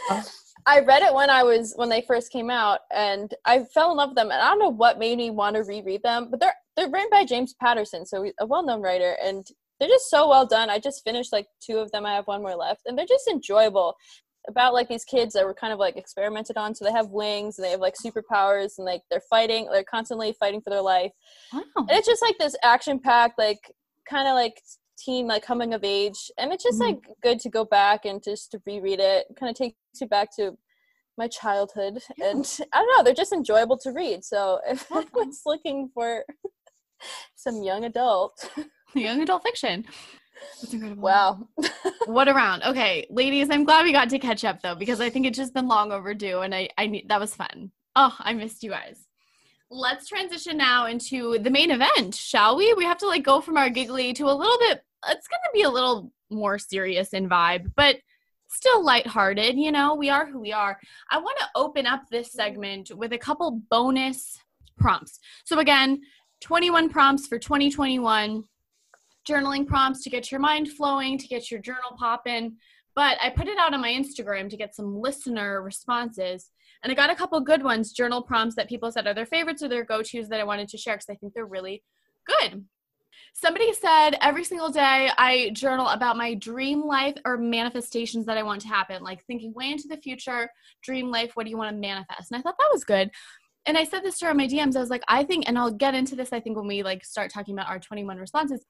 I 0.66 0.80
read 0.80 1.02
it 1.02 1.14
when 1.14 1.30
I 1.30 1.42
was 1.42 1.72
when 1.76 1.88
they 1.88 2.02
first 2.02 2.30
came 2.30 2.50
out, 2.50 2.80
and 2.94 3.32
I 3.44 3.64
fell 3.64 3.90
in 3.90 3.96
love 3.96 4.10
with 4.10 4.16
them. 4.16 4.30
And 4.30 4.40
I 4.40 4.48
don't 4.48 4.58
know 4.58 4.68
what 4.68 4.98
made 4.98 5.18
me 5.18 5.30
want 5.30 5.56
to 5.56 5.62
reread 5.62 6.02
them, 6.02 6.28
but 6.30 6.40
they're 6.40 6.54
they're 6.76 6.90
written 6.90 7.08
by 7.10 7.24
James 7.24 7.54
Patterson, 7.54 8.06
so 8.06 8.24
a 8.40 8.46
well 8.46 8.64
known 8.64 8.80
writer, 8.80 9.16
and 9.22 9.46
they're 9.82 9.88
just 9.88 10.08
so 10.08 10.28
well 10.28 10.46
done. 10.46 10.70
I 10.70 10.78
just 10.78 11.02
finished 11.02 11.32
like 11.32 11.48
two 11.60 11.78
of 11.78 11.90
them. 11.90 12.06
I 12.06 12.14
have 12.14 12.28
one 12.28 12.40
more 12.40 12.54
left, 12.54 12.82
and 12.86 12.96
they're 12.96 13.04
just 13.04 13.26
enjoyable. 13.26 13.96
About 14.48 14.74
like 14.74 14.88
these 14.88 15.04
kids 15.04 15.34
that 15.34 15.44
were 15.44 15.54
kind 15.54 15.72
of 15.72 15.78
like 15.80 15.96
experimented 15.96 16.56
on, 16.56 16.72
so 16.74 16.84
they 16.84 16.92
have 16.92 17.08
wings 17.10 17.58
and 17.58 17.64
they 17.64 17.70
have 17.70 17.80
like 17.80 17.94
superpowers, 17.94 18.78
and 18.78 18.84
like 18.84 19.02
they're 19.10 19.22
fighting, 19.28 19.68
they're 19.72 19.82
constantly 19.84 20.32
fighting 20.38 20.60
for 20.60 20.70
their 20.70 20.80
life. 20.82 21.10
Wow. 21.52 21.62
And 21.76 21.90
it's 21.90 22.06
just 22.06 22.22
like 22.22 22.38
this 22.38 22.54
action 22.62 23.00
packed, 23.00 23.38
like 23.38 23.72
kind 24.08 24.28
of 24.28 24.34
like 24.34 24.60
teen, 24.98 25.26
like 25.26 25.42
coming 25.44 25.74
of 25.74 25.82
age. 25.82 26.30
And 26.38 26.52
it's 26.52 26.62
just 26.62 26.80
Mhm. 26.80 26.86
like 26.86 26.98
good 27.22 27.40
to 27.40 27.48
go 27.50 27.64
back 27.64 28.04
and 28.04 28.22
just 28.22 28.52
to 28.52 28.62
reread 28.66 29.00
it. 29.00 29.26
Kind 29.38 29.50
of 29.50 29.56
takes 29.56 29.76
you 30.00 30.06
back 30.06 30.34
to 30.36 30.56
my 31.18 31.26
childhood. 31.28 32.02
And 32.22 32.44
I 32.72 32.78
don't 32.78 32.96
know, 32.96 33.02
they're 33.04 33.14
just 33.14 33.32
enjoyable 33.32 33.78
to 33.78 33.90
read. 33.92 34.24
So 34.24 34.60
if 34.66 34.88
Yeah. 34.90 34.98
anyone's 35.02 35.42
looking 35.46 35.90
for 35.94 36.24
some 37.36 37.62
young 37.62 37.84
adult, 37.84 38.48
Young 38.94 39.22
adult 39.22 39.42
fiction. 39.42 39.84
That's 40.60 40.74
incredible. 40.74 41.02
wow. 41.02 41.48
what 42.06 42.28
around? 42.28 42.62
Okay, 42.64 43.06
ladies, 43.10 43.48
I'm 43.50 43.64
glad 43.64 43.84
we 43.84 43.92
got 43.92 44.10
to 44.10 44.18
catch 44.18 44.44
up 44.44 44.60
though 44.60 44.74
because 44.74 45.00
I 45.00 45.08
think 45.08 45.26
it's 45.26 45.38
just 45.38 45.54
been 45.54 45.68
long 45.68 45.92
overdue, 45.92 46.40
and 46.40 46.54
I 46.54 46.68
I 46.76 46.86
need 46.86 47.08
that 47.08 47.20
was 47.20 47.34
fun. 47.34 47.70
Oh, 47.96 48.14
I 48.18 48.34
missed 48.34 48.62
you 48.62 48.70
guys. 48.70 49.06
Let's 49.70 50.08
transition 50.08 50.58
now 50.58 50.86
into 50.86 51.38
the 51.38 51.50
main 51.50 51.70
event, 51.70 52.14
shall 52.14 52.56
we? 52.56 52.74
We 52.74 52.84
have 52.84 52.98
to 52.98 53.06
like 53.06 53.22
go 53.22 53.40
from 53.40 53.56
our 53.56 53.70
giggly 53.70 54.12
to 54.14 54.24
a 54.24 54.34
little 54.34 54.58
bit. 54.58 54.82
It's 55.08 55.28
gonna 55.28 55.52
be 55.54 55.62
a 55.62 55.70
little 55.70 56.12
more 56.30 56.58
serious 56.58 57.10
in 57.10 57.28
vibe, 57.28 57.72
but 57.76 57.96
still 58.48 58.84
lighthearted. 58.84 59.56
You 59.56 59.72
know, 59.72 59.94
we 59.94 60.10
are 60.10 60.26
who 60.26 60.40
we 60.40 60.52
are. 60.52 60.78
I 61.10 61.18
want 61.18 61.38
to 61.38 61.48
open 61.54 61.86
up 61.86 62.02
this 62.10 62.32
segment 62.32 62.90
with 62.94 63.12
a 63.12 63.18
couple 63.18 63.62
bonus 63.70 64.38
prompts. 64.76 65.18
So 65.44 65.58
again, 65.58 66.02
21 66.40 66.88
prompts 66.90 67.26
for 67.26 67.38
2021 67.38 68.44
journaling 69.28 69.66
prompts 69.66 70.02
to 70.02 70.10
get 70.10 70.30
your 70.30 70.40
mind 70.40 70.70
flowing, 70.70 71.18
to 71.18 71.28
get 71.28 71.50
your 71.50 71.60
journal 71.60 71.96
popping. 71.98 72.56
But 72.94 73.18
I 73.22 73.30
put 73.30 73.48
it 73.48 73.58
out 73.58 73.72
on 73.72 73.80
my 73.80 73.90
Instagram 73.90 74.50
to 74.50 74.56
get 74.56 74.74
some 74.74 75.00
listener 75.00 75.62
responses. 75.62 76.50
And 76.82 76.90
I 76.90 76.94
got 76.94 77.10
a 77.10 77.14
couple 77.14 77.40
good 77.40 77.62
ones, 77.62 77.92
journal 77.92 78.22
prompts 78.22 78.56
that 78.56 78.68
people 78.68 78.90
said 78.90 79.06
are 79.06 79.14
their 79.14 79.26
favorites 79.26 79.62
or 79.62 79.68
their 79.68 79.84
go 79.84 80.02
tos 80.02 80.28
that 80.28 80.40
I 80.40 80.44
wanted 80.44 80.68
to 80.68 80.78
share 80.78 80.94
because 80.94 81.08
I 81.10 81.14
think 81.14 81.32
they're 81.32 81.46
really 81.46 81.82
good. 82.26 82.64
Somebody 83.34 83.72
said 83.72 84.10
every 84.20 84.44
single 84.44 84.70
day 84.70 85.10
I 85.16 85.50
journal 85.54 85.88
about 85.88 86.16
my 86.16 86.34
dream 86.34 86.84
life 86.84 87.14
or 87.24 87.38
manifestations 87.38 88.26
that 88.26 88.36
I 88.36 88.42
want 88.42 88.60
to 88.62 88.68
happen, 88.68 89.02
like 89.02 89.24
thinking 89.24 89.54
way 89.54 89.70
into 89.70 89.88
the 89.88 89.96
future, 89.96 90.50
dream 90.82 91.10
life, 91.10 91.30
what 91.34 91.44
do 91.44 91.50
you 91.50 91.56
want 91.56 91.74
to 91.74 91.80
manifest? 91.80 92.30
And 92.30 92.38
I 92.38 92.42
thought 92.42 92.56
that 92.58 92.70
was 92.72 92.84
good. 92.84 93.10
And 93.64 93.78
I 93.78 93.84
said 93.84 94.02
this 94.02 94.18
to 94.18 94.26
her 94.26 94.30
in 94.32 94.36
my 94.36 94.48
DMs. 94.48 94.76
I 94.76 94.80
was 94.80 94.90
like, 94.90 95.04
I 95.08 95.24
think, 95.24 95.44
and 95.46 95.56
I'll 95.56 95.70
get 95.70 95.94
into 95.94 96.16
this, 96.16 96.32
I 96.32 96.40
think, 96.40 96.56
when 96.56 96.66
we 96.66 96.82
like 96.82 97.04
start 97.04 97.30
talking 97.30 97.54
about 97.54 97.68
our 97.68 97.78
21 97.78 98.18
responses. 98.18 98.66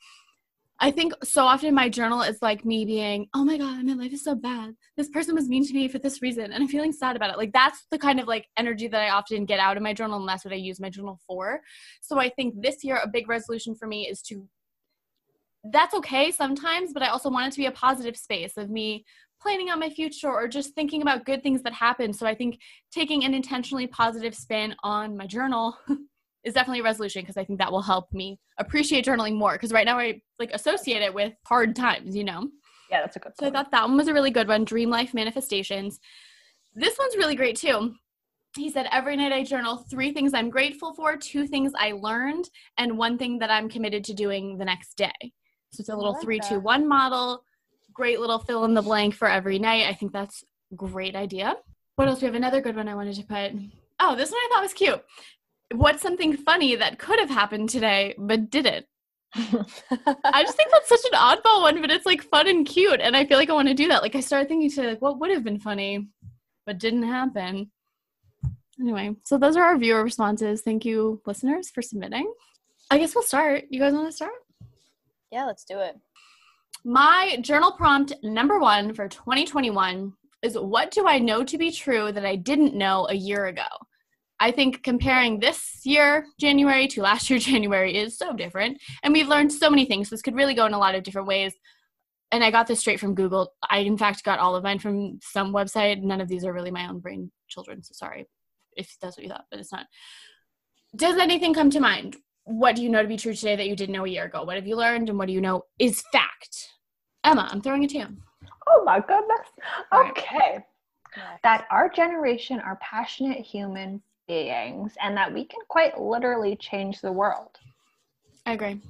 I 0.80 0.90
think 0.90 1.12
so 1.22 1.44
often 1.44 1.74
my 1.74 1.88
journal 1.88 2.22
is 2.22 2.42
like 2.42 2.64
me 2.64 2.84
being, 2.84 3.28
oh 3.34 3.44
my 3.44 3.56
God, 3.56 3.84
my 3.84 3.94
life 3.94 4.12
is 4.12 4.24
so 4.24 4.34
bad. 4.34 4.74
This 4.96 5.08
person 5.08 5.34
was 5.34 5.48
mean 5.48 5.64
to 5.64 5.72
me 5.72 5.86
for 5.86 5.98
this 5.98 6.20
reason. 6.22 6.44
And 6.44 6.54
I'm 6.54 6.68
feeling 6.68 6.92
sad 6.92 7.14
about 7.14 7.30
it. 7.30 7.38
Like 7.38 7.52
that's 7.52 7.86
the 7.90 7.98
kind 7.98 8.18
of 8.18 8.26
like 8.26 8.48
energy 8.56 8.88
that 8.88 9.00
I 9.00 9.10
often 9.10 9.44
get 9.44 9.60
out 9.60 9.76
of 9.76 9.82
my 9.82 9.94
journal. 9.94 10.18
And 10.18 10.28
that's 10.28 10.44
what 10.44 10.52
I 10.52 10.56
use 10.56 10.80
my 10.80 10.90
journal 10.90 11.20
for. 11.26 11.60
So 12.00 12.18
I 12.18 12.30
think 12.30 12.60
this 12.60 12.82
year, 12.82 13.00
a 13.02 13.08
big 13.08 13.28
resolution 13.28 13.76
for 13.76 13.86
me 13.86 14.08
is 14.08 14.20
to, 14.22 14.48
that's 15.70 15.94
okay 15.94 16.32
sometimes, 16.32 16.92
but 16.92 17.04
I 17.04 17.08
also 17.08 17.30
want 17.30 17.46
it 17.46 17.52
to 17.52 17.58
be 17.58 17.66
a 17.66 17.72
positive 17.72 18.16
space 18.16 18.56
of 18.56 18.68
me 18.68 19.04
planning 19.40 19.70
on 19.70 19.78
my 19.78 19.90
future 19.90 20.30
or 20.30 20.48
just 20.48 20.74
thinking 20.74 21.02
about 21.02 21.24
good 21.24 21.42
things 21.42 21.62
that 21.62 21.74
happen. 21.74 22.12
So 22.12 22.26
I 22.26 22.34
think 22.34 22.58
taking 22.90 23.24
an 23.24 23.34
intentionally 23.34 23.86
positive 23.86 24.34
spin 24.34 24.74
on 24.82 25.16
my 25.16 25.26
journal 25.26 25.76
is 26.44 26.54
definitely 26.54 26.80
a 26.80 26.84
resolution 26.84 27.22
because 27.22 27.36
I 27.36 27.44
think 27.44 27.58
that 27.58 27.70
will 27.70 27.82
help 27.82 28.12
me 28.12 28.38
appreciate 28.58 29.04
journaling 29.04 29.36
more. 29.36 29.52
Because 29.52 29.72
right 29.72 29.86
now 29.86 29.98
I 29.98 30.20
like 30.38 30.50
associate 30.52 31.02
it 31.02 31.14
with 31.14 31.32
hard 31.46 31.76
times, 31.76 32.16
you 32.16 32.24
know. 32.24 32.48
Yeah, 32.90 33.00
that's 33.00 33.16
a 33.16 33.20
good. 33.20 33.32
So 33.38 33.46
I 33.46 33.50
thought 33.50 33.70
that 33.70 33.84
one 33.84 33.96
was 33.96 34.08
a 34.08 34.14
really 34.14 34.30
good 34.30 34.48
one. 34.48 34.64
Dream 34.64 34.90
life 34.90 35.14
manifestations. 35.14 36.00
This 36.74 36.98
one's 36.98 37.16
really 37.16 37.36
great 37.36 37.56
too. 37.56 37.94
He 38.56 38.70
said 38.70 38.86
every 38.92 39.16
night 39.16 39.32
I 39.32 39.44
journal 39.44 39.78
three 39.90 40.12
things 40.12 40.34
I'm 40.34 40.50
grateful 40.50 40.92
for, 40.92 41.16
two 41.16 41.46
things 41.46 41.72
I 41.78 41.92
learned, 41.92 42.50
and 42.76 42.98
one 42.98 43.16
thing 43.16 43.38
that 43.38 43.50
I'm 43.50 43.68
committed 43.68 44.04
to 44.04 44.14
doing 44.14 44.58
the 44.58 44.64
next 44.64 44.94
day. 44.94 45.32
So 45.72 45.80
it's 45.80 45.88
a 45.88 45.96
little 45.96 46.12
like 46.12 46.22
three, 46.22 46.38
that. 46.38 46.48
two, 46.48 46.60
one 46.60 46.86
model. 46.86 47.44
Great 47.94 48.20
little 48.20 48.38
fill 48.38 48.64
in 48.64 48.74
the 48.74 48.82
blank 48.82 49.14
for 49.14 49.28
every 49.28 49.58
night. 49.58 49.86
I 49.86 49.94
think 49.94 50.12
that's 50.12 50.44
great 50.76 51.14
idea. 51.14 51.56
What 51.96 52.08
else? 52.08 52.20
We 52.20 52.26
have 52.26 52.34
another 52.34 52.60
good 52.60 52.76
one 52.76 52.88
I 52.88 52.94
wanted 52.94 53.16
to 53.16 53.24
put. 53.24 53.52
Oh, 54.00 54.16
this 54.16 54.30
one 54.30 54.38
I 54.38 54.48
thought 54.50 54.62
was 54.62 54.72
cute 54.74 55.02
what's 55.74 56.02
something 56.02 56.36
funny 56.36 56.76
that 56.76 56.98
could 56.98 57.18
have 57.18 57.30
happened 57.30 57.68
today 57.68 58.14
but 58.18 58.50
didn't? 58.50 58.86
I 59.34 60.42
just 60.42 60.56
think 60.56 60.70
that's 60.70 60.88
such 60.88 61.04
an 61.10 61.18
oddball 61.18 61.62
one, 61.62 61.80
but 61.80 61.90
it's 61.90 62.06
like 62.06 62.22
fun 62.22 62.48
and 62.48 62.66
cute. 62.66 63.00
And 63.00 63.16
I 63.16 63.24
feel 63.24 63.38
like 63.38 63.48
I 63.48 63.54
want 63.54 63.68
to 63.68 63.74
do 63.74 63.88
that. 63.88 64.02
Like 64.02 64.14
I 64.14 64.20
started 64.20 64.48
thinking 64.48 64.70
to 64.72 64.90
like, 64.90 65.02
what 65.02 65.18
would 65.20 65.30
have 65.30 65.44
been 65.44 65.58
funny, 65.58 66.08
but 66.66 66.78
didn't 66.78 67.04
happen. 67.04 67.70
Anyway, 68.80 69.14
so 69.24 69.38
those 69.38 69.56
are 69.56 69.64
our 69.64 69.78
viewer 69.78 70.02
responses. 70.02 70.62
Thank 70.62 70.84
you, 70.84 71.22
listeners, 71.26 71.70
for 71.70 71.82
submitting. 71.82 72.32
I 72.90 72.98
guess 72.98 73.14
we'll 73.14 73.24
start. 73.24 73.64
You 73.70 73.80
guys 73.80 73.94
want 73.94 74.08
to 74.08 74.12
start? 74.12 74.32
Yeah, 75.30 75.44
let's 75.44 75.64
do 75.64 75.78
it. 75.78 75.96
My 76.84 77.38
journal 77.40 77.72
prompt 77.72 78.12
number 78.22 78.58
one 78.58 78.92
for 78.92 79.08
2021 79.08 80.12
is 80.42 80.58
what 80.58 80.90
do 80.90 81.06
I 81.06 81.18
know 81.18 81.44
to 81.44 81.56
be 81.56 81.70
true 81.70 82.12
that 82.12 82.26
I 82.26 82.36
didn't 82.36 82.74
know 82.74 83.06
a 83.08 83.14
year 83.14 83.46
ago? 83.46 83.62
I 84.42 84.50
think 84.50 84.82
comparing 84.82 85.38
this 85.38 85.82
year, 85.84 86.26
January, 86.40 86.88
to 86.88 87.00
last 87.00 87.30
year, 87.30 87.38
January, 87.52 87.96
is 87.96 88.18
so 88.18 88.32
different. 88.32 88.82
And 89.04 89.12
we've 89.12 89.28
learned 89.28 89.52
so 89.52 89.70
many 89.70 89.84
things. 89.84 90.10
This 90.10 90.20
could 90.20 90.34
really 90.34 90.54
go 90.54 90.66
in 90.66 90.74
a 90.74 90.78
lot 90.78 90.96
of 90.96 91.04
different 91.04 91.28
ways. 91.28 91.54
And 92.32 92.42
I 92.42 92.50
got 92.50 92.66
this 92.66 92.80
straight 92.80 92.98
from 92.98 93.14
Google. 93.14 93.52
I, 93.70 93.78
in 93.78 93.96
fact, 93.96 94.24
got 94.24 94.40
all 94.40 94.56
of 94.56 94.64
mine 94.64 94.80
from 94.80 95.20
some 95.22 95.52
website. 95.52 96.02
None 96.02 96.20
of 96.20 96.26
these 96.26 96.44
are 96.44 96.52
really 96.52 96.72
my 96.72 96.88
own 96.88 96.98
brain 96.98 97.30
children. 97.48 97.84
So 97.84 97.92
sorry 97.94 98.26
if 98.76 98.96
that's 99.00 99.16
what 99.16 99.22
you 99.22 99.28
thought, 99.28 99.44
but 99.48 99.60
it's 99.60 99.70
not. 99.70 99.86
Does 100.96 101.18
anything 101.18 101.54
come 101.54 101.70
to 101.70 101.78
mind? 101.78 102.16
What 102.42 102.74
do 102.74 102.82
you 102.82 102.88
know 102.88 103.02
to 103.02 103.08
be 103.08 103.18
true 103.18 103.34
today 103.34 103.54
that 103.54 103.68
you 103.68 103.76
didn't 103.76 103.94
know 103.94 104.04
a 104.04 104.08
year 104.08 104.24
ago? 104.24 104.42
What 104.42 104.56
have 104.56 104.66
you 104.66 104.74
learned? 104.74 105.08
And 105.08 105.18
what 105.18 105.28
do 105.28 105.34
you 105.34 105.40
know 105.40 105.66
is 105.78 106.02
fact? 106.10 106.68
Emma, 107.22 107.48
I'm 107.48 107.60
throwing 107.60 107.84
it 107.84 107.90
to 107.90 107.98
you. 107.98 108.06
Oh 108.66 108.82
my 108.82 108.98
goodness. 108.98 109.46
Okay. 109.94 110.58
Right. 111.16 111.38
That 111.44 111.66
our 111.70 111.88
generation 111.88 112.58
are 112.58 112.80
passionate 112.82 113.38
human 113.38 114.02
beings 114.32 114.94
and 115.02 115.16
that 115.16 115.32
we 115.32 115.44
can 115.44 115.60
quite 115.68 116.00
literally 116.00 116.56
change 116.56 117.00
the 117.00 117.12
world. 117.12 117.58
I 118.46 118.52
agree. 118.52 118.80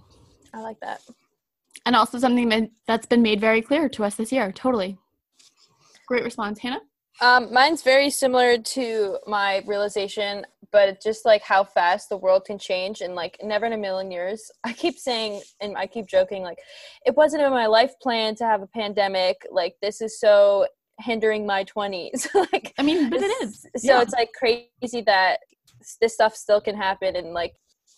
I 0.55 0.61
like 0.61 0.79
that. 0.81 1.01
And 1.85 1.97
also 1.97 2.19
something 2.19 2.71
that's 2.87 3.07
been 3.07 3.23
made 3.23 3.41
very 3.41 3.61
clear 3.61 3.89
to 3.89 4.05
us 4.05 4.15
this 4.15 4.31
year. 4.31 4.53
Totally. 4.53 4.99
Great 6.07 6.23
response. 6.23 6.61
Hannah? 6.61 6.81
Um, 7.21 7.53
mine's 7.53 7.83
very 7.83 8.09
similar 8.09 8.57
to 8.59 9.19
my 9.27 9.63
realization, 9.67 10.47
but 10.71 11.03
just 11.03 11.25
like 11.25 11.43
how 11.43 11.65
fast 11.65 12.09
the 12.09 12.17
world 12.17 12.45
can 12.45 12.59
change 12.59 13.01
and 13.01 13.15
like 13.15 13.37
never 13.43 13.67
in 13.67 13.73
a 13.73 13.77
million 13.77 14.11
years. 14.11 14.51
I 14.65 14.73
keep 14.73 14.97
saying 14.97 15.43
and 15.61 15.77
I 15.77 15.87
keep 15.87 16.07
joking, 16.07 16.43
like, 16.43 16.59
it 17.05 17.17
wasn't 17.17 17.43
in 17.43 17.51
my 17.51 17.67
life 17.67 17.95
plan 18.01 18.37
to 18.37 18.45
have 18.45 18.63
a 18.63 18.67
pandemic. 18.69 19.45
Like, 19.51 19.75
this 19.83 20.01
is 20.01 20.21
so 20.21 20.67
hindering 21.03 21.47
my 21.47 21.65
20s 21.65 22.29
like 22.53 22.73
i 22.79 22.83
mean 22.83 23.11
but 23.11 23.21
it 23.21 23.43
is 23.43 23.67
so 23.77 23.95
yeah. 23.95 24.03
it's 24.03 24.13
like 24.13 24.31
crazy 24.33 25.03
that 25.05 25.39
this 26.01 26.15
stuff 26.15 26.35
still 26.35 26.61
can 26.61 26.77
happen 26.77 27.17
and 27.17 27.33
like 27.33 27.55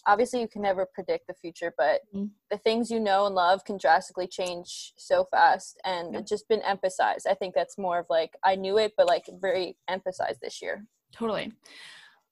obviously 0.07 0.41
you 0.41 0.49
can 0.49 0.63
never 0.63 0.87
predict 0.95 1.27
the 1.27 1.35
future 1.35 1.73
but 1.79 2.01
mm-hmm. 2.15 2.27
the 2.51 2.59
things 2.59 2.91
you 2.91 3.01
know 3.01 3.27
and 3.27 3.35
love 3.35 3.65
can 3.65 3.79
drastically 3.79 4.27
change 4.27 4.93
so 4.97 5.25
fast 5.31 5.79
and 5.85 6.13
yeah. 6.13 6.21
it's 6.21 6.31
just 6.31 6.49
been 6.49 6.63
emphasized 6.63 7.27
i 7.29 7.35
think 7.35 7.55
that's 7.55 7.79
more 7.79 8.01
of 8.01 8.07
like 8.11 8.31
i 8.43 8.55
knew 8.55 8.79
it 8.79 8.93
but 8.97 9.07
like 9.07 9.25
very 9.41 9.77
emphasized 9.89 10.41
this 10.43 10.61
year 10.61 10.85
totally 11.13 11.53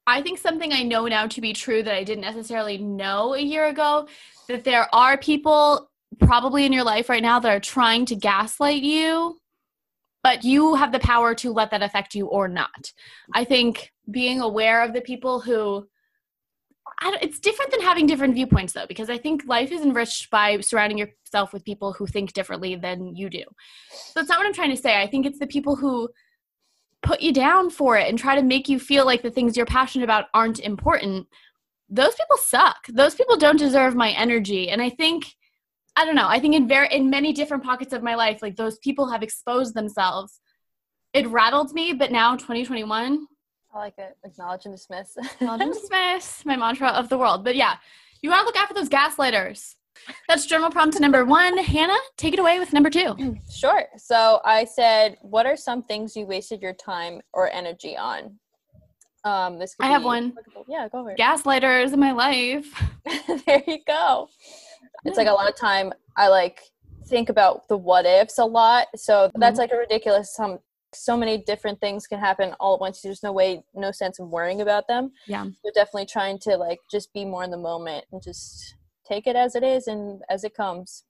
I 0.04 0.20
think 0.20 0.38
something 0.38 0.72
I 0.72 0.82
know 0.82 1.06
now 1.06 1.28
to 1.28 1.40
be 1.40 1.52
true 1.52 1.80
that 1.82 1.94
I 1.94 2.02
didn't 2.02 2.22
necessarily 2.22 2.76
know 2.76 3.34
a 3.34 3.40
year 3.40 3.68
ago 3.68 4.08
that 4.48 4.64
there 4.64 4.92
are 4.92 5.16
people 5.16 5.90
probably 6.18 6.64
in 6.66 6.72
your 6.72 6.84
life 6.84 7.08
right 7.08 7.22
now 7.22 7.38
that 7.38 7.50
are 7.50 7.60
trying 7.60 8.04
to 8.06 8.16
gaslight 8.16 8.82
you 8.82 9.38
but 10.22 10.44
you 10.44 10.74
have 10.74 10.92
the 10.92 10.98
power 11.00 11.34
to 11.34 11.52
let 11.52 11.70
that 11.70 11.82
affect 11.82 12.14
you 12.14 12.26
or 12.26 12.48
not. 12.48 12.92
I 13.34 13.44
think 13.44 13.92
being 14.10 14.40
aware 14.40 14.82
of 14.82 14.92
the 14.92 15.00
people 15.00 15.40
who 15.40 15.86
it's 17.04 17.40
different 17.40 17.70
than 17.70 17.80
having 17.80 18.06
different 18.06 18.34
viewpoints 18.34 18.72
though 18.72 18.86
because 18.86 19.08
i 19.10 19.16
think 19.16 19.42
life 19.46 19.72
is 19.72 19.82
enriched 19.82 20.30
by 20.30 20.60
surrounding 20.60 20.98
yourself 20.98 21.52
with 21.52 21.64
people 21.64 21.92
who 21.92 22.06
think 22.06 22.32
differently 22.32 22.74
than 22.76 23.14
you 23.16 23.30
do. 23.30 23.42
So 23.90 24.12
that's 24.14 24.28
not 24.28 24.38
what 24.38 24.46
i'm 24.46 24.52
trying 24.52 24.74
to 24.74 24.80
say. 24.80 25.00
I 25.00 25.06
think 25.06 25.26
it's 25.26 25.38
the 25.38 25.46
people 25.46 25.76
who 25.76 26.08
put 27.02 27.20
you 27.20 27.32
down 27.32 27.70
for 27.70 27.96
it 27.96 28.08
and 28.08 28.18
try 28.18 28.36
to 28.36 28.42
make 28.42 28.68
you 28.68 28.78
feel 28.78 29.04
like 29.04 29.22
the 29.22 29.30
things 29.30 29.56
you're 29.56 29.66
passionate 29.66 30.04
about 30.04 30.26
aren't 30.34 30.60
important. 30.60 31.26
Those 31.88 32.14
people 32.14 32.36
suck. 32.36 32.86
Those 32.88 33.16
people 33.16 33.36
don't 33.36 33.58
deserve 33.58 33.94
my 33.96 34.10
energy. 34.10 34.68
And 34.68 34.80
i 34.80 34.90
think 34.90 35.34
I 35.96 36.04
don't 36.04 36.14
know. 36.14 36.28
I 36.28 36.38
think 36.38 36.54
in 36.54 36.66
very 36.66 36.88
in 36.88 37.10
many 37.10 37.32
different 37.32 37.62
pockets 37.62 37.92
of 37.92 38.02
my 38.02 38.14
life, 38.14 38.40
like 38.40 38.56
those 38.56 38.78
people 38.78 39.10
have 39.10 39.22
exposed 39.22 39.74
themselves. 39.74 40.40
It 41.12 41.26
rattled 41.28 41.74
me, 41.74 41.92
but 41.92 42.10
now 42.10 42.36
2021. 42.36 43.26
I 43.74 43.78
like 43.78 43.94
it. 43.98 44.16
Acknowledge 44.24 44.64
and 44.64 44.74
dismiss. 44.74 45.16
Acknowledge 45.16 45.60
and 45.60 45.72
dismiss. 45.74 46.44
My 46.46 46.56
mantra 46.56 46.88
of 46.88 47.08
the 47.08 47.18
world. 47.18 47.44
But 47.44 47.56
yeah, 47.56 47.76
you 48.22 48.30
gotta 48.30 48.44
look 48.44 48.56
after 48.56 48.74
those 48.74 48.88
gaslighters. 48.88 49.74
That's 50.26 50.46
journal 50.46 50.70
prompt 50.70 50.98
number 50.98 51.24
one. 51.26 51.58
Hannah, 51.58 51.98
take 52.16 52.32
it 52.32 52.38
away 52.38 52.58
with 52.58 52.72
number 52.72 52.90
two. 52.90 53.14
Sure. 53.54 53.84
So 53.98 54.40
I 54.44 54.64
said, 54.64 55.18
what 55.20 55.44
are 55.44 55.56
some 55.56 55.82
things 55.82 56.16
you 56.16 56.24
wasted 56.24 56.62
your 56.62 56.72
time 56.72 57.20
or 57.34 57.52
energy 57.52 57.96
on? 57.96 58.38
Um, 59.24 59.58
this 59.58 59.76
I 59.78 59.88
have 59.88 60.04
one. 60.04 60.32
Yeah, 60.66 60.88
go 60.88 61.06
ahead. 61.06 61.18
Gaslighters 61.18 61.92
in 61.92 62.00
my 62.00 62.12
life. 62.12 62.66
there 63.46 63.62
you 63.66 63.78
go 63.86 64.28
it's 65.04 65.16
like 65.16 65.28
a 65.28 65.32
lot 65.32 65.48
of 65.48 65.56
time 65.56 65.92
I 66.16 66.28
like 66.28 66.60
think 67.06 67.28
about 67.28 67.68
the 67.68 67.76
what 67.76 68.06
ifs 68.06 68.38
a 68.38 68.44
lot. 68.44 68.86
So 68.96 69.28
mm-hmm. 69.28 69.40
that's 69.40 69.58
like 69.58 69.72
a 69.72 69.76
ridiculous 69.76 70.34
some 70.34 70.58
so 70.94 71.16
many 71.16 71.38
different 71.38 71.80
things 71.80 72.06
can 72.06 72.18
happen 72.18 72.54
all 72.60 72.74
at 72.74 72.80
once. 72.80 73.00
There's 73.00 73.22
no 73.22 73.32
way, 73.32 73.64
no 73.74 73.92
sense 73.92 74.18
of 74.18 74.28
worrying 74.28 74.60
about 74.60 74.86
them. 74.88 75.12
Yeah. 75.26 75.44
So 75.44 75.70
definitely 75.74 76.06
trying 76.06 76.38
to 76.40 76.56
like 76.56 76.80
just 76.90 77.12
be 77.12 77.24
more 77.24 77.44
in 77.44 77.50
the 77.50 77.56
moment 77.56 78.04
and 78.12 78.22
just 78.22 78.76
take 79.06 79.26
it 79.26 79.36
as 79.36 79.54
it 79.54 79.62
is 79.62 79.86
and 79.86 80.20
as 80.28 80.44
it 80.44 80.54
comes. 80.54 81.04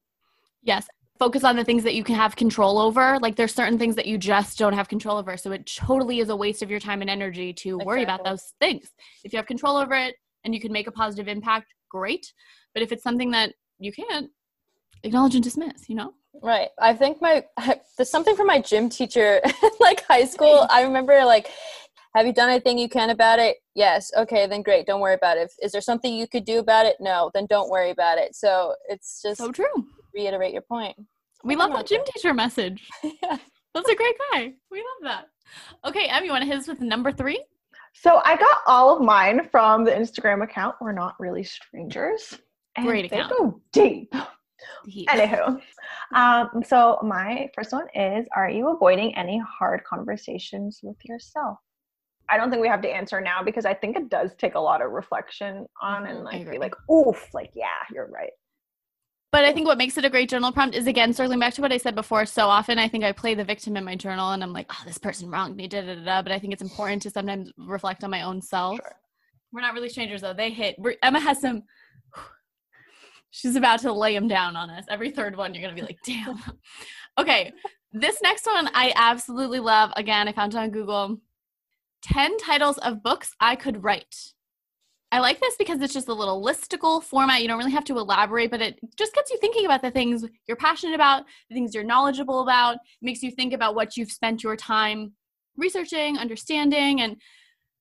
Yes. 0.62 0.86
Focus 1.18 1.44
on 1.44 1.56
the 1.56 1.64
things 1.64 1.84
that 1.84 1.94
you 1.94 2.02
can 2.02 2.14
have 2.14 2.36
control 2.36 2.78
over. 2.78 3.18
Like 3.20 3.36
there's 3.36 3.54
certain 3.54 3.78
things 3.78 3.96
that 3.96 4.06
you 4.06 4.18
just 4.18 4.58
don't 4.58 4.72
have 4.72 4.88
control 4.88 5.18
over. 5.18 5.36
So 5.36 5.52
it 5.52 5.66
totally 5.66 6.20
is 6.20 6.30
a 6.30 6.36
waste 6.36 6.62
of 6.62 6.70
your 6.70 6.80
time 6.80 7.00
and 7.00 7.10
energy 7.10 7.52
to 7.52 7.68
exactly. 7.70 7.86
worry 7.86 8.02
about 8.02 8.24
those 8.24 8.54
things. 8.60 8.90
If 9.24 9.32
you 9.32 9.36
have 9.36 9.46
control 9.46 9.76
over 9.76 9.94
it 9.94 10.14
and 10.44 10.54
you 10.54 10.60
can 10.60 10.72
make 10.72 10.86
a 10.86 10.92
positive 10.92 11.28
impact, 11.28 11.74
great. 11.90 12.32
But 12.74 12.82
if 12.82 12.92
it's 12.92 13.02
something 13.02 13.30
that 13.32 13.52
you 13.82 13.92
can't 13.92 14.30
acknowledge 15.02 15.34
and 15.34 15.44
dismiss, 15.44 15.88
you 15.88 15.96
know? 15.96 16.14
Right. 16.42 16.68
I 16.80 16.94
think 16.94 17.20
my 17.20 17.44
there's 17.96 18.10
something 18.10 18.36
from 18.36 18.46
my 18.46 18.60
gym 18.60 18.88
teacher 18.88 19.40
like 19.80 20.04
high 20.06 20.24
school. 20.24 20.66
I 20.70 20.82
remember 20.82 21.24
like 21.24 21.50
Have 22.14 22.26
you 22.26 22.32
done 22.32 22.50
anything 22.50 22.78
you 22.78 22.88
can 22.88 23.10
about 23.10 23.38
it? 23.38 23.56
Yes. 23.74 24.10
Okay, 24.16 24.46
then 24.46 24.62
great. 24.62 24.86
Don't 24.86 25.00
worry 25.00 25.14
about 25.14 25.36
it. 25.38 25.52
Is 25.62 25.72
there 25.72 25.80
something 25.80 26.14
you 26.14 26.26
could 26.28 26.44
do 26.44 26.58
about 26.58 26.86
it? 26.86 26.96
No. 27.00 27.30
Then 27.34 27.46
don't 27.48 27.70
worry 27.70 27.90
about 27.90 28.18
it. 28.18 28.34
So 28.34 28.74
it's 28.88 29.20
just 29.22 29.38
So 29.38 29.50
true. 29.52 29.66
reiterate 30.14 30.52
your 30.52 30.62
point. 30.62 30.96
We 31.44 31.56
love 31.56 31.72
that 31.72 31.86
gym 31.86 32.02
teacher 32.14 32.32
message. 32.34 32.86
yeah. 33.02 33.38
That's 33.74 33.88
a 33.88 33.94
great 33.94 34.16
guy. 34.30 34.52
We 34.70 34.78
love 34.78 35.02
that. 35.04 35.24
Okay, 35.86 36.06
Em, 36.06 36.24
you 36.24 36.30
want 36.30 36.42
to 36.42 36.46
hit 36.48 36.58
us 36.58 36.68
with 36.68 36.80
number 36.80 37.10
three? 37.10 37.42
So 37.94 38.20
I 38.24 38.36
got 38.36 38.58
all 38.66 38.94
of 38.96 39.02
mine 39.02 39.48
from 39.50 39.84
the 39.84 39.90
Instagram 39.90 40.42
account. 40.44 40.76
We're 40.80 40.92
not 40.92 41.14
really 41.18 41.42
strangers. 41.42 42.38
And 42.76 42.86
Great 42.86 43.10
they 43.10 43.18
account. 43.18 43.32
go 43.38 43.60
deep. 43.72 44.14
He- 44.86 45.06
Anywho, 45.06 45.60
um, 46.14 46.62
so 46.64 46.98
my 47.02 47.50
first 47.54 47.72
one 47.72 47.86
is: 47.94 48.26
Are 48.34 48.48
you 48.48 48.68
avoiding 48.68 49.14
any 49.16 49.38
hard 49.40 49.84
conversations 49.84 50.80
with 50.82 50.96
yourself? 51.04 51.58
I 52.30 52.36
don't 52.38 52.48
think 52.50 52.62
we 52.62 52.68
have 52.68 52.80
to 52.82 52.88
answer 52.88 53.20
now 53.20 53.42
because 53.42 53.66
I 53.66 53.74
think 53.74 53.96
it 53.96 54.08
does 54.08 54.34
take 54.36 54.54
a 54.54 54.60
lot 54.60 54.80
of 54.80 54.92
reflection 54.92 55.66
on 55.82 56.06
and 56.06 56.24
like 56.24 56.48
be 56.50 56.58
like, 56.58 56.74
oof, 56.90 57.28
like 57.34 57.50
yeah, 57.54 57.66
you're 57.92 58.06
right. 58.06 58.30
But 59.32 59.44
I 59.44 59.52
think 59.52 59.66
what 59.66 59.78
makes 59.78 59.96
it 59.98 60.04
a 60.04 60.10
great 60.10 60.28
journal 60.30 60.52
prompt 60.52 60.74
is 60.74 60.86
again 60.86 61.12
circling 61.12 61.40
back 61.40 61.54
to 61.54 61.62
what 61.62 61.72
I 61.72 61.78
said 61.78 61.94
before. 61.94 62.24
So 62.24 62.46
often 62.48 62.78
I 62.78 62.86
think 62.88 63.02
I 63.04 63.12
play 63.12 63.34
the 63.34 63.44
victim 63.44 63.76
in 63.76 63.84
my 63.84 63.96
journal 63.96 64.30
and 64.30 64.42
I'm 64.42 64.52
like, 64.52 64.66
oh, 64.70 64.82
this 64.86 64.98
person 64.98 65.30
wronged 65.30 65.56
me, 65.56 65.68
da 65.68 65.80
da 65.82 65.94
da. 65.94 66.04
da. 66.04 66.22
But 66.22 66.32
I 66.32 66.38
think 66.38 66.52
it's 66.52 66.62
important 66.62 67.02
to 67.02 67.10
sometimes 67.10 67.50
reflect 67.58 68.04
on 68.04 68.10
my 68.10 68.22
own 68.22 68.40
self. 68.40 68.76
Sure. 68.76 68.94
We're 69.52 69.60
not 69.62 69.74
really 69.74 69.88
strangers 69.88 70.20
though. 70.22 70.32
They 70.34 70.50
hit. 70.50 70.76
We're, 70.78 70.94
Emma 71.02 71.20
has 71.20 71.40
some. 71.40 71.64
She's 73.32 73.56
about 73.56 73.80
to 73.80 73.92
lay 73.92 74.14
them 74.14 74.28
down 74.28 74.56
on 74.56 74.68
us. 74.68 74.84
Every 74.90 75.10
third 75.10 75.36
one, 75.36 75.54
you're 75.54 75.62
gonna 75.62 75.74
be 75.74 75.82
like, 75.82 75.98
damn. 76.04 76.40
okay, 77.18 77.52
this 77.92 78.20
next 78.22 78.46
one 78.46 78.68
I 78.74 78.92
absolutely 78.94 79.58
love. 79.58 79.90
Again, 79.96 80.28
I 80.28 80.32
found 80.32 80.54
it 80.54 80.58
on 80.58 80.70
Google. 80.70 81.18
Ten 82.02 82.36
titles 82.36 82.78
of 82.78 83.02
books 83.02 83.34
I 83.40 83.56
could 83.56 83.82
write. 83.82 84.14
I 85.12 85.18
like 85.20 85.40
this 85.40 85.56
because 85.58 85.80
it's 85.80 85.94
just 85.94 86.08
a 86.08 86.14
little 86.14 86.44
listicle 86.44 87.02
format. 87.02 87.42
You 87.42 87.48
don't 87.48 87.58
really 87.58 87.72
have 87.72 87.84
to 87.84 87.98
elaborate, 87.98 88.50
but 88.50 88.62
it 88.62 88.78
just 88.96 89.14
gets 89.14 89.30
you 89.30 89.38
thinking 89.38 89.64
about 89.64 89.82
the 89.82 89.90
things 89.90 90.24
you're 90.46 90.56
passionate 90.56 90.94
about, 90.94 91.24
the 91.48 91.54
things 91.54 91.74
you're 91.74 91.84
knowledgeable 91.84 92.40
about. 92.40 92.78
Makes 93.00 93.22
you 93.22 93.30
think 93.30 93.54
about 93.54 93.74
what 93.74 93.96
you've 93.96 94.12
spent 94.12 94.42
your 94.42 94.56
time 94.56 95.12
researching, 95.56 96.18
understanding, 96.18 97.00
and 97.00 97.16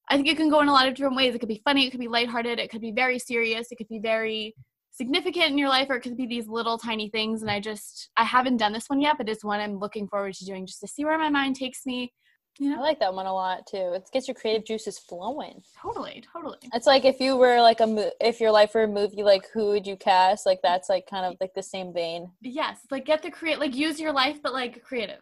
I 0.10 0.16
think 0.16 0.28
it 0.28 0.38
can 0.38 0.50
go 0.50 0.62
in 0.62 0.68
a 0.70 0.74
lot 0.74 0.88
of 0.88 0.94
different 0.94 1.16
ways. 1.16 1.36
It 1.36 1.40
could 1.40 1.50
be 1.50 1.62
funny, 1.64 1.88
it 1.88 1.92
could 1.92 2.00
be 2.00 2.08
lighthearted, 2.08 2.60
it 2.60 2.70
could 2.70 2.82
be 2.82 2.92
very 2.92 3.20
serious, 3.20 3.72
it 3.72 3.78
could 3.78 3.88
be 3.90 4.00
very 4.00 4.56
significant 5.02 5.48
in 5.48 5.58
your 5.58 5.70
life, 5.70 5.88
or 5.90 5.96
it 5.96 6.02
could 6.02 6.16
be 6.16 6.28
these 6.28 6.48
little 6.48 6.78
tiny 6.78 7.10
things. 7.10 7.42
And 7.42 7.50
I 7.50 7.60
just 7.60 8.12
I 8.18 8.24
haven't 8.24 8.58
done 8.58 8.72
this 8.72 8.88
one 8.88 9.02
yet, 9.02 9.18
but 9.18 9.28
it's 9.28 9.44
one 9.44 9.60
I'm 9.60 9.80
looking 9.80 10.08
forward 10.08 10.36
to 10.36 10.46
doing 10.46 10.68
just 10.68 10.80
to 10.82 10.88
see 10.88 11.04
where 11.06 11.18
my 11.18 11.30
mind 11.30 11.56
takes 11.56 11.88
me. 11.88 12.14
You 12.60 12.70
know? 12.70 12.78
I 12.78 12.82
like 12.82 13.00
that 13.00 13.16
one 13.16 13.26
a 13.26 13.34
lot 13.34 13.66
too. 13.66 13.94
It 13.96 14.08
gets 14.14 14.28
your 14.28 14.36
creative 14.36 14.64
juices 14.64 15.00
flowing. 15.00 15.64
totally, 15.82 16.24
totally. 16.32 16.60
It's 16.76 16.86
like 16.86 17.04
if 17.04 17.20
you 17.20 17.36
were 17.36 17.60
like 17.62 17.80
a 17.80 17.88
mo- 17.88 18.12
if 18.20 18.40
your 18.40 18.52
life 18.52 18.76
were 18.76 18.84
a 18.84 18.88
movie, 18.88 19.24
like 19.24 19.48
who 19.52 19.70
would 19.70 19.88
you 19.88 19.96
cast? 19.96 20.46
Like 20.46 20.60
that's 20.62 20.88
like 20.88 21.08
kind 21.10 21.26
of 21.26 21.36
like 21.42 21.56
the 21.56 21.64
same 21.64 21.92
vein. 21.92 22.30
Yes, 22.42 22.82
like 22.92 23.06
get 23.06 23.24
the 23.24 23.32
create, 23.32 23.60
like 23.60 23.76
use 23.76 24.00
your 24.00 24.12
life, 24.12 24.38
but 24.44 24.54
like 24.54 24.84
creative. 24.84 25.22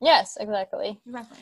Yes, 0.00 0.38
exactly. 0.40 0.98
Exactly. 1.04 1.38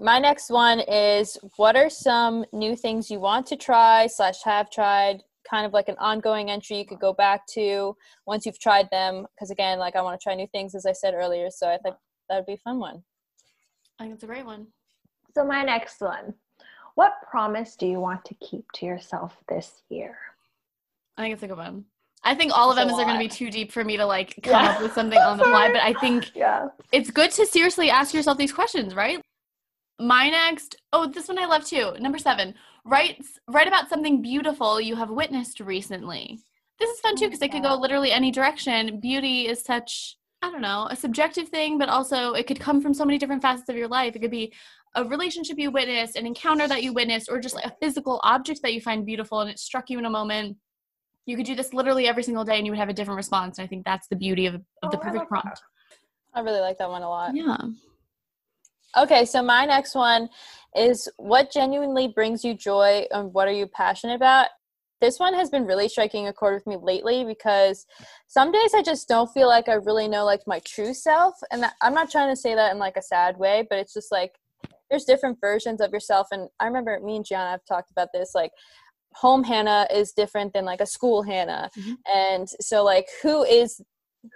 My 0.00 0.18
next 0.18 0.50
one 0.50 0.80
is 0.80 1.38
what 1.56 1.76
are 1.76 1.90
some 1.90 2.44
new 2.52 2.74
things 2.74 3.12
you 3.12 3.20
want 3.20 3.46
to 3.46 3.56
try 3.56 4.08
slash 4.08 4.42
have 4.42 4.70
tried? 4.70 5.22
Kind 5.48 5.66
of 5.66 5.72
like 5.72 5.88
an 5.88 5.96
ongoing 5.98 6.50
entry 6.50 6.78
you 6.78 6.86
could 6.86 7.00
go 7.00 7.12
back 7.12 7.46
to 7.54 7.96
once 8.26 8.46
you've 8.46 8.58
tried 8.60 8.88
them. 8.90 9.26
Because 9.34 9.50
again, 9.50 9.78
like 9.78 9.96
I 9.96 10.02
want 10.02 10.18
to 10.18 10.22
try 10.22 10.34
new 10.34 10.46
things, 10.48 10.74
as 10.74 10.86
I 10.86 10.92
said 10.92 11.14
earlier. 11.14 11.50
So 11.50 11.68
I 11.68 11.78
think 11.78 11.96
that 12.28 12.36
would 12.36 12.46
be 12.46 12.54
a 12.54 12.58
fun 12.58 12.78
one. 12.78 13.02
I 13.98 14.04
think 14.04 14.14
it's 14.14 14.24
a 14.24 14.26
great 14.26 14.46
one. 14.46 14.68
So 15.34 15.44
my 15.44 15.62
next 15.62 16.00
one: 16.00 16.34
What 16.94 17.14
promise 17.30 17.76
do 17.76 17.86
you 17.86 18.00
want 18.00 18.24
to 18.26 18.34
keep 18.34 18.70
to 18.74 18.86
yourself 18.86 19.36
this 19.48 19.82
year? 19.88 20.16
I 21.16 21.22
think 21.22 21.34
it's 21.34 21.42
a 21.42 21.48
good 21.48 21.58
one. 21.58 21.84
I 22.24 22.34
think 22.34 22.52
all 22.56 22.70
of 22.70 22.76
That's 22.76 22.84
a 22.86 22.94
them 22.96 23.00
are 23.00 23.04
going 23.04 23.18
to 23.18 23.24
be 23.24 23.28
too 23.28 23.50
deep 23.50 23.72
for 23.72 23.82
me 23.84 23.96
to 23.96 24.06
like 24.06 24.38
come 24.42 24.52
Yeah. 24.64 24.70
up 24.70 24.80
with 24.80 24.92
something 24.94 25.18
on 25.18 25.38
the 25.38 25.44
fly, 25.44 25.70
but 25.72 25.82
I 25.82 25.92
think 26.00 26.34
Yeah. 26.36 26.68
it's 26.92 27.10
good 27.10 27.30
to 27.32 27.46
seriously 27.46 27.90
ask 27.90 28.14
yourself 28.14 28.38
these 28.38 28.52
questions, 28.52 28.94
right? 28.94 29.20
My 30.02 30.28
next, 30.28 30.74
oh, 30.92 31.06
this 31.06 31.28
one 31.28 31.38
I 31.38 31.46
love 31.46 31.64
too. 31.64 31.92
Number 32.00 32.18
seven, 32.18 32.54
write 32.84 33.24
write 33.46 33.68
about 33.68 33.88
something 33.88 34.20
beautiful 34.20 34.80
you 34.80 34.96
have 34.96 35.10
witnessed 35.10 35.60
recently. 35.60 36.40
This 36.80 36.90
is 36.90 37.00
fun 37.00 37.14
too 37.14 37.26
Oh 37.26 37.28
because 37.28 37.42
it 37.42 37.52
could 37.52 37.62
go 37.62 37.76
literally 37.76 38.10
any 38.10 38.32
direction. 38.32 38.98
Beauty 38.98 39.46
is 39.46 39.62
such, 39.62 40.16
I 40.42 40.50
don't 40.50 40.60
know, 40.60 40.88
a 40.90 40.96
subjective 40.96 41.48
thing, 41.48 41.78
but 41.78 41.88
also 41.88 42.32
it 42.32 42.48
could 42.48 42.58
come 42.58 42.80
from 42.82 42.94
so 42.94 43.04
many 43.04 43.16
different 43.16 43.42
facets 43.42 43.68
of 43.68 43.76
your 43.76 43.86
life. 43.86 44.16
It 44.16 44.22
could 44.22 44.32
be 44.32 44.52
a 44.96 45.04
relationship 45.04 45.56
you 45.56 45.70
witnessed, 45.70 46.16
an 46.16 46.26
encounter 46.26 46.66
that 46.66 46.82
you 46.82 46.92
witnessed, 46.92 47.28
or 47.30 47.38
just 47.38 47.54
like 47.54 47.64
a 47.64 47.76
physical 47.80 48.20
object 48.24 48.60
that 48.62 48.74
you 48.74 48.80
find 48.80 49.06
beautiful 49.06 49.40
and 49.40 49.48
it 49.50 49.60
struck 49.60 49.88
you 49.88 50.00
in 50.00 50.04
a 50.04 50.10
moment. 50.10 50.56
You 51.26 51.36
could 51.36 51.46
do 51.46 51.54
this 51.54 51.72
literally 51.72 52.08
every 52.08 52.24
single 52.24 52.44
day 52.44 52.56
and 52.56 52.66
you 52.66 52.72
would 52.72 52.80
have 52.80 52.88
a 52.88 52.92
different 52.92 53.16
response. 53.18 53.58
And 53.58 53.64
I 53.64 53.68
think 53.68 53.84
that's 53.84 54.08
the 54.08 54.16
beauty 54.16 54.46
of, 54.46 54.56
of 54.56 54.62
Oh, 54.82 54.90
the 54.90 54.98
perfect 54.98 55.28
prompt. 55.28 55.62
I 56.34 56.40
really 56.40 56.60
like 56.60 56.78
that 56.78 56.90
one 56.90 57.02
a 57.02 57.08
lot. 57.08 57.36
Yeah. 57.36 57.56
Okay, 58.96 59.24
so 59.24 59.42
my 59.42 59.64
next 59.64 59.94
one 59.94 60.28
is 60.76 61.08
what 61.16 61.50
genuinely 61.50 62.08
brings 62.08 62.44
you 62.44 62.54
joy 62.54 63.06
and 63.10 63.32
what 63.32 63.48
are 63.48 63.52
you 63.52 63.66
passionate 63.66 64.14
about? 64.14 64.48
This 65.00 65.18
one 65.18 65.34
has 65.34 65.50
been 65.50 65.66
really 65.66 65.88
striking 65.88 66.28
a 66.28 66.32
chord 66.32 66.54
with 66.54 66.66
me 66.66 66.76
lately 66.80 67.24
because 67.24 67.86
some 68.28 68.52
days 68.52 68.72
I 68.74 68.82
just 68.82 69.08
don't 69.08 69.32
feel 69.32 69.48
like 69.48 69.68
I 69.68 69.74
really 69.74 70.08
know 70.08 70.24
like 70.24 70.42
my 70.46 70.60
true 70.60 70.94
self 70.94 71.34
and 71.50 71.62
that, 71.62 71.74
I'm 71.82 71.94
not 71.94 72.10
trying 72.10 72.30
to 72.30 72.36
say 72.36 72.54
that 72.54 72.72
in 72.72 72.78
like 72.78 72.96
a 72.96 73.02
sad 73.02 73.36
way, 73.36 73.66
but 73.68 73.78
it's 73.78 73.94
just 73.94 74.12
like 74.12 74.38
there's 74.90 75.04
different 75.04 75.38
versions 75.40 75.80
of 75.80 75.90
yourself 75.90 76.28
and 76.30 76.48
I 76.60 76.66
remember 76.66 76.98
me 77.00 77.16
and 77.16 77.24
Gianna 77.24 77.50
have 77.50 77.64
talked 77.66 77.90
about 77.90 78.08
this 78.14 78.32
like 78.34 78.52
home 79.14 79.42
Hannah 79.42 79.86
is 79.92 80.12
different 80.12 80.52
than 80.52 80.64
like 80.64 80.80
a 80.80 80.86
school 80.86 81.22
Hannah. 81.22 81.70
Mhm. 81.76 81.96
And 82.14 82.48
so 82.60 82.84
like 82.84 83.08
who 83.22 83.42
is 83.42 83.80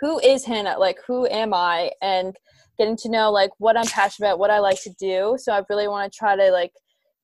who 0.01 0.19
is 0.21 0.45
Hannah? 0.45 0.77
Like 0.79 0.99
who 1.07 1.27
am 1.27 1.55
I? 1.55 1.93
And 2.03 2.37
getting 2.79 2.97
to 2.99 3.09
know 3.09 3.31
like 3.31 3.51
what 3.59 3.77
I'm 3.77 3.87
passionate 3.87 4.29
about, 4.29 4.39
what 4.39 4.51
I 4.51 4.59
like 4.59 4.83
to 4.83 4.91
do. 4.99 5.37
So 5.39 5.53
I 5.53 5.63
really 5.71 5.89
want 5.89 6.13
to 6.13 6.19
try 6.19 6.37
to 6.37 6.51
like 6.51 6.73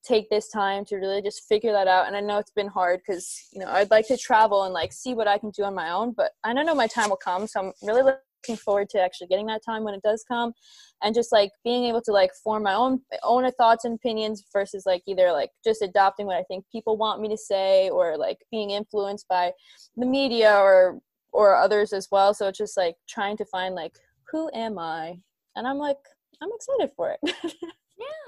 take 0.04 0.28
this 0.30 0.48
time 0.48 0.84
to 0.86 0.96
really 0.96 1.22
just 1.22 1.46
figure 1.48 1.72
that 1.72 1.86
out. 1.86 2.06
And 2.06 2.16
I 2.16 2.20
know 2.20 2.38
it's 2.38 2.50
been 2.50 2.68
hard 2.68 3.00
because 3.06 3.48
you 3.52 3.60
know 3.60 3.68
I'd 3.68 3.90
like 3.90 4.06
to 4.08 4.16
travel 4.16 4.64
and 4.64 4.74
like 4.74 4.92
see 4.92 5.14
what 5.14 5.28
I 5.28 5.38
can 5.38 5.50
do 5.50 5.64
on 5.64 5.74
my 5.74 5.90
own, 5.90 6.12
but 6.12 6.32
I 6.44 6.54
don't 6.54 6.66
know 6.66 6.74
my 6.74 6.86
time 6.86 7.10
will 7.10 7.16
come. 7.16 7.46
So 7.46 7.60
I'm 7.60 7.72
really 7.82 8.02
looking 8.02 8.56
forward 8.56 8.88
to 8.90 9.00
actually 9.00 9.28
getting 9.28 9.46
that 9.46 9.64
time 9.64 9.84
when 9.84 9.94
it 9.94 10.02
does 10.02 10.24
come, 10.26 10.52
and 11.02 11.14
just 11.14 11.30
like 11.32 11.50
being 11.64 11.84
able 11.84 12.02
to 12.02 12.12
like 12.12 12.30
form 12.42 12.64
my 12.64 12.74
own 12.74 13.00
own 13.22 13.50
thoughts 13.52 13.84
and 13.84 13.94
opinions 13.94 14.44
versus 14.52 14.84
like 14.86 15.02
either 15.06 15.32
like 15.32 15.50
just 15.64 15.82
adopting 15.82 16.26
what 16.26 16.36
I 16.36 16.42
think 16.44 16.64
people 16.72 16.96
want 16.96 17.20
me 17.20 17.28
to 17.28 17.36
say 17.36 17.88
or 17.90 18.16
like 18.16 18.38
being 18.50 18.70
influenced 18.70 19.28
by 19.28 19.52
the 19.96 20.06
media 20.06 20.56
or 20.56 21.00
or 21.32 21.56
others 21.56 21.92
as 21.92 22.08
well. 22.10 22.34
So 22.34 22.48
it's 22.48 22.58
just 22.58 22.76
like 22.76 22.96
trying 23.08 23.36
to 23.38 23.44
find 23.46 23.74
like 23.74 23.96
who 24.30 24.50
am 24.54 24.78
I 24.78 25.18
and 25.56 25.66
I'm 25.66 25.78
like, 25.78 25.98
I'm 26.42 26.50
excited 26.54 26.90
for 26.96 27.16
it. 27.22 27.34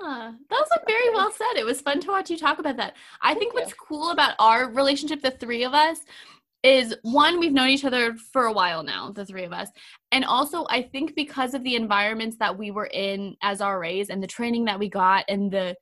Yeah, 0.00 0.32
that 0.50 0.60
was 0.60 0.68
like 0.70 0.86
very 0.86 1.10
well 1.10 1.32
said. 1.32 1.58
It 1.58 1.64
was 1.64 1.80
fun 1.80 2.00
to 2.00 2.08
watch 2.08 2.30
you 2.30 2.38
talk 2.38 2.58
about 2.58 2.76
that. 2.76 2.94
I 3.20 3.28
Thank 3.28 3.38
think 3.38 3.54
you. 3.54 3.60
what's 3.60 3.74
cool 3.74 4.10
about 4.10 4.34
our 4.38 4.70
relationship, 4.70 5.22
the 5.22 5.32
three 5.32 5.64
of 5.64 5.74
us, 5.74 5.98
is 6.62 6.96
one, 7.02 7.38
we've 7.38 7.52
known 7.52 7.68
each 7.68 7.84
other 7.84 8.14
for 8.32 8.46
a 8.46 8.52
while 8.52 8.82
now, 8.82 9.10
the 9.10 9.26
three 9.26 9.44
of 9.44 9.52
us. 9.52 9.68
And 10.12 10.24
also, 10.24 10.64
I 10.70 10.82
think 10.82 11.14
because 11.14 11.54
of 11.54 11.62
the 11.62 11.76
environments 11.76 12.36
that 12.38 12.56
we 12.56 12.70
were 12.70 12.86
in 12.86 13.36
as 13.42 13.60
RAs 13.60 14.08
and 14.08 14.22
the 14.22 14.26
training 14.26 14.64
that 14.66 14.78
we 14.78 14.88
got 14.88 15.24
and 15.28 15.50
the 15.50 15.76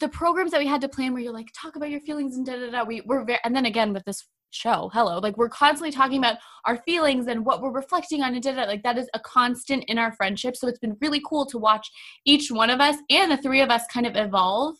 the 0.00 0.08
programs 0.08 0.52
that 0.52 0.60
we 0.60 0.66
had 0.66 0.80
to 0.80 0.88
plan 0.88 1.12
where 1.12 1.20
you're 1.20 1.34
like, 1.34 1.48
talk 1.52 1.76
about 1.76 1.90
your 1.90 2.00
feelings 2.00 2.36
and 2.36 2.46
da 2.46 2.56
da 2.56 2.70
da. 2.70 2.82
We 2.82 3.02
were 3.02 3.24
very, 3.24 3.40
and 3.44 3.54
then 3.54 3.66
again 3.66 3.92
with 3.92 4.04
this 4.04 4.26
show, 4.54 4.90
hello, 4.92 5.18
like 5.18 5.36
we're 5.36 5.48
constantly 5.48 5.90
talking 5.90 6.18
about 6.18 6.36
our 6.64 6.78
feelings 6.84 7.26
and 7.26 7.44
what 7.44 7.60
we're 7.62 7.72
reflecting 7.72 8.22
on 8.22 8.34
and 8.34 8.42
da 8.42 8.52
da. 8.52 8.62
da. 8.62 8.68
Like 8.68 8.82
that 8.82 8.98
is 8.98 9.08
a 9.14 9.20
constant 9.20 9.84
in 9.88 9.98
our 9.98 10.12
friendship. 10.12 10.56
So 10.56 10.68
it's 10.68 10.78
been 10.78 10.96
really 11.00 11.22
cool 11.26 11.46
to 11.46 11.58
watch 11.58 11.90
each 12.24 12.50
one 12.50 12.70
of 12.70 12.80
us 12.80 12.96
and 13.10 13.30
the 13.32 13.36
three 13.36 13.60
of 13.60 13.70
us 13.70 13.82
kind 13.92 14.06
of 14.06 14.16
evolve. 14.16 14.76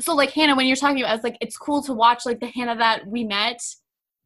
So 0.00 0.14
like 0.14 0.30
Hannah, 0.30 0.56
when 0.56 0.66
you're 0.66 0.76
talking 0.76 1.02
about, 1.02 1.14
it's 1.14 1.24
like 1.24 1.38
it's 1.40 1.56
cool 1.56 1.82
to 1.82 1.92
watch 1.92 2.26
like 2.26 2.40
the 2.40 2.46
Hannah 2.46 2.76
that 2.76 3.06
we 3.06 3.24
met 3.24 3.60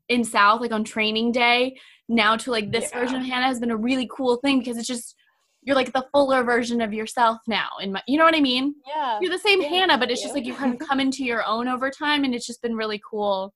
in 0.08 0.24
South, 0.24 0.60
like 0.60 0.72
on 0.72 0.84
training 0.84 1.32
day, 1.32 1.76
now 2.08 2.36
to 2.36 2.50
like 2.50 2.70
this 2.70 2.90
Yeah. 2.92 3.00
version 3.00 3.16
of 3.20 3.26
Hannah 3.26 3.46
has 3.46 3.60
been 3.60 3.70
a 3.70 3.76
really 3.76 4.08
cool 4.14 4.36
thing 4.36 4.58
because 4.58 4.76
it's 4.76 4.88
just 4.88 5.14
you're 5.62 5.74
like 5.76 5.92
the 5.94 6.06
fuller 6.12 6.44
version 6.44 6.82
of 6.82 6.92
yourself 6.92 7.38
now. 7.48 7.68
In 7.80 7.92
my, 7.92 8.02
you 8.06 8.18
know 8.18 8.24
what 8.24 8.34
I 8.34 8.40
mean? 8.40 8.74
yeah. 8.86 9.18
You're 9.20 9.30
the 9.30 9.38
same 9.38 9.62
Yeah, 9.62 9.68
Hannah, 9.68 9.98
but 9.98 10.10
it's 10.10 10.22
just 10.22 10.34
like 10.34 10.44
you 10.44 10.54
kind 10.54 10.74
of 10.74 10.78
come 10.88 11.00
into 11.00 11.24
your 11.24 11.42
own 11.44 11.68
over 11.68 11.90
time, 11.90 12.22
and 12.24 12.34
it's 12.34 12.46
just 12.46 12.60
been 12.60 12.76
really 12.76 13.00
cool 13.10 13.54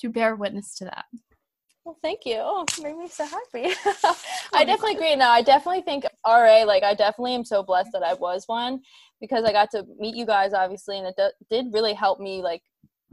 to 0.00 0.08
bear 0.08 0.36
witness 0.36 0.74
to 0.76 0.84
that. 0.84 1.04
Well, 1.84 1.96
thank 2.02 2.26
you. 2.26 2.36
Oh, 2.40 2.64
it 2.68 2.82
made 2.82 2.96
me 2.98 3.08
so 3.08 3.24
happy. 3.24 3.74
I 4.52 4.64
definitely 4.64 4.94
agree. 4.96 5.16
No, 5.16 5.28
I 5.28 5.40
definitely 5.42 5.82
think 5.82 6.04
RA, 6.26 6.64
like, 6.64 6.82
I 6.82 6.94
definitely 6.94 7.34
am 7.34 7.44
so 7.44 7.62
blessed 7.62 7.90
that 7.92 8.02
I 8.02 8.14
was 8.14 8.44
one 8.46 8.80
because 9.20 9.44
I 9.44 9.52
got 9.52 9.70
to 9.72 9.84
meet 9.98 10.14
you 10.14 10.26
guys, 10.26 10.52
obviously, 10.52 10.98
and 10.98 11.06
it 11.06 11.14
d- 11.16 11.30
did 11.50 11.72
really 11.72 11.94
help 11.94 12.20
me, 12.20 12.42
like, 12.42 12.62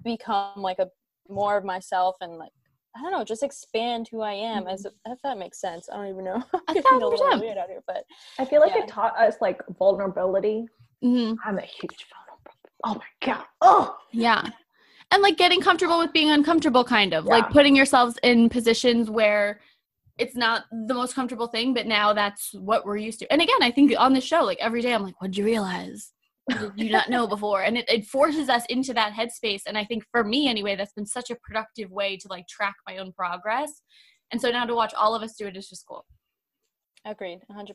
become, 0.04 0.62
like, 0.62 0.80
a 0.80 0.88
more 1.30 1.58
of 1.58 1.64
myself 1.64 2.18
and, 2.22 2.38
like, 2.38 2.52
I 2.98 3.02
don't 3.02 3.12
know, 3.12 3.24
just 3.24 3.44
expand 3.44 4.08
who 4.10 4.22
I 4.22 4.34
am. 4.34 4.68
As 4.68 4.86
if 4.86 5.20
that 5.24 5.38
makes 5.38 5.60
sense, 5.60 5.90
I 5.92 5.96
don't 5.98 6.08
even 6.08 6.24
know. 6.24 6.44
A 6.54 6.60
I'm 6.68 6.74
getting 6.76 7.02
a 7.02 7.08
little 7.08 7.40
weird 7.40 7.58
out 7.58 7.68
here, 7.70 7.82
but 7.88 8.06
I 8.40 8.46
feel 8.46 8.62
like 8.62 8.74
Yeah. 8.76 8.84
it 8.84 8.88
taught 8.88 9.18
us 9.18 9.36
like 9.42 9.62
vulnerability 9.80 10.66
Mhm. 11.04 11.36
I'm 11.44 11.58
a 11.58 11.62
huge 11.62 12.06
vulnerable. 12.10 12.52
Oh 12.86 12.96
my 12.96 13.28
god. 13.28 13.46
Oh. 13.62 13.98
Yeah. 14.14 14.48
And 15.12 15.22
like 15.22 15.38
getting 15.38 15.62
comfortable 15.62 16.00
with 16.00 16.12
being 16.14 16.30
uncomfortable, 16.32 16.84
kind 16.84 17.14
of 17.14 17.26
Yeah. 17.26 17.32
like 17.32 17.50
putting 17.52 17.76
yourselves 17.76 18.18
in 18.24 18.50
positions 18.50 19.10
where 19.10 19.62
it's 20.18 20.36
not 20.36 20.64
the 20.88 20.94
most 20.94 21.14
comfortable 21.14 21.48
thing, 21.48 21.74
but 21.74 21.86
now 21.88 22.14
that's 22.14 22.54
what 22.54 22.86
we're 22.86 22.98
used 22.98 23.20
to. 23.20 23.32
And 23.32 23.42
again, 23.42 23.62
I 23.62 23.72
think 23.72 23.94
on 23.98 24.14
the 24.14 24.22
show, 24.22 24.44
like 24.44 24.58
every 24.60 24.82
day, 24.82 24.94
I'm 24.94 25.04
like, 25.04 25.20
what 25.22 25.32
did 25.32 25.38
you 25.38 25.46
realize? 25.46 26.12
Did 26.50 26.72
you 26.76 26.90
not 26.92 27.10
know 27.10 27.28
before? 27.36 27.64
And 27.64 27.78
it, 27.78 27.90
it 27.90 28.06
forces 28.06 28.50
us 28.50 28.66
into 28.68 28.94
that 28.94 29.14
headspace. 29.14 29.64
And 29.68 29.78
I 29.78 29.84
think 29.84 30.06
for 30.12 30.24
me, 30.24 30.48
anyway, 30.48 30.76
that's 30.76 30.94
been 30.94 31.06
such 31.06 31.30
a 31.32 31.36
productive 31.44 31.92
way 31.92 32.18
to 32.18 32.28
like 32.30 32.48
track 32.48 32.76
my 32.88 32.98
own 32.98 33.12
progress. 33.12 33.82
And 34.32 34.40
so 34.42 34.50
now 34.52 34.66
to 34.66 34.74
watch 34.76 34.94
all 34.94 35.16
of 35.16 35.22
us 35.22 35.36
do 35.36 35.48
it 35.48 35.58
is 35.58 35.70
just 35.70 35.86
cool. 35.88 36.06
Agreed, 37.06 37.42
100%. 37.52 37.72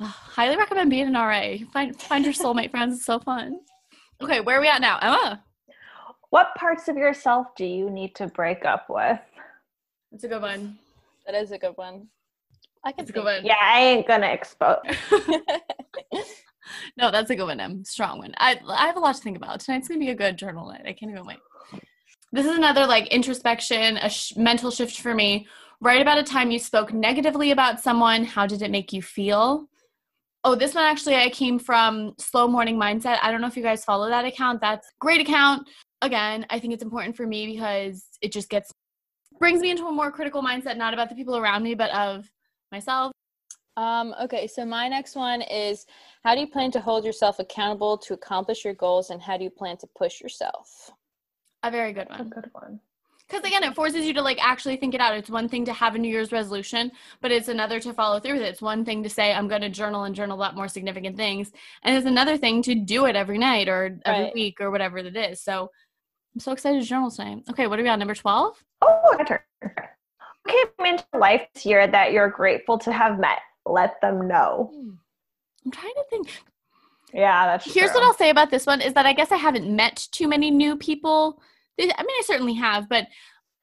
Ugh, 0.00 0.06
highly 0.06 0.56
recommend 0.56 0.90
being 0.90 1.06
an 1.06 1.14
RA. 1.14 1.56
Find 1.72 1.98
find 2.00 2.24
your 2.24 2.34
soulmate 2.34 2.70
friends. 2.70 2.96
It's 2.96 3.06
so 3.06 3.18
fun. 3.18 3.60
Okay, 4.22 4.40
where 4.40 4.58
are 4.58 4.60
we 4.60 4.68
at 4.68 4.80
now, 4.80 4.98
Emma? 5.02 5.42
What 6.34 6.52
parts 6.56 6.88
of 6.88 6.96
yourself 6.96 7.54
do 7.54 7.64
you 7.64 7.88
need 7.88 8.16
to 8.16 8.26
break 8.26 8.64
up 8.64 8.86
with? 8.88 9.20
That's 10.10 10.24
a 10.24 10.26
good 10.26 10.42
one. 10.42 10.76
That 11.26 11.36
is 11.36 11.52
a 11.52 11.58
good 11.58 11.76
one. 11.76 12.08
I 12.84 12.90
can 12.90 13.04
That's 13.04 13.10
a 13.10 13.12
good 13.12 13.24
one. 13.24 13.44
Yeah, 13.44 13.54
I 13.62 13.80
ain't 13.80 14.08
gonna 14.08 14.26
expose. 14.26 14.78
no, 16.96 17.12
that's 17.12 17.30
a 17.30 17.36
good 17.36 17.44
one, 17.44 17.60
Em. 17.60 17.84
Strong 17.84 18.18
one. 18.18 18.34
I 18.38 18.58
I 18.68 18.86
have 18.86 18.96
a 18.96 18.98
lot 18.98 19.14
to 19.14 19.22
think 19.22 19.36
about. 19.36 19.60
Tonight's 19.60 19.86
gonna 19.86 20.00
be 20.00 20.10
a 20.10 20.14
good 20.16 20.36
journal 20.36 20.66
night. 20.66 20.82
I 20.84 20.92
can't 20.92 21.12
even 21.12 21.24
wait. 21.24 21.38
This 22.32 22.46
is 22.46 22.56
another 22.56 22.84
like 22.84 23.06
introspection, 23.12 23.96
a 23.98 24.10
sh- 24.10 24.34
mental 24.36 24.72
shift 24.72 24.98
for 24.98 25.14
me. 25.14 25.46
Right 25.80 26.02
about 26.02 26.18
a 26.18 26.24
time 26.24 26.50
you 26.50 26.58
spoke 26.58 26.92
negatively 26.92 27.52
about 27.52 27.78
someone. 27.80 28.24
How 28.24 28.44
did 28.44 28.60
it 28.60 28.72
make 28.72 28.92
you 28.92 29.02
feel? 29.02 29.68
Oh, 30.46 30.54
this 30.54 30.74
one 30.74 30.84
actually 30.84 31.14
I 31.14 31.30
came 31.30 31.60
from 31.60 32.12
Slow 32.18 32.48
Morning 32.48 32.76
Mindset. 32.76 33.18
I 33.22 33.30
don't 33.30 33.40
know 33.40 33.46
if 33.46 33.56
you 33.56 33.62
guys 33.62 33.84
follow 33.84 34.08
that 34.08 34.26
account. 34.26 34.60
That's 34.60 34.88
a 34.88 34.90
great 34.98 35.20
account. 35.20 35.66
Again, 36.02 36.46
I 36.50 36.58
think 36.58 36.74
it's 36.74 36.82
important 36.82 37.16
for 37.16 37.26
me 37.26 37.46
because 37.46 38.04
it 38.20 38.32
just 38.32 38.48
gets 38.50 38.70
brings 39.38 39.60
me 39.60 39.70
into 39.70 39.86
a 39.86 39.92
more 39.92 40.12
critical 40.12 40.42
mindset, 40.42 40.76
not 40.76 40.94
about 40.94 41.08
the 41.08 41.14
people 41.14 41.36
around 41.36 41.62
me, 41.62 41.74
but 41.74 41.90
of 41.90 42.30
myself. 42.70 43.12
Um, 43.76 44.14
okay, 44.22 44.46
so 44.46 44.64
my 44.64 44.88
next 44.88 45.16
one 45.16 45.42
is 45.42 45.86
how 46.22 46.34
do 46.34 46.40
you 46.40 46.46
plan 46.46 46.70
to 46.72 46.80
hold 46.80 47.04
yourself 47.04 47.40
accountable 47.40 47.98
to 47.98 48.14
accomplish 48.14 48.64
your 48.64 48.74
goals 48.74 49.10
and 49.10 49.20
how 49.20 49.36
do 49.36 49.42
you 49.44 49.50
plan 49.50 49.76
to 49.78 49.88
push 49.98 50.20
yourself? 50.20 50.90
A 51.64 51.70
very 51.70 51.92
good 51.92 52.06
A 52.10 52.18
one. 52.18 52.28
good 52.30 52.50
one. 52.52 52.80
Because 53.26 53.42
again, 53.44 53.64
it 53.64 53.74
forces 53.74 54.04
you 54.04 54.12
to 54.14 54.22
like 54.22 54.38
actually 54.40 54.76
think 54.76 54.94
it 54.94 55.00
out. 55.00 55.16
It's 55.16 55.30
one 55.30 55.48
thing 55.48 55.64
to 55.64 55.72
have 55.72 55.94
a 55.94 55.98
New 55.98 56.10
Year's 56.10 56.30
resolution, 56.30 56.92
but 57.22 57.32
it's 57.32 57.48
another 57.48 57.80
to 57.80 57.94
follow 57.94 58.20
through 58.20 58.34
with 58.34 58.42
it. 58.42 58.48
It's 58.48 58.62
one 58.62 58.84
thing 58.84 59.02
to 59.02 59.08
say, 59.08 59.32
I'm 59.32 59.48
going 59.48 59.62
to 59.62 59.70
journal 59.70 60.04
and 60.04 60.14
journal 60.14 60.36
about 60.40 60.54
more 60.54 60.68
significant 60.68 61.16
things. 61.16 61.50
And 61.82 61.96
it's 61.96 62.06
another 62.06 62.36
thing 62.36 62.62
to 62.64 62.74
do 62.74 63.06
it 63.06 63.16
every 63.16 63.38
night 63.38 63.66
or 63.66 63.98
every 64.04 64.24
Right. 64.24 64.34
week 64.34 64.60
or 64.60 64.70
whatever 64.70 64.98
it 64.98 65.16
is. 65.16 65.42
So 65.42 65.70
I'm 66.34 66.40
so 66.40 66.52
excited 66.52 66.82
to 66.82 66.88
journal 66.88 67.10
tonight. 67.10 67.44
Okay, 67.50 67.66
what 67.66 67.78
are 67.78 67.82
we 67.82 67.88
on? 67.88 67.98
Number 67.98 68.14
12? 68.14 68.64
Oh, 68.82 69.16
my 69.16 69.24
turn. 69.24 69.38
Who 69.62 70.52
came 70.52 70.86
into 70.86 71.04
life 71.14 71.42
this 71.54 71.64
year 71.64 71.86
that 71.86 72.12
you're 72.12 72.28
grateful 72.28 72.78
to 72.78 72.92
have 72.92 73.18
met? 73.18 73.38
Let 73.64 74.00
them 74.00 74.26
know. 74.26 74.70
Hmm. 74.74 74.90
I'm 75.64 75.70
trying 75.70 75.94
to 75.94 76.04
think. 76.10 76.42
Yeah, 77.12 77.46
that's 77.46 77.72
Here's 77.72 77.90
true. 77.90 78.00
what 78.00 78.06
I'll 78.06 78.14
say 78.14 78.30
about 78.30 78.50
this 78.50 78.66
one 78.66 78.80
is 78.80 78.92
that 78.94 79.06
I 79.06 79.12
guess 79.12 79.30
I 79.30 79.36
haven't 79.36 79.74
met 79.74 80.08
too 80.10 80.26
many 80.28 80.50
new 80.50 80.76
people. 80.76 81.40
I 81.80 81.84
mean, 81.84 81.92
I 81.98 82.22
certainly 82.26 82.54
have, 82.54 82.88
but 82.88 83.06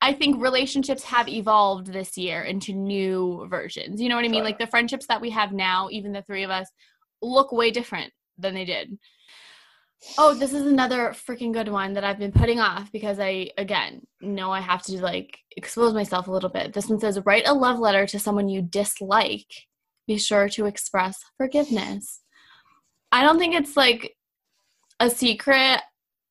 I 0.02 0.14
think 0.14 0.42
relationships 0.42 1.04
have 1.04 1.28
evolved 1.28 1.88
this 1.88 2.18
year 2.18 2.42
into 2.42 2.74
new 2.74 3.46
versions. 3.50 4.02
You 4.02 4.10
know 4.10 4.16
what 4.16 4.26
I 4.26 4.30
mean? 4.30 4.40
Sure. 4.40 4.46
Like 4.46 4.58
the 4.58 4.68
friendships 4.68 5.06
that 5.08 5.22
we 5.22 5.30
have 5.30 5.52
now, 5.52 5.90
even 5.92 6.12
the 6.14 6.24
three 6.24 6.44
of 6.44 6.50
us, 6.50 6.68
look 7.22 7.52
way 7.52 7.70
different 7.70 8.12
than 8.38 8.56
they 8.56 8.66
did. 8.66 8.98
Oh, 10.18 10.34
this 10.34 10.54
is 10.54 10.66
another 10.66 11.10
freaking 11.10 11.54
good 11.54 11.68
one 11.68 11.94
that 11.94 12.04
I've 12.04 12.18
been 12.18 12.32
putting 12.32 12.60
off 12.60 12.92
because 12.92 13.20
I, 13.20 13.52
again, 13.58 14.02
know 14.20 14.52
I 14.52 14.60
have 14.60 14.82
to 14.84 15.02
like 15.02 15.38
expose 15.56 15.94
myself 15.94 16.28
a 16.28 16.32
little 16.32 16.50
bit. 16.50 16.74
This 16.74 16.88
one 16.88 17.00
says, 17.00 17.20
write 17.26 17.48
a 17.48 17.54
love 17.54 17.80
letter 17.80 18.08
to 18.08 18.20
someone 18.20 18.50
you 18.50 18.62
dislike. 18.62 19.48
Be 20.08 20.18
sure 20.18 20.50
to 20.50 20.66
express 20.66 21.24
forgiveness. 21.38 22.22
I 23.12 23.22
don't 23.24 23.38
think 23.38 23.54
it's 23.54 23.78
like 23.78 24.16
a 25.00 25.10
secret. 25.10 25.82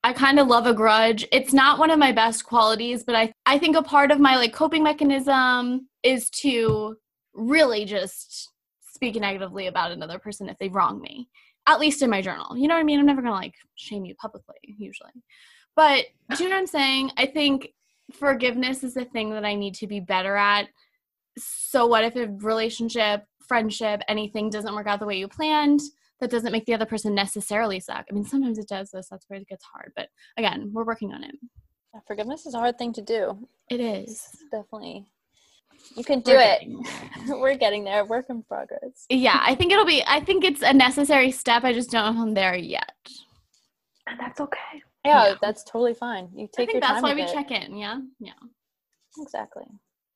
I 0.03 0.13
kind 0.15 0.41
of 0.41 0.49
love 0.49 0.67
a 0.67 0.75
grudge. 0.75 1.27
It's 1.31 1.53
not 1.53 1.79
one 1.79 1.91
of 1.91 1.99
my 1.99 2.11
best 2.11 2.45
qualities, 2.45 3.05
but 3.05 3.15
I 3.15 3.33
I 3.47 3.59
think 3.59 3.77
a 3.77 3.83
part 3.83 4.11
of 4.11 4.19
my 4.19 4.37
like 4.37 4.53
coping 4.53 4.83
mechanism 4.83 5.89
is 6.03 6.31
to 6.31 6.97
really 7.35 7.85
just 7.85 8.49
speak 8.93 9.15
negatively 9.17 9.67
about 9.67 9.93
another 9.93 10.19
person 10.19 10.49
if 10.49 10.59
they 10.59 10.69
wrong 10.69 11.01
me. 11.01 11.29
At 11.67 11.81
least 11.81 12.03
in 12.03 12.11
my 12.11 12.21
journal. 12.21 12.57
You 12.57 12.69
know 12.69 12.75
what 12.75 12.81
I 12.81 12.85
mean? 12.85 12.99
I'm 12.99 13.07
never 13.07 13.23
going 13.23 13.33
to 13.33 13.39
like 13.39 13.55
shame 13.77 14.05
you 14.05 14.15
publicly 14.17 14.57
usually. 14.63 15.11
But 15.77 16.07
do 16.37 16.43
you 16.43 16.51
know 16.51 16.57
what 16.57 16.63
I'm 16.63 16.67
saying? 16.67 17.13
I 17.17 17.27
think 17.27 17.69
forgiveness 18.13 18.83
is 18.83 18.97
a 18.97 19.05
thing 19.05 19.31
that 19.31 19.45
I 19.45 19.55
need 19.55 19.75
to 19.77 19.87
be 19.87 20.01
better 20.01 20.37
at. 20.37 20.69
So 21.39 21.87
what 21.87 22.05
if 22.05 22.17
a 22.17 22.27
relationship, 22.27 23.25
friendship, 23.47 24.01
anything 24.09 24.51
doesn't 24.51 24.75
work 24.75 24.87
out 24.87 25.01
the 25.01 25.07
way 25.07 25.19
you 25.19 25.29
planned? 25.29 25.81
that 26.21 26.31
doesn't 26.31 26.53
make 26.53 26.67
the 26.67 26.75
other 26.75 26.87
person 26.87 27.15
necessarily 27.15 27.81
suck. 27.81 28.05
I 28.11 28.15
mean, 28.15 28.25
sometimes 28.25 28.59
it 28.59 28.69
does 28.69 28.91
this. 28.91 29.09
That's 29.09 29.25
where 29.29 29.41
it 29.41 29.49
gets 29.49 29.65
hard. 29.65 29.93
But 29.97 30.09
again, 30.37 30.71
we're 30.73 30.85
working 30.85 31.13
on 31.13 31.25
it. 31.25 31.35
Forgiveness 32.07 32.47
is 32.47 32.55
a 32.55 32.59
hard 32.59 32.79
thing 32.79 32.93
to 32.93 33.03
do. 33.03 33.49
It 33.69 33.81
is. 33.81 34.11
It's 34.11 34.45
definitely. 34.51 35.07
You 35.97 36.05
can 36.05 36.21
do 36.21 36.33
We're 36.33 36.41
it. 36.41 36.61
getting 36.61 36.87
We're 37.41 37.57
getting 37.57 37.85
there. 37.85 38.05
Work 38.05 38.27
in 38.31 38.43
progress. 38.45 39.07
Yeah, 39.09 39.41
I 39.43 39.55
think 39.55 39.73
it'll 39.73 39.85
be. 39.85 40.03
I 40.07 40.21
think 40.21 40.45
it's 40.45 40.63
a 40.63 40.73
necessary 40.73 41.31
step. 41.31 41.65
I 41.65 41.73
just 41.73 41.91
don't 41.91 42.05
know 42.15 42.21
if 42.21 42.27
I'm 42.29 42.35
there 42.35 42.55
yet. 42.57 42.93
And 44.07 44.19
that's 44.19 44.41
okay. 44.41 44.83
Yeah, 45.05 45.29
Yeah. 45.29 45.35
that's 45.41 45.65
totally 45.65 45.95
fine. 45.95 46.29
You 46.35 46.45
I 46.45 46.47
take 46.47 46.57
think 46.57 46.73
your 46.75 46.81
that's 46.81 47.03
why 47.03 47.15
we 47.15 47.23
it. 47.23 47.33
check 47.33 47.51
in. 47.51 47.77
Yeah, 47.77 47.99
yeah, 48.21 48.33
Exactly. 49.19 49.65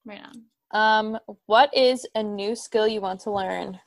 right 0.04 0.20
on. 0.22 0.42
Um, 0.72 1.18
what 1.46 1.74
is 1.76 2.06
a 2.14 2.22
new 2.22 2.54
skill 2.56 2.86
you 2.88 3.00
want 3.00 3.20
to 3.20 3.30
learn? 3.30 3.78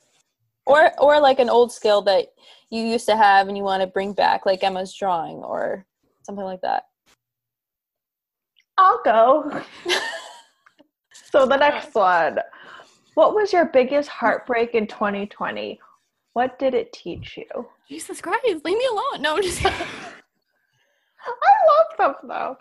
Or 0.66 0.92
or 1.02 1.20
like 1.22 1.40
an 1.40 1.50
old 1.50 1.72
skill 1.72 2.02
that 2.04 2.28
you 2.70 2.82
used 2.82 3.06
to 3.08 3.16
have 3.16 3.48
and 3.48 3.56
you 3.58 3.64
want 3.64 3.82
to 3.82 3.88
bring 3.88 4.12
back, 4.14 4.46
like 4.46 4.64
Emma's 4.64 4.94
drawing 4.94 5.38
or 5.38 5.86
something 6.24 6.44
like 6.44 6.62
that. 6.62 6.84
I'll 8.78 9.02
go. 9.04 9.64
so 11.32 11.46
the 11.46 11.58
next 11.58 11.94
one. 11.94 12.40
What 13.16 13.34
was 13.34 13.52
your 13.52 13.66
biggest 13.66 14.10
heartbreak 14.10 14.76
in 14.76 14.86
2020? 14.88 15.80
What 16.34 16.60
did 16.60 16.74
it 16.76 16.94
teach 16.94 17.36
you? 17.38 17.68
Jesus 17.90 18.22
Christ, 18.22 18.44
leave 18.46 18.78
me 18.78 18.88
alone. 18.92 19.22
No, 19.22 19.38
I'm 19.38 19.42
just. 19.44 19.66
I 19.66 19.72
love 21.68 21.98
them 22.22 22.30
though. 22.30 22.58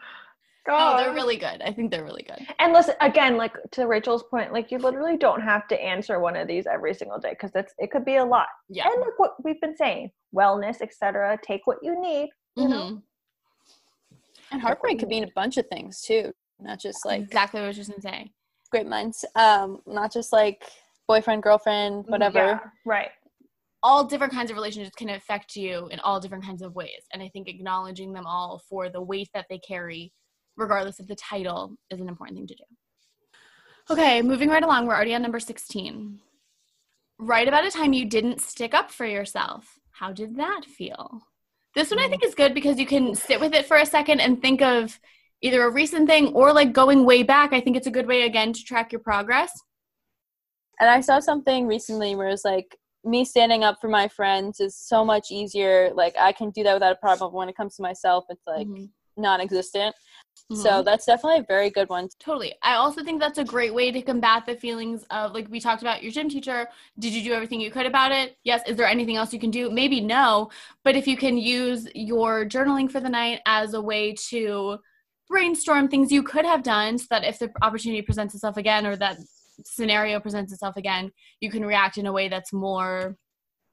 God. 0.66 0.98
they're 0.98 1.14
really 1.14 1.36
good. 1.36 1.62
I 1.62 1.72
think 1.72 1.92
they're 1.92 2.02
really 2.02 2.24
good. 2.24 2.44
and 2.58 2.72
listen 2.72 2.94
again, 3.00 3.36
like 3.36 3.52
to 3.72 3.86
Rachel's 3.86 4.24
point, 4.24 4.52
like 4.52 4.72
you 4.72 4.78
literally 4.78 5.16
don't 5.16 5.40
have 5.40 5.68
to 5.68 5.80
answer 5.80 6.18
one 6.18 6.34
of 6.34 6.48
these 6.48 6.66
every 6.66 6.92
single 6.92 7.18
day 7.20 7.30
because 7.30 7.52
that's 7.52 7.72
it 7.78 7.92
could 7.92 8.04
be 8.04 8.16
a 8.16 8.24
lot. 8.24 8.48
Yeah. 8.68 8.88
And 8.88 9.00
like 9.00 9.16
what 9.18 9.34
we've 9.44 9.60
been 9.60 9.76
saying, 9.76 10.10
wellness, 10.34 10.80
etc. 10.80 11.38
Take 11.42 11.66
what 11.68 11.78
you 11.82 12.00
need. 12.00 12.30
You 12.56 12.68
know, 12.68 12.76
Mhm. 12.76 13.02
And 14.50 14.60
heartbreak 14.62 14.98
could 14.98 15.08
mean 15.08 15.22
a 15.24 15.30
bunch 15.36 15.56
of 15.56 15.66
things 15.68 16.00
too, 16.02 16.32
not 16.58 16.80
just 16.80 17.04
like 17.04 17.20
exactly 17.20 17.60
what 17.60 17.66
I 17.66 17.68
was 17.68 17.76
just 17.76 17.90
gonna 17.90 18.02
say. 18.02 18.32
Great 18.68 18.86
minds. 18.86 19.24
Um, 19.34 19.80
not 19.86 20.12
just 20.12 20.32
like 20.32 20.64
boyfriend, 21.08 21.42
girlfriend, 21.42 22.04
whatever. 22.08 22.38
Yeah, 22.38 22.58
right. 22.84 23.10
all 23.82 24.04
different 24.04 24.32
kinds 24.32 24.50
of 24.50 24.56
relationships 24.56 24.96
can 24.96 25.10
affect 25.10 25.56
you 25.56 25.88
in 25.88 26.00
all 26.00 26.20
different 26.20 26.44
kinds 26.44 26.62
of 26.62 26.74
ways. 26.74 27.02
And 27.12 27.22
I 27.22 27.28
think 27.28 27.48
acknowledging 27.48 28.12
them 28.12 28.26
all 28.26 28.62
for 28.68 28.88
the 28.88 29.00
weight 29.00 29.28
that 29.34 29.46
they 29.48 29.58
carry, 29.58 30.12
regardless 30.56 30.98
of 30.98 31.06
the 31.06 31.16
title, 31.16 31.76
is 31.90 32.00
an 32.00 32.08
important 32.08 32.38
thing 32.38 32.46
to 32.48 32.54
do. 32.54 32.64
Okay, 33.88 34.20
moving 34.20 34.48
right 34.48 34.64
along, 34.64 34.86
we're 34.86 34.96
already 34.96 35.14
on 35.14 35.22
number 35.22 35.38
16. 35.38 36.18
Write 37.18 37.48
about 37.48 37.66
a 37.66 37.70
time 37.70 37.92
you 37.92 38.04
didn't 38.04 38.40
stick 38.40 38.74
up 38.74 38.90
for 38.90 39.06
yourself. 39.06 39.78
How 39.92 40.12
did 40.12 40.36
that 40.36 40.62
feel? 40.64 41.22
This 41.74 41.90
one 41.90 42.00
I 42.00 42.08
think 42.08 42.24
is 42.24 42.34
good 42.34 42.52
because 42.52 42.78
you 42.78 42.86
can 42.86 43.14
sit 43.14 43.38
with 43.38 43.54
it 43.54 43.66
for 43.66 43.76
a 43.76 43.86
second 43.86 44.20
and 44.20 44.40
think 44.42 44.60
of 44.60 44.98
either 45.43 45.62
a 45.62 45.70
recent 45.70 46.09
thing 46.09 46.28
or 46.28 46.53
like 46.53 46.72
going 46.72 47.05
way 47.05 47.22
back. 47.22 47.53
I 47.53 47.61
think 47.61 47.76
it's 47.76 47.87
a 47.87 47.91
good 47.91 48.07
way, 48.07 48.22
again, 48.22 48.53
to 48.53 48.64
track 48.64 48.93
your 48.93 49.01
progress. 49.01 49.53
And 50.80 50.91
I 50.91 51.01
saw 51.01 51.20
something 51.20 51.66
recently 51.66 52.14
where 52.16 52.28
it's 52.28 52.45
like 52.45 52.76
me 53.05 53.24
standing 53.24 53.64
up 53.64 53.78
for 53.80 53.89
my 53.89 54.09
friends 54.09 54.61
is 54.61 54.76
so 54.76 55.05
much 55.05 55.30
easier. 55.30 55.91
Like 55.95 56.14
I 56.18 56.32
can 56.32 56.51
do 56.51 56.62
that 56.64 56.74
without 56.74 56.93
a 56.93 56.97
problem. 56.97 57.32
When 57.32 57.49
it 57.49 57.57
comes 57.57 57.76
to 57.76 57.82
myself, 57.82 58.24
it's 58.28 58.47
like 58.47 58.66
Mhm. 58.66 58.91
non-existent. 59.16 59.95
Mhm. 60.53 60.57
So 60.57 60.82
that's 60.82 61.07
definitely 61.07 61.41
a 61.41 61.45
very 61.45 61.70
good 61.70 61.89
one. 61.89 62.09
Totally. 62.18 62.55
I 62.62 62.74
also 62.74 63.03
think 63.03 63.20
that's 63.20 63.39
a 63.39 63.45
great 63.45 63.72
way 63.72 63.91
to 63.91 64.03
combat 64.03 64.45
the 64.45 64.57
feelings 64.57 65.05
of 65.11 65.32
like 65.32 65.49
we 65.51 65.61
talked 65.61 65.82
about 65.82 66.03
your 66.03 66.12
gym 66.12 66.28
teacher. 66.28 66.68
Did 66.99 67.14
you 67.14 67.22
do 67.22 67.32
everything 67.32 67.61
you 67.61 67.70
could 67.70 67.87
about 67.87 68.12
it? 68.12 68.37
Yes. 68.45 68.62
Is 68.66 68.76
there 68.76 68.87
anything 68.87 69.16
else 69.16 69.32
you 69.32 69.41
can 69.41 69.51
do? 69.51 69.70
Maybe 69.70 70.01
no. 70.01 70.51
But 70.84 70.97
if 70.97 71.07
you 71.07 71.16
can 71.16 71.39
use 71.39 71.89
your 71.95 72.45
journaling 72.45 72.91
for 72.91 73.01
the 73.01 73.09
night 73.09 73.41
as 73.47 73.72
a 73.74 73.80
way 73.80 74.12
to 74.30 74.78
brainstorm 75.28 75.88
things 75.88 76.12
you 76.12 76.22
could 76.22 76.44
have 76.44 76.62
done 76.62 76.98
so 76.98 77.06
that 77.10 77.24
if 77.24 77.38
the 77.38 77.50
opportunity 77.62 78.02
presents 78.02 78.34
itself 78.34 78.56
again 78.56 78.86
or 78.86 78.96
that 78.96 79.16
scenario 79.64 80.20
presents 80.20 80.52
itself 80.52 80.76
again, 80.76 81.10
you 81.40 81.50
can 81.50 81.64
react 81.64 81.98
in 81.98 82.06
a 82.06 82.12
way 82.12 82.28
that's 82.28 82.52
more 82.52 83.16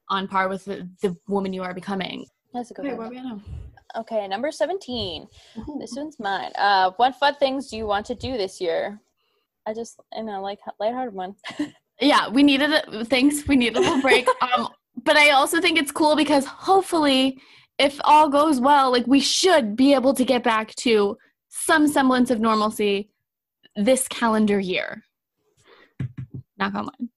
on 0.10 0.28
par 0.28 0.50
with 0.50 0.66
the, 0.66 0.90
the 1.02 1.16
woman 1.28 1.54
you 1.54 1.64
are 1.64 1.74
becoming. 1.74 2.26
That's 2.54 2.72
a 2.72 2.74
good 2.74 2.86
Okay, 2.86 2.96
where 2.96 3.10
one. 3.10 3.16
we 3.16 3.18
at? 3.18 4.02
Okay, 4.02 4.28
number 4.28 4.52
17. 4.52 5.28
This 5.80 5.94
one's 5.96 6.20
mine. 6.20 6.52
Uh, 6.58 6.92
what 6.98 7.16
fun 7.16 7.36
things 7.36 7.70
do 7.70 7.78
you 7.78 7.86
want 7.86 8.06
to 8.08 8.16
do 8.16 8.38
this 8.38 8.60
year? 8.60 9.00
I 9.66 9.74
just, 9.74 10.00
you 10.16 10.24
know, 10.24 10.42
like 10.42 10.60
lighthearted 10.80 11.14
one. 11.14 11.36
yeah 12.02 12.28
we 12.30 12.44
needed 12.44 12.72
it 12.72 13.08
thanks 13.08 13.48
we 13.48 13.56
needed 13.56 13.78
a 13.78 13.80
little 13.80 14.02
break 14.02 14.28
um 14.42 14.68
but 15.04 15.16
i 15.16 15.30
also 15.32 15.62
think 15.62 15.78
it's 15.78 15.92
cool 15.92 16.16
because 16.16 16.46
hopefully 16.46 17.40
if 17.80 18.00
all 18.04 18.30
goes 18.30 18.60
well 18.60 18.92
like 18.92 19.06
we 19.08 19.20
should 19.20 19.76
be 19.76 19.94
able 19.94 20.14
to 20.14 20.26
get 20.26 20.44
back 20.44 20.74
to 20.76 21.18
some 21.56 21.88
semblance 21.88 22.32
of 22.32 22.40
normalcy 22.40 23.10
this 23.76 24.08
calendar 24.08 24.60
year 24.60 25.04
knock 26.58 26.74
on 26.74 26.86
wood 26.86 27.10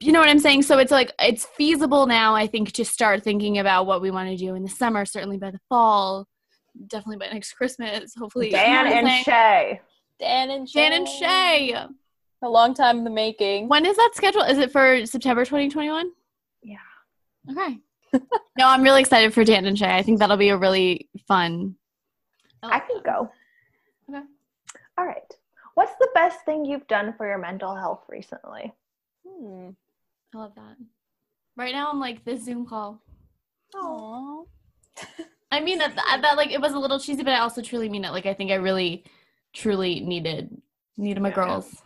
you 0.00 0.12
know 0.12 0.20
what 0.20 0.28
i'm 0.28 0.38
saying 0.38 0.62
so 0.62 0.78
it's 0.78 0.92
like 0.92 1.12
it's 1.18 1.44
feasible 1.44 2.06
now 2.06 2.34
i 2.34 2.46
think 2.46 2.70
to 2.72 2.84
start 2.84 3.22
thinking 3.22 3.58
about 3.58 3.86
what 3.86 4.00
we 4.00 4.10
want 4.10 4.28
to 4.28 4.36
do 4.36 4.54
in 4.54 4.62
the 4.62 4.68
summer 4.68 5.04
certainly 5.04 5.36
by 5.36 5.50
the 5.50 5.60
fall 5.68 6.26
definitely 6.86 7.16
by 7.16 7.32
next 7.32 7.52
christmas 7.54 8.14
hopefully 8.14 8.46
you 8.46 8.52
know 8.52 8.58
Dan 8.58 8.86
and 8.86 9.06
saying? 9.06 9.24
Shay. 9.24 9.80
Dan 10.20 10.50
and 10.50 10.68
Shay. 10.68 10.80
dan 10.80 10.92
and 10.92 11.08
shay 11.08 11.86
A 12.42 12.48
long 12.48 12.74
time 12.74 12.98
in 12.98 13.04
the 13.04 13.10
making. 13.10 13.68
When 13.68 13.86
is 13.86 13.96
that 13.96 14.10
scheduled? 14.14 14.48
Is 14.50 14.58
it 14.58 14.70
for 14.70 15.06
September 15.06 15.44
2021? 15.46 16.10
Yeah. 16.62 16.76
Okay. 17.50 17.78
no, 18.58 18.68
I'm 18.68 18.82
really 18.82 19.00
excited 19.00 19.32
for 19.32 19.44
Dan 19.44 19.64
and 19.64 19.78
Shay. 19.78 19.96
I 19.96 20.02
think 20.02 20.18
that'll 20.18 20.36
be 20.36 20.50
a 20.50 20.56
really 20.56 21.08
fun. 21.26 21.76
I 22.72 22.80
can 22.80 23.02
go. 23.04 23.30
Okay. 24.08 24.22
All 24.98 25.04
right. 25.06 25.32
What's 25.74 25.94
the 25.98 26.08
best 26.14 26.44
thing 26.44 26.64
you've 26.64 26.86
done 26.86 27.14
for 27.16 27.26
your 27.26 27.38
mental 27.38 27.74
health 27.74 28.04
recently? 28.08 28.72
Hmm. 29.26 29.70
I 30.34 30.38
love 30.38 30.52
that. 30.56 30.76
Right 31.56 31.72
now, 31.72 31.90
I'm 31.90 32.00
like 32.00 32.24
this 32.24 32.44
Zoom 32.44 32.66
call. 32.66 33.00
Aw. 33.76 34.42
I 35.50 35.60
mean 35.60 35.78
that, 35.78 35.94
that 35.94 36.18
that 36.22 36.36
like 36.36 36.50
it 36.50 36.60
was 36.60 36.72
a 36.72 36.78
little 36.78 36.98
cheesy, 36.98 37.22
but 37.22 37.32
I 37.32 37.38
also 37.40 37.62
truly 37.62 37.88
mean 37.88 38.04
it. 38.04 38.10
Like 38.12 38.26
I 38.26 38.34
think 38.34 38.50
I 38.50 38.56
really, 38.56 39.04
truly 39.52 40.00
needed 40.00 40.60
needed 40.96 41.20
my 41.22 41.28
Yeah. 41.30 41.34
girls. 41.34 41.82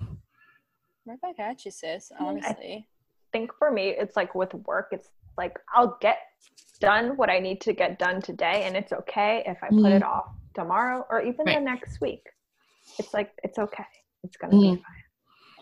Right 1.07 1.21
back 1.21 1.39
at 1.39 1.65
you, 1.65 1.71
sis, 1.71 2.13
honestly. 2.19 2.87
think 3.33 3.51
for 3.59 3.71
me 3.71 3.89
it's 3.89 4.17
like 4.17 4.35
with 4.35 4.55
work 4.55 4.89
it's 4.91 5.11
like 5.37 5.59
i'll 5.75 5.99
get 6.01 6.17
done 6.81 7.15
what 7.19 7.29
i 7.29 7.39
need 7.39 7.61
to 7.61 7.75
get 7.75 7.99
done 7.99 8.23
today 8.23 8.63
and 8.65 8.75
it's 8.75 8.91
okay 8.91 9.43
if 9.45 9.59
i 9.63 9.69
put 9.69 9.77
Mhm. 9.77 9.97
it 9.97 10.03
off 10.03 10.35
tomorrow 10.63 11.07
or 11.11 11.23
even 11.23 11.47
the 11.47 11.61
next 11.61 12.01
week 12.01 12.25
it's 12.99 13.15
like 13.15 13.31
it's 13.45 13.59
okay 13.59 13.85
it's 14.25 14.37
gonna 14.37 14.55
Mhm. 14.55 14.77
be 14.77 14.83
fine 14.83 15.05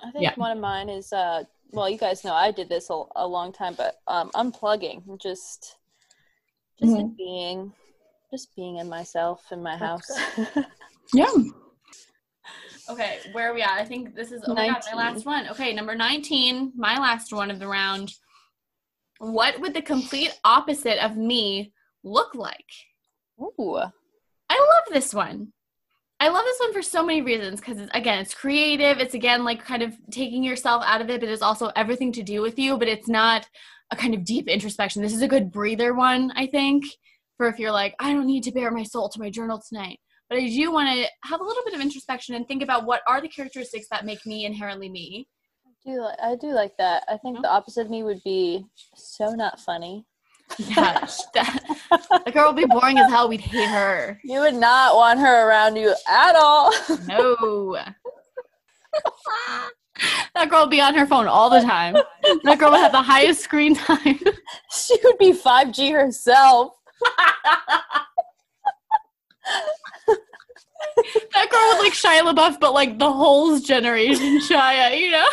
I 0.07 0.11
think 0.13 0.23
Yeah. 0.25 0.35
one 0.37 0.53
of 0.57 0.59
mine 0.59 0.89
is 0.89 1.13
uh 1.13 1.45
well 1.73 1.89
you 1.91 1.99
guys 1.99 2.25
know 2.25 2.33
I 2.33 2.51
did 2.51 2.69
this 2.69 2.89
a, 2.91 3.03
a 3.17 3.27
long 3.27 3.53
time 3.53 3.75
but 3.77 3.93
um 4.07 4.31
unplugging 4.35 5.01
just 5.21 5.77
just 6.79 6.93
Mhm. 6.93 6.97
like 7.03 7.17
being 7.17 7.73
just 8.31 8.57
being 8.57 8.77
in 8.79 8.89
myself 8.89 9.53
in 9.53 9.63
my 9.63 9.77
That's 9.77 10.09
house. 10.09 10.21
Yeah. 11.15 11.33
Okay, 12.89 13.21
where 13.33 13.51
are 13.51 13.55
we 13.55 13.63
at? 13.63 13.79
I 13.79 13.85
think 13.85 14.15
this 14.15 14.31
is 14.33 14.43
oh 14.47 14.55
my 14.55 14.69
god, 14.69 14.83
my 14.93 14.97
last 14.97 15.27
one. 15.27 15.49
Okay, 15.49 15.73
number 15.73 15.95
19, 15.95 16.73
my 16.77 16.99
last 16.99 17.33
one 17.33 17.51
of 17.51 17.59
the 17.59 17.67
round. 17.69 18.15
What 19.19 19.61
would 19.61 19.75
the 19.75 19.83
complete 19.83 20.33
opposite 20.45 20.99
of 21.05 21.17
me 21.17 21.73
look 22.05 22.35
like? 22.35 22.71
Ooh. 23.41 23.81
I 24.57 24.61
love 24.61 24.85
this 24.95 25.13
one. 25.13 25.53
I 26.19 26.29
love 26.29 26.45
this 26.45 26.61
one 26.61 26.73
for 26.73 26.81
so 26.81 27.05
many 27.05 27.21
reasons 27.21 27.61
because 27.61 27.89
again, 27.93 28.21
it's 28.21 28.35
creative. 28.35 28.99
It's 28.99 29.13
again 29.13 29.45
like 29.45 29.63
kind 29.63 29.83
of 29.83 29.95
taking 30.11 30.43
yourself 30.43 30.83
out 30.87 31.03
of 31.03 31.11
it, 31.11 31.21
but 31.21 31.29
it's 31.29 31.43
also 31.43 31.71
everything 31.77 32.11
to 32.13 32.23
do 32.23 32.41
with 32.41 32.59
you. 32.59 32.79
But 32.79 32.89
it's 32.89 33.09
not 33.09 33.47
a 33.91 33.97
kind 33.97 34.15
of 34.15 34.25
deep 34.25 34.49
introspection. 34.49 35.03
This 35.03 35.13
is 35.13 35.21
a 35.21 35.29
good 35.29 35.53
breather 35.53 35.93
one, 35.93 36.33
I 36.35 36.47
think, 36.47 36.85
for 37.37 37.49
if 37.49 37.59
you're 37.59 37.71
like, 37.73 37.95
I 38.01 38.15
don't 38.15 38.27
need 38.27 38.45
to 38.45 38.53
bare 38.53 38.71
my 38.71 38.83
soul 38.83 39.11
to 39.11 39.21
my 39.21 39.29
journal 39.29 39.63
tonight, 39.69 40.01
but 40.31 40.39
I 40.39 40.49
do 40.49 40.73
want 40.73 40.89
to 40.89 41.07
have 41.29 41.41
a 41.41 41.45
little 41.45 41.63
bit 41.65 41.75
of 41.75 41.83
introspection 41.83 42.35
and 42.35 42.49
think 42.49 42.63
about 42.63 42.87
what 42.87 43.03
are 43.07 43.21
the 43.21 43.29
characteristics 43.29 43.89
that 43.91 44.07
make 44.07 44.25
me 44.25 44.47
inherently 44.47 44.89
me. 44.89 45.29
I 45.67 45.91
do 45.91 46.01
like 46.01 46.19
I 46.23 46.35
do 46.35 46.49
like 46.49 46.77
that. 46.79 47.05
I 47.09 47.19
think 47.19 47.43
the 47.43 47.51
opposite 47.51 47.83
of 47.83 47.91
me 47.91 48.03
would 48.03 48.23
be 48.25 48.65
so 48.95 49.33
not 49.33 49.61
funny. 49.61 50.07
Yeah, 50.59 51.07
that, 51.35 52.23
the 52.25 52.33
girl 52.33 52.47
would 52.53 52.57
be 52.57 52.67
boring 52.67 52.99
as 52.99 53.11
hell. 53.11 53.29
We'd 53.29 53.41
hate 53.41 53.69
her. 53.69 54.19
You 54.25 54.41
would 54.41 54.55
not 54.55 54.95
want 54.95 55.21
her 55.21 55.49
around 55.49 55.77
you 55.77 55.95
at 56.09 56.37
all. 56.37 56.73
No. 57.07 57.77
that 60.35 60.49
girl 60.49 60.63
would 60.63 60.71
be 60.71 60.81
on 60.81 60.95
her 60.95 61.07
phone 61.07 61.27
all 61.27 61.51
the 61.51 61.61
time. 61.61 61.97
That 62.45 62.59
girl 62.59 62.71
would 62.71 62.81
have 62.81 62.93
the 62.93 63.03
highest 63.03 63.43
screen 63.43 63.75
time. 63.75 64.19
she 64.73 64.97
would 65.05 65.19
be 65.19 65.33
5G 65.33 65.93
herself. 65.93 66.73
that 71.35 71.51
girl 71.51 71.61
would 71.69 71.81
like 71.81 71.93
Shia 71.93 72.23
LaBeouf, 72.23 72.61
but 72.61 72.73
like 72.73 72.99
the 72.99 73.13
whole 73.13 73.59
generation 73.59 74.41
Shia, 74.41 74.99
you 74.99 75.11
know? 75.11 75.27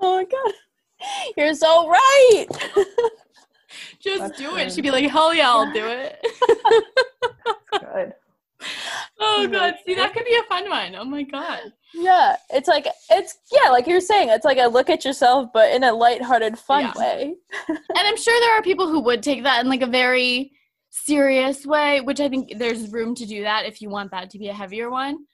Oh 0.00 0.16
my 0.16 0.24
god. 0.24 0.52
You're 1.36 1.54
so 1.54 1.88
right. 1.88 2.46
Just 4.00 4.20
That's 4.20 4.38
do 4.38 4.50
good. 4.50 4.66
it. 4.66 4.72
She'd 4.72 4.82
be 4.82 4.90
like, 4.90 5.08
hell 5.10 5.32
yeah, 5.32 5.48
I'll 5.48 5.72
do 5.72 5.86
it. 5.86 6.20
good 7.80 8.12
oh 9.20 9.48
god, 9.50 9.74
see 9.84 9.94
that 9.94 10.12
could 10.14 10.24
be 10.24 10.36
a 10.36 10.42
fun 10.44 10.68
one. 10.70 10.94
Oh 10.94 11.04
my 11.04 11.22
god. 11.24 11.72
yeah, 11.94 12.36
it's 12.50 12.68
like 12.68 12.86
it's 13.10 13.38
yeah, 13.50 13.70
like 13.70 13.86
you're 13.86 14.00
saying, 14.00 14.28
it's 14.28 14.44
like 14.44 14.58
a 14.58 14.68
look 14.68 14.88
at 14.88 15.04
yourself 15.04 15.48
but 15.52 15.72
in 15.74 15.82
a 15.82 15.92
lighthearted 15.92 16.56
fun 16.58 16.82
Yeah. 16.82 16.92
way. 16.94 17.34
And 17.68 17.78
I'm 18.08 18.16
sure 18.16 18.38
there 18.40 18.56
are 18.56 18.62
people 18.62 18.88
who 18.88 19.00
would 19.00 19.22
take 19.22 19.42
that 19.42 19.60
in 19.64 19.68
like 19.68 19.82
a 19.82 19.86
very 19.86 20.52
serious 20.90 21.66
way, 21.66 22.00
which 22.02 22.20
I 22.20 22.28
think 22.28 22.56
there's 22.58 22.90
room 22.92 23.14
to 23.16 23.26
do 23.26 23.42
that 23.42 23.66
if 23.66 23.80
you 23.82 23.88
want 23.88 24.10
that 24.12 24.30
to 24.30 24.38
be 24.38 24.48
a 24.48 24.54
heavier 24.54 24.90
one. 24.90 25.24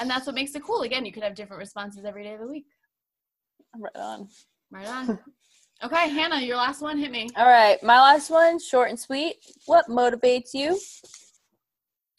And 0.00 0.08
that's 0.08 0.26
what 0.26 0.34
makes 0.34 0.54
it 0.54 0.62
cool. 0.62 0.82
Again, 0.82 1.04
you 1.04 1.12
could 1.12 1.22
have 1.24 1.34
different 1.34 1.60
responses 1.60 2.04
every 2.04 2.22
day 2.22 2.34
of 2.34 2.40
the 2.40 2.46
week. 2.48 2.66
Right 3.76 3.96
on. 3.96 4.28
Right 4.72 4.88
on. 4.88 5.18
Okay, 5.84 6.08
Hannah, 6.08 6.40
your 6.40 6.56
last 6.56 6.80
one 6.80 6.96
hit 6.96 7.10
me. 7.10 7.28
All 7.36 7.46
right, 7.46 7.82
my 7.82 7.98
last 7.98 8.30
one, 8.30 8.58
short 8.60 8.88
and 8.90 8.98
sweet. 8.98 9.36
What 9.66 9.86
motivates 9.88 10.54
you? 10.54 10.78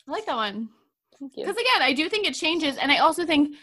I 0.08 0.12
like 0.12 0.26
that 0.26 0.36
one. 0.36 0.70
Thank 1.20 1.38
you. 1.38 1.46
Because 1.46 1.56
again, 1.56 1.82
I 1.82 1.94
do 1.94 2.10
think 2.10 2.28
it 2.28 2.34
changes. 2.34 2.76
And 2.78 2.92
I 2.92 2.98
also 2.98 3.26
think 3.26 3.56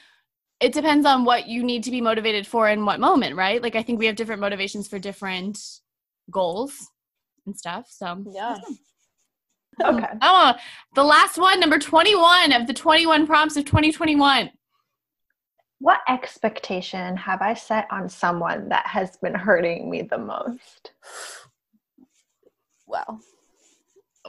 it 0.61 0.73
depends 0.73 1.05
on 1.07 1.25
what 1.25 1.47
you 1.49 1.63
need 1.63 1.85
to 1.85 1.91
be 1.91 2.01
motivated 2.01 2.47
for 2.47 2.69
in 2.69 2.85
what 2.87 2.99
moment, 2.99 3.37
right? 3.37 3.63
Like, 3.63 3.77
I 3.77 3.83
think 3.83 3.99
we 3.99 4.07
have 4.07 4.17
different 4.17 4.41
motivations 4.41 4.89
for 4.89 4.99
different 4.99 5.59
goals 6.31 6.73
and 7.47 7.57
stuff. 7.57 7.87
So, 7.91 8.25
Yeah. 8.27 8.57
okay 9.85 10.07
oh, 10.23 10.55
the 10.95 11.05
last 11.05 11.39
one, 11.39 11.61
number 11.61 11.79
21 11.79 12.53
of 12.53 12.67
the 12.67 12.75
21 12.75 13.27
prompts 13.27 13.57
of 13.57 13.65
2021. 13.65 14.51
What 15.81 16.01
expectation 16.09 17.17
have 17.17 17.43
i 17.43 17.53
set 17.53 17.87
on 17.91 18.09
someone 18.09 18.69
that 18.69 18.87
has 18.87 19.17
been 19.19 19.35
hurting 19.35 19.91
me 19.91 20.03
the 20.03 20.19
most 20.19 20.93
Well, 22.91 23.21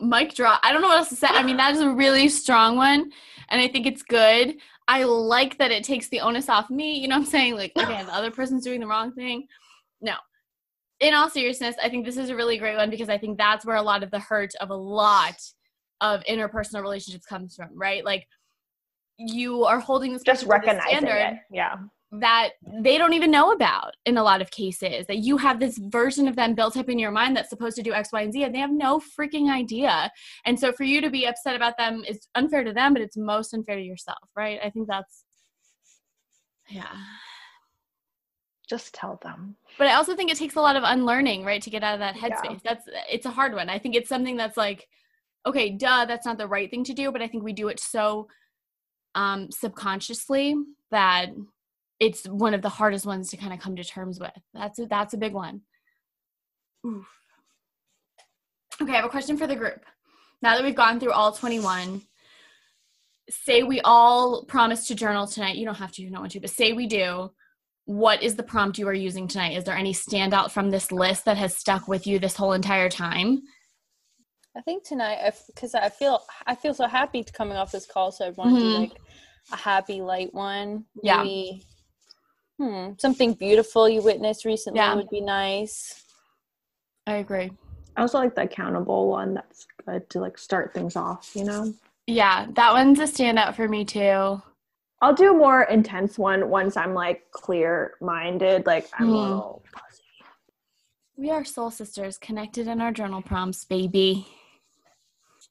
Mic 0.02 0.36
drop. 0.36 0.60
I 0.64 0.72
don't 0.72 0.82
know 0.82 0.88
what 0.88 1.00
else 1.00 1.10
to 1.10 1.16
say. 1.16 1.28
I 1.30 1.44
mean, 1.44 1.58
that 1.58 1.74
is 1.74 1.82
a 1.82 1.90
really 1.90 2.30
strong 2.30 2.78
one. 2.78 3.12
And 3.50 3.62
I 3.62 3.68
think 3.68 3.86
it's 3.86 4.04
good. 4.04 4.56
I 4.88 5.04
like 5.04 5.58
that 5.58 5.72
it 5.72 5.84
takes 5.84 6.10
the 6.10 6.22
onus 6.22 6.48
off 6.48 6.70
me. 6.70 6.98
You 7.00 7.08
know 7.08 7.18
what 7.18 7.26
I'm 7.26 7.30
saying? 7.30 7.56
Like, 7.56 7.74
okay, 7.78 8.04
the 8.04 8.14
other 8.14 8.32
person's 8.32 8.64
doing 8.64 8.80
the 8.80 8.88
wrong 8.88 9.12
thing. 9.14 9.48
No. 10.00 10.14
In 11.00 11.14
all 11.14 11.30
seriousness, 11.30 11.76
I 11.84 11.90
think 11.90 12.06
this 12.06 12.18
is 12.18 12.30
a 12.30 12.36
really 12.36 12.58
great 12.58 12.78
one 12.78 12.90
because 12.90 13.10
I 13.10 13.18
think 13.18 13.38
that's 13.38 13.66
where 13.66 13.76
a 13.76 13.82
lot 13.82 14.04
of 14.04 14.12
the 14.12 14.20
hurt 14.20 14.54
of 14.62 14.70
a 14.70 14.76
lot 14.76 15.36
of 16.00 16.24
interpersonal 16.24 16.82
relationships 16.82 17.26
comes 17.26 17.56
from, 17.56 17.70
right? 17.74 18.06
Like, 18.06 18.28
you 19.28 19.64
are 19.66 19.80
holding 19.80 20.14
this 20.14 20.24
just 20.24 20.46
recognizing 20.46 20.82
standard 20.90 21.16
it 21.16 21.34
yeah. 21.52 21.76
that 22.12 22.50
they 22.82 22.98
don't 22.98 23.14
even 23.14 23.32
know 23.32 23.52
about 23.52 23.96
in 24.06 24.18
a 24.18 24.24
lot 24.24 24.42
of 24.42 24.50
cases 24.52 25.06
that 25.08 25.18
you 25.20 25.38
have 25.38 25.60
this 25.60 25.78
version 25.78 26.28
of 26.28 26.36
them 26.36 26.56
built 26.56 26.76
up 26.78 26.90
in 26.90 27.00
your 27.00 27.12
mind 27.12 27.36
that's 27.36 27.50
supposed 27.50 27.76
to 27.76 27.84
do 27.84 27.94
x 27.94 28.12
y 28.12 28.22
and 28.22 28.34
z 28.34 28.44
and 28.44 28.54
they 28.56 28.60
have 28.60 28.72
no 28.72 29.00
freaking 29.00 29.50
idea. 29.52 30.12
And 30.46 30.60
so 30.60 30.72
for 30.72 30.84
you 30.84 31.02
to 31.02 31.10
be 31.10 31.26
upset 31.26 31.56
about 31.56 31.78
them 31.78 32.04
is 32.08 32.28
unfair 32.36 32.64
to 32.64 32.74
them 32.74 32.94
but 32.94 33.02
it's 33.02 33.18
most 33.18 33.54
unfair 33.54 33.76
to 33.76 33.82
yourself 33.82 34.30
right? 34.36 34.60
I 34.64 34.70
think 34.70 34.88
that's 34.88 35.24
yeah. 36.70 36.96
Just 38.70 38.94
tell 38.94 39.20
them. 39.22 39.58
But 39.78 39.88
i 39.88 39.94
also 39.94 40.16
think 40.16 40.32
it 40.32 40.38
takes 40.38 40.56
a 40.56 40.62
lot 40.62 40.76
of 40.76 40.84
unlearning 40.84 41.44
right 41.46 41.62
to 41.62 41.70
get 41.70 41.84
out 41.84 41.94
of 41.94 42.00
that 42.00 42.16
Yeah. 42.16 42.30
headspace. 42.30 42.62
That's 42.64 42.86
it's 43.10 43.26
a 43.26 43.32
hard 43.32 43.54
one. 43.54 43.70
I 43.70 43.78
think 43.78 43.96
it's 43.96 44.10
something 44.10 44.38
that's 44.38 44.58
like 44.58 44.88
okay 45.46 45.70
duh 45.72 46.06
that's 46.06 46.26
not 46.26 46.38
the 46.38 46.48
right 46.48 46.70
thing 46.70 46.84
to 46.84 46.94
do 46.94 47.12
but 47.12 47.22
i 47.22 47.28
think 47.28 47.44
we 47.44 47.54
do 47.54 47.68
it 47.68 47.80
so 47.80 48.28
um 49.16 49.52
subconsciously 49.52 50.56
that 50.92 51.28
it's 52.00 52.26
one 52.26 52.54
of 52.54 52.62
the 52.62 52.70
hardest 52.70 53.06
ones 53.06 53.30
to 53.30 53.38
kind 53.38 53.54
of 53.54 53.60
come 53.60 53.76
to 53.76 53.84
terms 53.84 54.20
with 54.20 54.32
that's 54.54 54.80
a, 54.80 54.86
that's 54.86 55.14
a 55.14 55.18
big 55.18 55.34
one 55.34 55.62
Oof. 56.86 57.08
okay 58.82 58.94
i 58.94 58.96
have 58.96 59.06
a 59.06 59.10
question 59.10 59.38
for 59.38 59.48
the 59.48 59.56
group 59.56 59.84
now 60.42 60.56
that 60.56 60.64
we've 60.64 60.76
gone 60.76 61.00
through 61.00 61.12
all 61.12 61.32
21 61.32 62.02
say 63.30 63.64
we 63.64 63.80
all 63.82 64.44
promise 64.46 64.88
to 64.88 64.96
journal 64.96 65.28
tonight 65.28 65.56
you 65.56 65.66
don't 65.66 65.76
have 65.76 65.92
to 65.92 66.02
you 66.02 66.10
don't 66.10 66.22
want 66.22 66.32
to 66.32 66.40
but 66.40 66.50
say 66.50 66.74
we 66.74 66.88
do 66.88 67.30
what 67.86 68.22
is 68.24 68.36
the 68.36 68.44
prompt 68.44 68.78
you 68.78 68.88
are 68.88 68.94
using 68.94 69.28
tonight? 69.28 69.58
Is 69.58 69.64
there 69.64 69.76
any 69.76 69.94
standout 69.94 70.52
from 70.52 70.70
this 70.70 70.92
list 70.92 71.26
that 71.26 71.38
has 71.38 71.56
stuck 71.56 71.88
with 71.88 72.08
you 72.08 72.20
this 72.20 72.36
whole 72.36 72.54
entire 72.54 72.90
time? 72.90 73.42
I 74.56 74.62
think 74.62 74.84
tonight, 74.84 75.34
because 75.48 75.74
I, 75.76 75.90
feel 75.90 76.22
I 76.46 76.56
feel 76.56 76.74
so 76.74 76.86
happy 76.88 77.24
coming 77.24 77.56
off 77.58 77.72
this 77.72 77.86
call, 77.86 78.12
so 78.12 78.26
I 78.26 78.30
want 78.32 78.60
to 78.60 78.66
do 78.66 78.72
Mhm. 78.72 78.82
like 78.82 79.02
a 79.52 79.56
happy, 79.56 80.02
light 80.02 80.34
one. 80.34 80.86
Yeah. 81.02 81.18
Maybe, 81.24 81.66
hmm, 82.60 82.92
something 82.98 83.34
beautiful 83.34 83.88
you 83.88 84.02
witnessed 84.02 84.44
recently 84.46 84.78
Yeah. 84.80 84.96
would 84.96 85.10
be 85.10 85.22
nice. 85.22 86.04
I 87.08 87.16
agree. 87.16 87.52
I 87.96 88.02
also 88.02 88.18
like 88.20 88.36
the 88.36 88.44
accountable 88.44 89.08
one. 89.10 89.34
That's 89.36 89.68
good 89.86 90.10
to 90.12 90.20
like 90.20 90.38
start 90.38 90.74
things 90.74 90.96
off, 90.96 91.32
you 91.36 91.46
know? 91.46 91.74
Yeah, 92.08 92.48
that 92.52 92.74
one's 92.74 93.00
a 93.00 93.04
standout 93.04 93.56
for 93.56 93.68
me 93.68 93.86
too. 93.86 94.42
I'll 95.04 95.16
do 95.16 95.32
a 95.34 95.38
more 95.38 95.64
intense 95.64 96.18
one 96.20 96.50
once 96.50 96.76
I'm 96.78 96.94
like 96.94 97.32
clear 97.32 97.96
minded. 98.02 98.66
Like 98.66 98.90
I'm 98.98 99.10
a 99.10 99.12
Mhm. 99.12 99.22
little 99.22 99.64
fuzzy. 99.74 100.04
We 101.16 101.32
are 101.32 101.44
soul 101.46 101.72
sisters 101.72 102.18
connected 102.18 102.68
in 102.68 102.82
our 102.82 102.92
journal 102.92 103.22
prompts, 103.22 103.64
baby. 103.66 104.28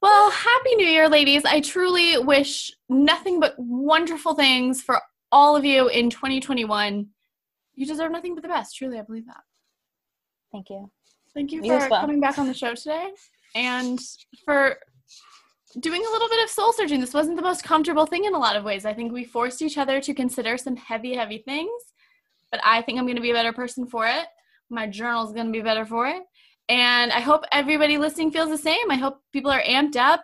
Well, 0.01 0.31
happy 0.31 0.75
new 0.75 0.87
year, 0.87 1.07
ladies. 1.07 1.45
I 1.45 1.61
truly 1.61 2.17
wish 2.17 2.71
nothing 2.89 3.39
but 3.39 3.53
wonderful 3.57 4.33
things 4.33 4.81
for 4.81 4.99
all 5.31 5.55
of 5.55 5.63
you 5.63 5.89
in 5.89 6.09
2021. 6.09 7.07
You 7.75 7.85
deserve 7.85 8.11
nothing 8.11 8.33
but 8.33 8.41
the 8.41 8.49
best. 8.49 8.75
Truly, 8.75 8.97
I 8.97 9.03
believe 9.03 9.27
that. 9.27 9.43
Thank 10.51 10.69
you. 10.71 10.89
Thank 11.35 11.51
you 11.51 11.63
You 11.63 11.79
for 11.79 11.89
well. 11.89 12.01
coming 12.01 12.19
back 12.19 12.39
on 12.39 12.47
the 12.47 12.53
show 12.53 12.73
today 12.73 13.11
and 13.53 13.99
for 14.43 14.75
doing 15.79 16.01
a 16.01 16.11
little 16.11 16.27
bit 16.29 16.43
of 16.43 16.49
soul 16.49 16.73
searching. 16.73 16.99
This 16.99 17.13
wasn't 17.13 17.37
the 17.37 17.43
most 17.43 17.63
comfortable 17.63 18.07
thing 18.07 18.25
in 18.25 18.33
a 18.33 18.39
lot 18.39 18.55
of 18.55 18.63
ways. 18.63 18.85
I 18.85 18.93
think 18.93 19.13
we 19.13 19.23
forced 19.23 19.61
each 19.61 19.77
other 19.77 20.01
to 20.01 20.13
consider 20.15 20.57
some 20.57 20.75
heavy, 20.75 21.15
heavy 21.15 21.37
things, 21.37 21.71
but 22.51 22.59
I 22.63 22.81
think 22.81 22.97
I'm 22.97 23.05
going 23.05 23.15
to 23.15 23.21
be 23.21 23.31
a 23.31 23.35
better 23.35 23.53
person 23.53 23.85
for 23.87 24.07
it. 24.07 24.25
My 24.69 24.87
journal's 24.87 25.31
going 25.31 25.45
to 25.45 25.51
be 25.51 25.61
better 25.61 25.85
for 25.85 26.07
it. 26.07 26.23
And 26.71 27.11
I 27.11 27.19
hope 27.19 27.43
everybody 27.51 27.97
listening 27.97 28.31
feels 28.31 28.47
the 28.49 28.57
same. 28.57 28.89
I 28.89 28.95
hope 28.95 29.21
people 29.33 29.51
are 29.51 29.61
amped 29.63 29.97
up. 29.97 30.23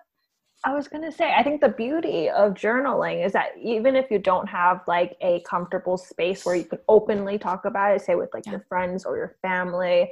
I 0.64 0.74
was 0.74 0.88
gonna 0.88 1.12
say, 1.12 1.34
I 1.34 1.44
think 1.44 1.60
the 1.60 1.68
beauty 1.68 2.30
of 2.30 2.54
journaling 2.54 3.26
is 3.26 3.34
that 3.34 3.50
even 3.62 3.98
if 3.98 4.10
you 4.10 4.18
don't 4.18 4.48
have 4.48 4.82
like 4.88 5.18
a 5.20 5.42
comfortable 5.42 5.98
space 5.98 6.46
where 6.46 6.56
you 6.56 6.64
can 6.64 6.80
openly 6.88 7.38
talk 7.38 7.66
about 7.66 7.94
it, 7.94 8.02
say 8.02 8.16
with 8.16 8.30
like 8.34 8.46
Yeah. 8.46 8.54
your 8.54 8.66
friends 8.70 9.04
or 9.04 9.18
your 9.18 9.36
family, 9.42 10.10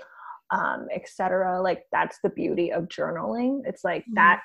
um, 0.52 0.88
etc., 0.94 1.62
like 1.62 1.86
that's 1.94 2.20
the 2.22 2.30
beauty 2.30 2.70
of 2.72 2.90
journaling. 2.90 3.62
It's 3.66 3.86
like 3.86 4.04
Mhm. 4.06 4.16
that 4.16 4.42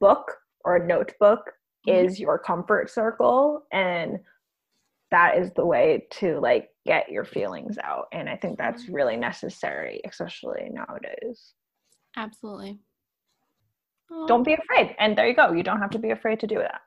book 0.00 0.36
or 0.64 0.80
notebook 0.80 1.52
Mhm. 1.86 2.06
is 2.06 2.18
your 2.18 2.38
comfort 2.40 2.90
circle, 2.90 3.66
and 3.70 4.18
that 5.10 5.38
is 5.38 5.50
the 5.54 5.64
way 5.64 6.06
to 6.10 6.38
like 6.40 6.68
get 6.84 7.10
your 7.10 7.24
feelings 7.24 7.78
out. 7.82 8.06
And 8.12 8.28
I 8.28 8.36
think 8.36 8.58
that's 8.58 8.88
really 8.88 9.16
necessary, 9.16 10.00
especially 10.06 10.70
nowadays. 10.70 11.52
Absolutely. 12.16 12.80
Oh. 14.10 14.26
Don't 14.26 14.44
be 14.44 14.54
afraid. 14.54 14.94
And 14.98 15.16
there 15.16 15.26
you 15.26 15.34
go. 15.34 15.52
You 15.52 15.62
don't 15.62 15.80
have 15.80 15.90
to 15.90 15.98
be 15.98 16.10
afraid 16.10 16.40
to 16.40 16.46
do 16.46 16.58
that. 16.58 16.80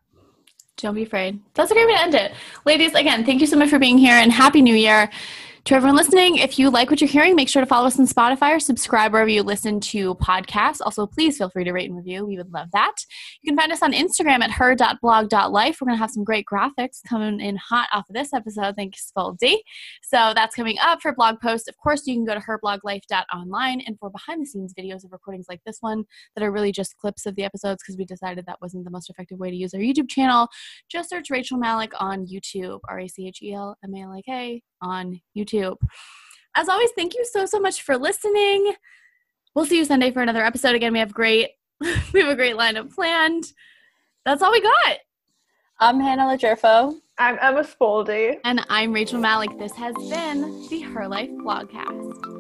Don't 0.77 0.95
be 0.95 1.03
afraid. 1.03 1.39
That's 1.55 1.71
a 1.71 1.73
great 1.73 1.87
way 1.87 1.95
to 1.95 2.01
end 2.01 2.15
it. 2.15 2.31
Ladies, 2.65 2.95
again, 2.95 3.25
thank 3.25 3.41
you 3.41 3.47
so 3.47 3.57
much 3.57 3.69
for 3.69 3.79
being 3.79 3.97
here 3.97 4.15
and 4.15 4.31
Happy 4.31 4.61
New 4.61 4.75
Year. 4.75 5.09
To 5.65 5.75
everyone 5.75 5.97
listening, 5.97 6.37
if 6.37 6.57
you 6.57 6.69
like 6.69 6.89
what 6.89 6.99
you're 6.99 7.09
hearing, 7.09 7.35
make 7.35 7.49
sure 7.49 7.61
to 7.61 7.65
follow 7.65 7.85
us 7.87 7.99
on 7.99 8.07
Spotify 8.07 8.55
or 8.55 8.59
subscribe 8.59 9.11
wherever 9.11 9.29
you 9.29 9.43
listen 9.43 9.79
to 9.81 10.15
podcasts. 10.15 10.79
Also, 10.81 11.05
please 11.05 11.37
feel 11.37 11.49
free 11.49 11.63
to 11.63 11.71
rate 11.71 11.89
and 11.89 11.97
review. 11.97 12.25
We 12.25 12.37
would 12.37 12.51
love 12.51 12.69
that. 12.73 12.95
You 13.41 13.51
can 13.51 13.57
find 13.57 13.71
us 13.71 13.83
on 13.83 13.93
Instagram 13.93 14.41
at 14.41 14.51
her.blog.life. 14.51 15.77
We're 15.79 15.85
going 15.85 15.95
to 15.95 16.01
have 16.01 16.09
some 16.09 16.23
great 16.23 16.45
graphics 16.51 16.99
coming 17.07 17.39
in 17.39 17.57
hot 17.57 17.87
off 17.93 18.09
of 18.09 18.15
this 18.15 18.33
episode. 18.33 18.75
Thanks, 18.75 19.11
Spoldi. 19.11 19.57
So 20.01 20.31
that's 20.33 20.55
coming 20.55 20.77
up 20.81 21.01
for 21.01 21.13
blog 21.13 21.39
posts. 21.39 21.67
Of 21.67 21.77
course, 21.77 22.07
you 22.07 22.15
can 22.15 22.25
go 22.25 22.33
to 22.33 22.39
herbloglife.online 22.39 23.81
and 23.85 23.99
for 23.99 24.09
behind 24.09 24.41
the 24.41 24.45
scenes 24.47 24.73
videos 24.73 25.03
of 25.03 25.11
recordings 25.11 25.45
like 25.49 25.61
this 25.65 25.77
one 25.81 26.05
that 26.35 26.43
are 26.43 26.51
really 26.51 26.71
just 26.71 26.97
clips 26.97 27.25
of 27.25 27.35
the 27.35 27.43
episodes 27.43 27.83
because 27.83 27.97
we 27.97 28.05
decided 28.05 28.45
that 28.47 28.61
wasn't 28.61 28.85
the 28.85 28.91
most 28.91 29.09
effective 29.09 29.37
way 29.37 29.51
to 29.51 29.57
use 29.57 29.73
our 29.73 29.79
YouTube 29.79 30.09
channel 30.09 30.47
just 30.89 31.09
search 31.09 31.29
Rachel 31.29 31.57
Malak 31.57 31.91
on 31.99 32.25
YouTube, 32.25 32.79
R 32.87 32.99
A 32.99 33.07
C 33.07 33.27
H 33.27 33.41
E 33.41 33.53
L 33.53 33.77
M 33.83 33.93
A 33.93 34.01
L 34.01 34.11
I 34.11 34.21
K 34.21 34.63
on 34.81 35.19
YouTube. 35.49 35.77
As 36.55 36.69
always, 36.69 36.91
thank 36.95 37.15
you 37.15 37.25
so 37.25 37.45
so 37.45 37.59
much 37.59 37.81
for 37.81 37.97
listening. 37.97 38.73
We'll 39.55 39.65
see 39.65 39.77
you 39.77 39.85
Sunday 39.85 40.11
for 40.11 40.21
another 40.21 40.43
episode. 40.43 40.75
Again, 40.75 40.93
we 40.93 40.99
have 40.99 41.13
great 41.13 41.49
we 42.13 42.21
have 42.21 42.29
a 42.29 42.35
great 42.35 42.55
lineup 42.55 42.93
planned. 42.93 43.45
That's 44.25 44.41
all 44.41 44.51
we 44.51 44.61
got. 44.61 44.97
I'm 45.79 45.99
Hannah 45.99 46.23
Logerfo. 46.23 46.99
I'm 47.17 47.37
Emma 47.41 47.63
Spoldi. 47.63 48.37
And 48.43 48.65
I'm 48.69 48.93
Rachel 48.93 49.19
Malak. 49.19 49.57
This 49.57 49.73
has 49.73 49.95
been 50.09 50.67
the 50.69 50.81
Her 50.81 51.07
Life 51.07 51.29
Vlogcast. 51.29 52.38